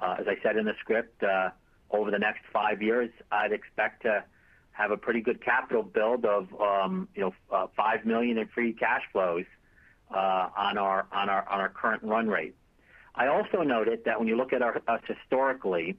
Uh, 0.02 0.18
as 0.20 0.28
I 0.28 0.36
said 0.44 0.58
in 0.58 0.66
the 0.66 0.74
script, 0.80 1.24
uh, 1.24 1.50
over 1.92 2.12
the 2.12 2.20
next 2.20 2.42
five 2.52 2.82
years, 2.82 3.10
I'd 3.32 3.52
expect 3.52 4.04
to 4.04 4.24
have 4.72 4.92
a 4.92 4.98
pretty 4.98 5.22
good 5.22 5.44
capital 5.44 5.84
build 5.84 6.26
of 6.26 6.48
um, 6.60 7.08
uh, 7.52 7.68
5 7.76 8.06
million 8.06 8.38
in 8.38 8.48
free 8.48 8.74
cash 8.74 9.02
flows 9.12 9.46
on 10.10 10.78
our 10.78 11.72
current 11.76 12.04
run 12.04 12.28
rate. 12.28 12.56
I 13.16 13.28
also 13.28 13.64
noted 13.64 14.06
that 14.06 14.18
when 14.20 14.28
you 14.28 14.38
look 14.38 14.54
at 14.54 14.62
us 14.62 15.02
historically, 15.06 15.98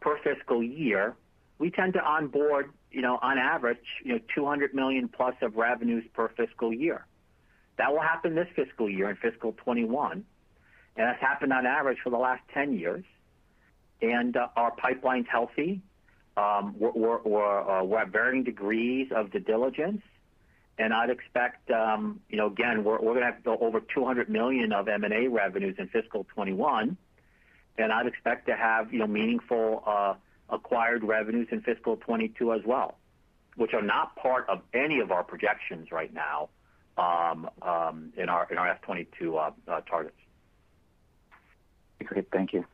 per 0.00 0.18
fiscal 0.22 0.62
year, 0.62 1.16
we 1.58 1.70
tend 1.70 1.94
to 1.94 2.04
onboard, 2.04 2.72
on 3.20 3.38
average, 3.38 3.78
you 4.04 4.14
know, 4.14 4.20
200 4.34 4.74
million 4.74 5.08
plus 5.08 5.34
of 5.42 5.56
revenues 5.56 6.04
per 6.12 6.28
fiscal 6.28 6.72
year. 6.72 7.06
That 7.78 7.92
will 7.92 8.00
happen 8.00 8.34
this 8.34 8.48
fiscal 8.54 8.88
year 8.88 9.10
in 9.10 9.16
fiscal 9.16 9.52
21, 9.52 10.12
and 10.12 10.24
that's 10.96 11.20
happened 11.20 11.52
on 11.52 11.66
average 11.66 11.98
for 12.02 12.10
the 12.10 12.18
last 12.18 12.42
10 12.52 12.74
years. 12.78 13.04
And 14.00 14.36
our 14.56 14.72
pipeline's 14.72 15.28
healthy. 15.30 15.80
Um, 16.36 16.74
We're 16.78 17.20
we're, 17.22 17.82
we're 17.84 17.98
at 17.98 18.08
varying 18.08 18.42
degrees 18.42 19.08
of 19.14 19.30
due 19.30 19.38
diligence, 19.38 20.02
and 20.78 20.92
I'd 20.94 21.10
expect, 21.10 21.70
um, 21.70 22.20
you 22.28 22.36
know, 22.38 22.46
again, 22.46 22.84
we're 22.84 22.98
we're 23.00 23.14
going 23.14 23.26
to 23.26 23.32
have 23.32 23.60
over 23.60 23.80
200 23.80 24.28
million 24.28 24.72
of 24.72 24.88
M&A 24.88 25.28
revenues 25.28 25.76
in 25.78 25.88
fiscal 25.88 26.24
21, 26.34 26.96
and 27.78 27.92
I'd 27.92 28.06
expect 28.06 28.46
to 28.46 28.56
have 28.56 28.92
you 28.92 29.00
know, 29.00 29.06
meaningful 29.06 29.82
acquired 30.52 31.02
revenues 31.02 31.48
in 31.50 31.60
fiscal 31.62 31.96
2022 31.96 32.52
as 32.52 32.60
well, 32.64 32.98
which 33.56 33.74
are 33.74 33.82
not 33.82 34.14
part 34.16 34.48
of 34.48 34.60
any 34.72 35.00
of 35.00 35.10
our 35.10 35.24
projections 35.24 35.90
right 35.90 36.12
now 36.12 36.50
um, 36.96 37.48
um, 37.62 38.12
in 38.16 38.28
our 38.28 38.46
FY 38.46 38.54
2022 38.54 39.36
uh, 39.36 39.50
uh, 39.66 39.80
targets. 39.80 40.16
Great. 42.04 42.28
Thank 42.32 42.52
you. 42.52 42.64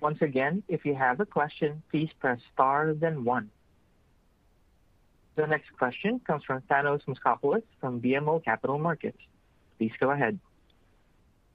Once 0.00 0.18
again, 0.20 0.62
if 0.68 0.84
you 0.84 0.94
have 0.94 1.18
a 1.18 1.26
question, 1.26 1.82
please 1.90 2.08
press 2.20 2.38
star 2.52 2.94
then 2.94 3.24
one. 3.24 3.50
The 5.34 5.46
next 5.46 5.70
question 5.76 6.20
comes 6.26 6.44
from 6.44 6.62
Thanos 6.62 7.00
Moschopoulos 7.06 7.62
from 7.80 8.00
BMO 8.00 8.44
Capital 8.44 8.78
Markets. 8.78 9.18
Please 9.78 9.92
go 9.98 10.10
ahead. 10.10 10.38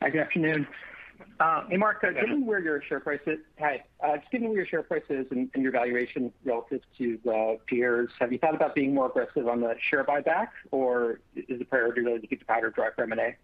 Hi, 0.02 0.10
good 0.10 0.22
afternoon. 0.22 0.68
Uh, 1.44 1.62
hey, 1.68 1.76
Mark, 1.76 2.02
uh, 2.06 2.12
given 2.12 2.46
where 2.46 2.62
your 2.62 2.82
share 2.84 3.02
price 3.02 3.20
is 3.28 3.38
uh, 3.62 4.16
just 4.16 4.32
given 4.32 4.48
where 4.48 4.56
your 4.56 4.66
share 4.66 4.82
price 4.82 5.04
is 5.10 5.26
and 5.30 5.50
your 5.58 5.74
valuation 5.74 6.32
relative 6.46 6.80
to 6.98 7.60
peers, 7.66 8.10
have 8.18 8.32
you 8.32 8.38
thought 8.38 8.56
about 8.56 8.74
being 8.74 8.94
more 8.94 9.08
aggressive 9.08 9.46
on 9.50 9.60
the 9.60 9.76
share 9.90 10.06
buyback, 10.06 10.48
or 10.72 11.20
is 11.36 11.60
the 11.60 11.66
priority 11.66 12.00
really 12.00 12.20
to 12.20 12.28
keep 12.28 12.40
the 12.40 12.46
powder 12.46 12.70
dry 12.70 12.92
for 12.96 13.04
M&A? 13.04 13.36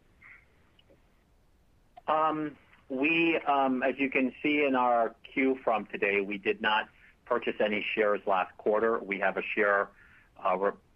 Um, 2.09 2.55
um, 3.45 3.83
as 3.83 3.95
you 3.97 4.09
can 4.09 4.31
see 4.41 4.63
in 4.65 4.75
our 4.75 5.13
Q 5.33 5.59
from 5.61 5.85
today, 5.87 6.21
we 6.21 6.37
did 6.37 6.61
not 6.61 6.87
purchase 7.25 7.55
any 7.59 7.85
shares 7.95 8.21
last 8.25 8.55
quarter. 8.57 8.99
We 8.99 9.19
have 9.19 9.35
a 9.35 9.43
share 9.55 9.89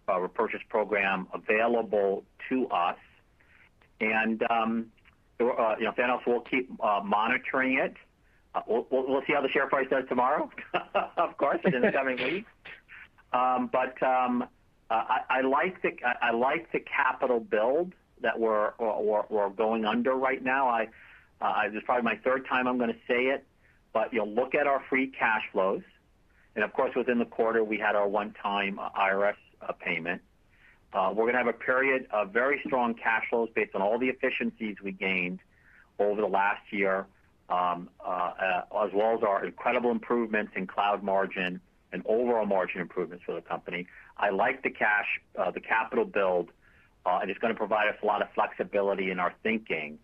repurchase 0.08 0.62
program 0.70 1.28
available 1.34 2.24
to 2.48 2.66
us. 2.68 2.96
Um, 4.00 4.86
Uh, 5.40 5.76
Thanos, 5.98 6.20
we'll 6.26 6.40
keep 6.40 6.70
uh, 6.82 7.00
monitoring 7.04 7.78
it. 7.78 7.94
Uh, 8.54 8.60
we'll 8.66 9.22
see 9.26 9.32
how 9.32 9.40
the 9.40 9.48
share 9.48 9.66
price 9.66 9.88
does 9.90 10.04
tomorrow, 10.08 10.48
of 11.16 11.36
course, 11.36 11.58
in 11.64 11.82
the 11.82 11.90
coming 11.90 12.16
weeks. 12.22 12.50
Um, 13.32 13.68
but 13.72 14.00
um, 14.02 14.44
I 14.90 15.40
like 15.42 15.82
the 15.82 16.80
capital 16.80 17.40
build 17.40 17.92
that 18.20 18.38
we're 18.38 18.70
going 19.56 19.84
under 19.84 20.14
right 20.14 20.42
now. 20.42 20.78
This 20.78 21.74
is 21.74 21.82
probably 21.84 22.04
my 22.04 22.16
third 22.22 22.46
time 22.46 22.68
I'm 22.68 22.78
going 22.78 22.92
to 22.92 22.98
say 23.08 23.24
it, 23.24 23.44
but 23.92 24.12
look 24.14 24.54
at 24.54 24.68
our 24.68 24.84
free 24.88 25.08
cash 25.08 25.42
flows. 25.50 25.82
And 26.54 26.62
of 26.62 26.72
course, 26.72 26.94
within 26.94 27.18
the 27.18 27.24
quarter, 27.24 27.64
we 27.64 27.78
had 27.78 27.96
our 27.96 28.06
one-time 28.06 28.78
IRS 28.96 29.34
payment. 29.80 30.22
Uh, 30.94 31.08
we're 31.10 31.24
going 31.24 31.32
to 31.32 31.38
have 31.38 31.48
a 31.48 31.52
period 31.52 32.06
of 32.12 32.32
very 32.32 32.60
strong 32.64 32.94
cash 32.94 33.24
flows 33.28 33.48
based 33.54 33.74
on 33.74 33.82
all 33.82 33.98
the 33.98 34.08
efficiencies 34.08 34.76
we 34.82 34.92
gained 34.92 35.40
over 35.98 36.20
the 36.20 36.26
last 36.26 36.62
year, 36.70 37.06
um, 37.50 37.88
uh, 38.04 38.62
as 38.84 38.90
well 38.94 39.16
as 39.16 39.22
our 39.24 39.44
incredible 39.44 39.90
improvements 39.90 40.52
in 40.54 40.66
cloud 40.68 41.02
margin 41.02 41.60
and 41.92 42.02
overall 42.06 42.46
margin 42.46 42.80
improvements 42.80 43.24
for 43.24 43.34
the 43.34 43.40
company. 43.40 43.88
I 44.16 44.30
like 44.30 44.62
the 44.62 44.70
cash, 44.70 45.20
uh, 45.36 45.50
the 45.50 45.60
capital 45.60 46.04
build, 46.04 46.50
and 47.04 47.28
it's 47.28 47.40
going 47.40 47.52
to 47.52 47.58
provide 47.58 47.88
us 47.88 47.96
a 48.02 48.06
lot 48.06 48.22
of 48.22 48.28
flexibility 48.32 49.10
in 49.10 49.18
our 49.18 49.34
thinking 49.42 49.98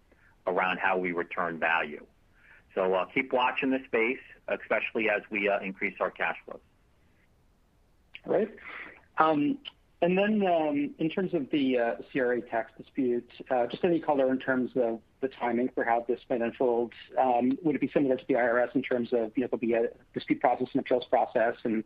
around 0.46 0.78
how 0.78 0.98
we 0.98 1.12
return 1.12 1.58
value. 1.58 2.04
So 2.74 2.94
uh 2.94 3.04
keep 3.06 3.32
watching 3.32 3.70
this 3.70 3.84
space, 3.86 4.20
especially 4.48 5.08
as 5.08 5.22
we 5.30 5.50
increase 5.62 5.94
our 6.00 6.10
cash 6.10 6.36
flows. 6.44 6.60
All 8.26 8.34
right. 8.34 8.50
Um, 10.02 10.94
in 10.98 11.10
terms 11.10 11.34
of 11.34 11.50
the 11.50 11.78
uh, 11.78 11.94
CRA 12.10 12.40
tax 12.40 12.72
dispute, 12.78 13.30
uh, 13.50 13.66
just 13.66 13.84
any 13.84 14.00
color 14.00 14.30
in 14.30 14.38
terms 14.38 14.70
of 14.74 15.00
the 15.20 15.28
timing 15.28 15.68
for 15.74 15.84
how 15.84 16.06
this 16.08 16.20
might 16.30 16.40
unfold. 16.40 16.94
Um, 17.20 17.58
would 17.62 17.74
it 17.74 17.82
be 17.82 17.90
similar 17.92 18.16
to 18.16 18.24
the 18.26 18.34
IRS 18.34 18.74
in 18.74 18.82
terms 18.82 19.12
of 19.12 19.32
you 19.36 19.42
know 19.42 19.48
there'll 19.48 19.58
be 19.58 19.74
a 19.74 19.88
dispute 20.14 20.40
process 20.40 20.68
and 20.72 20.80
appeals 20.80 21.04
process 21.10 21.56
and 21.64 21.84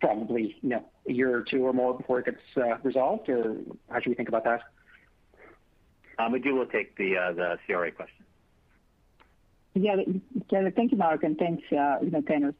probably 0.00 0.56
you 0.62 0.70
know, 0.70 0.84
a 1.06 1.12
year 1.12 1.36
or 1.36 1.42
two 1.42 1.66
or 1.66 1.74
more 1.74 1.94
before 1.94 2.20
it 2.20 2.24
gets 2.24 2.38
uh, 2.56 2.78
resolved, 2.82 3.28
or 3.28 3.56
how 3.90 4.00
should 4.00 4.08
we 4.08 4.14
think 4.14 4.30
about 4.30 4.44
that? 4.44 4.62
Um, 6.18 6.32
Madhu 6.32 6.54
will 6.54 6.66
take 6.66 6.96
the 6.96 7.14
CRA 7.66 7.92
question. 7.92 8.24
Yeah. 9.74 9.96
Thank 10.50 10.92
you, 10.92 10.96
Mark, 10.96 11.24
and 11.24 11.36
thanks, 11.36 11.62
Thanos. 11.70 12.54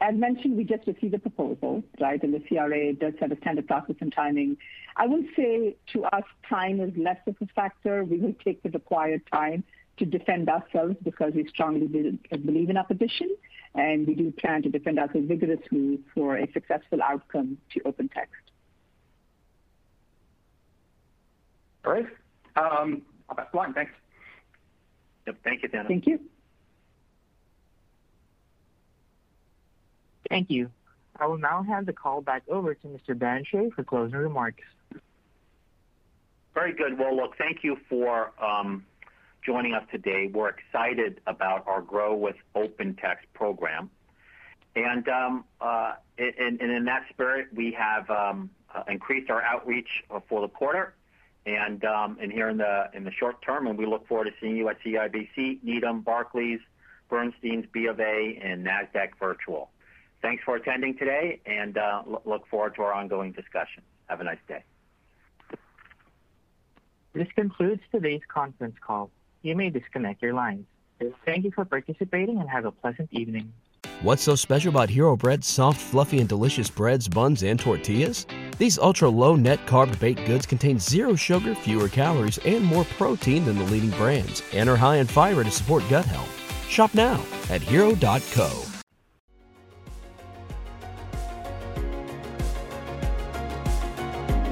As 0.00 0.14
mentioned, 0.14 0.56
we 0.56 0.64
just 0.64 0.86
received 0.86 1.14
the 1.14 1.18
proposal, 1.18 1.82
right? 2.00 2.22
And 2.22 2.32
the 2.32 2.40
CRA 2.40 2.92
does 2.92 3.14
have 3.20 3.32
a 3.32 3.36
standard 3.38 3.66
process 3.66 3.96
and 4.00 4.12
timing. 4.12 4.56
I 4.96 5.06
would 5.06 5.26
say 5.34 5.74
to 5.92 6.04
us, 6.04 6.22
time 6.48 6.80
is 6.80 6.92
less 6.96 7.18
of 7.26 7.34
a 7.40 7.46
factor. 7.46 8.04
We 8.04 8.18
will 8.18 8.34
take 8.44 8.62
the 8.62 8.70
required 8.70 9.22
time 9.32 9.64
to 9.96 10.04
defend 10.04 10.48
ourselves 10.48 10.96
because 11.02 11.32
we 11.34 11.46
strongly 11.48 11.86
believe 11.86 12.70
in 12.70 12.76
our 12.76 12.84
position, 12.84 13.34
and 13.74 14.06
we 14.06 14.14
do 14.14 14.30
plan 14.32 14.62
to 14.62 14.68
defend 14.68 14.98
ourselves 14.98 15.26
vigorously 15.26 15.98
for 16.14 16.36
a 16.36 16.50
successful 16.52 17.02
outcome 17.02 17.58
to 17.72 17.80
OpenText. 17.80 18.26
All 21.84 21.92
right. 21.92 22.06
Um, 22.56 23.02
I'll 23.28 23.36
pass 23.36 23.46
the 23.50 23.56
line. 23.56 23.74
Thanks. 23.74 23.92
Yep. 25.26 25.36
Thank 25.42 25.62
you, 25.62 25.68
Thanos. 25.68 25.88
Thank 25.88 26.06
you. 26.06 26.20
Thank 30.28 30.50
you. 30.50 30.70
I 31.16 31.26
will 31.26 31.38
now 31.38 31.62
hand 31.62 31.86
the 31.86 31.92
call 31.92 32.20
back 32.20 32.42
over 32.48 32.74
to 32.74 32.86
Mr. 32.86 33.16
Barrenechea 33.16 33.72
for 33.72 33.84
closing 33.84 34.18
remarks. 34.18 34.64
Very 36.54 36.72
good. 36.72 36.98
Well, 36.98 37.16
look, 37.16 37.36
thank 37.36 37.62
you 37.62 37.78
for 37.88 38.32
um, 38.42 38.84
joining 39.44 39.74
us 39.74 39.84
today. 39.90 40.30
We're 40.32 40.50
excited 40.50 41.20
about 41.26 41.66
our 41.66 41.82
Grow 41.82 42.14
with 42.14 42.36
OpenText 42.54 43.26
program. 43.32 43.90
And 44.76 45.08
um, 45.08 45.44
uh, 45.60 45.94
in, 46.18 46.58
in 46.60 46.84
that 46.86 47.04
spirit, 47.10 47.48
we 47.54 47.72
have 47.72 48.10
um, 48.10 48.50
uh, 48.74 48.82
increased 48.88 49.30
our 49.30 49.42
outreach 49.42 50.04
for 50.28 50.40
the 50.40 50.48
quarter 50.48 50.94
and 51.46 51.84
and 51.84 52.32
here 52.32 52.48
in 52.48 52.56
the 52.56 52.90
in 52.94 53.04
the 53.04 53.10
short 53.10 53.42
term, 53.42 53.66
and 53.66 53.76
we 53.78 53.86
look 53.86 54.06
forward 54.08 54.24
to 54.24 54.32
seeing 54.40 54.56
you 54.56 54.68
at 54.68 54.80
CIBC, 54.82 55.62
Needham, 55.62 56.00
Barclays, 56.00 56.60
Bernstein's, 57.08 57.66
B 57.72 57.86
of 57.86 58.00
A, 58.00 58.38
and 58.42 58.66
Nasdaq 58.66 59.10
Virtual. 59.18 59.70
Thanks 60.24 60.42
for 60.42 60.56
attending 60.56 60.96
today, 60.96 61.38
and 61.44 61.76
uh, 61.76 62.02
look 62.24 62.48
forward 62.48 62.74
to 62.76 62.82
our 62.82 62.94
ongoing 62.94 63.32
discussion. 63.32 63.82
Have 64.06 64.22
a 64.22 64.24
nice 64.24 64.38
day. 64.48 64.64
This 67.12 67.28
concludes 67.34 67.82
today's 67.92 68.22
conference 68.26 68.76
call. 68.80 69.10
You 69.42 69.54
may 69.54 69.68
disconnect 69.68 70.22
your 70.22 70.32
lines. 70.32 70.64
Thank 71.26 71.44
you 71.44 71.50
for 71.50 71.66
participating 71.66 72.40
and 72.40 72.48
have 72.48 72.64
a 72.64 72.70
pleasant 72.70 73.10
evening. 73.12 73.52
What's 74.00 74.22
so 74.22 74.34
special 74.34 74.70
about 74.70 74.88
Hero 74.88 75.14
Bread's 75.14 75.46
soft, 75.46 75.78
fluffy, 75.78 76.20
and 76.20 76.28
delicious 76.28 76.70
breads, 76.70 77.06
buns, 77.06 77.42
and 77.42 77.60
tortillas? 77.60 78.26
These 78.56 78.78
ultra 78.78 79.10
low 79.10 79.36
net 79.36 79.66
carb 79.66 80.00
baked 80.00 80.24
goods 80.24 80.46
contain 80.46 80.78
zero 80.78 81.16
sugar, 81.16 81.54
fewer 81.54 81.90
calories, 81.90 82.38
and 82.46 82.64
more 82.64 82.86
protein 82.96 83.44
than 83.44 83.58
the 83.58 83.64
leading 83.64 83.90
brands, 83.90 84.42
and 84.54 84.70
are 84.70 84.76
high 84.76 84.96
in 84.96 85.06
fiber 85.06 85.44
to 85.44 85.50
support 85.50 85.84
gut 85.90 86.06
health. 86.06 86.30
Shop 86.70 86.94
now 86.94 87.22
at 87.50 87.60
hero.co. 87.60 88.73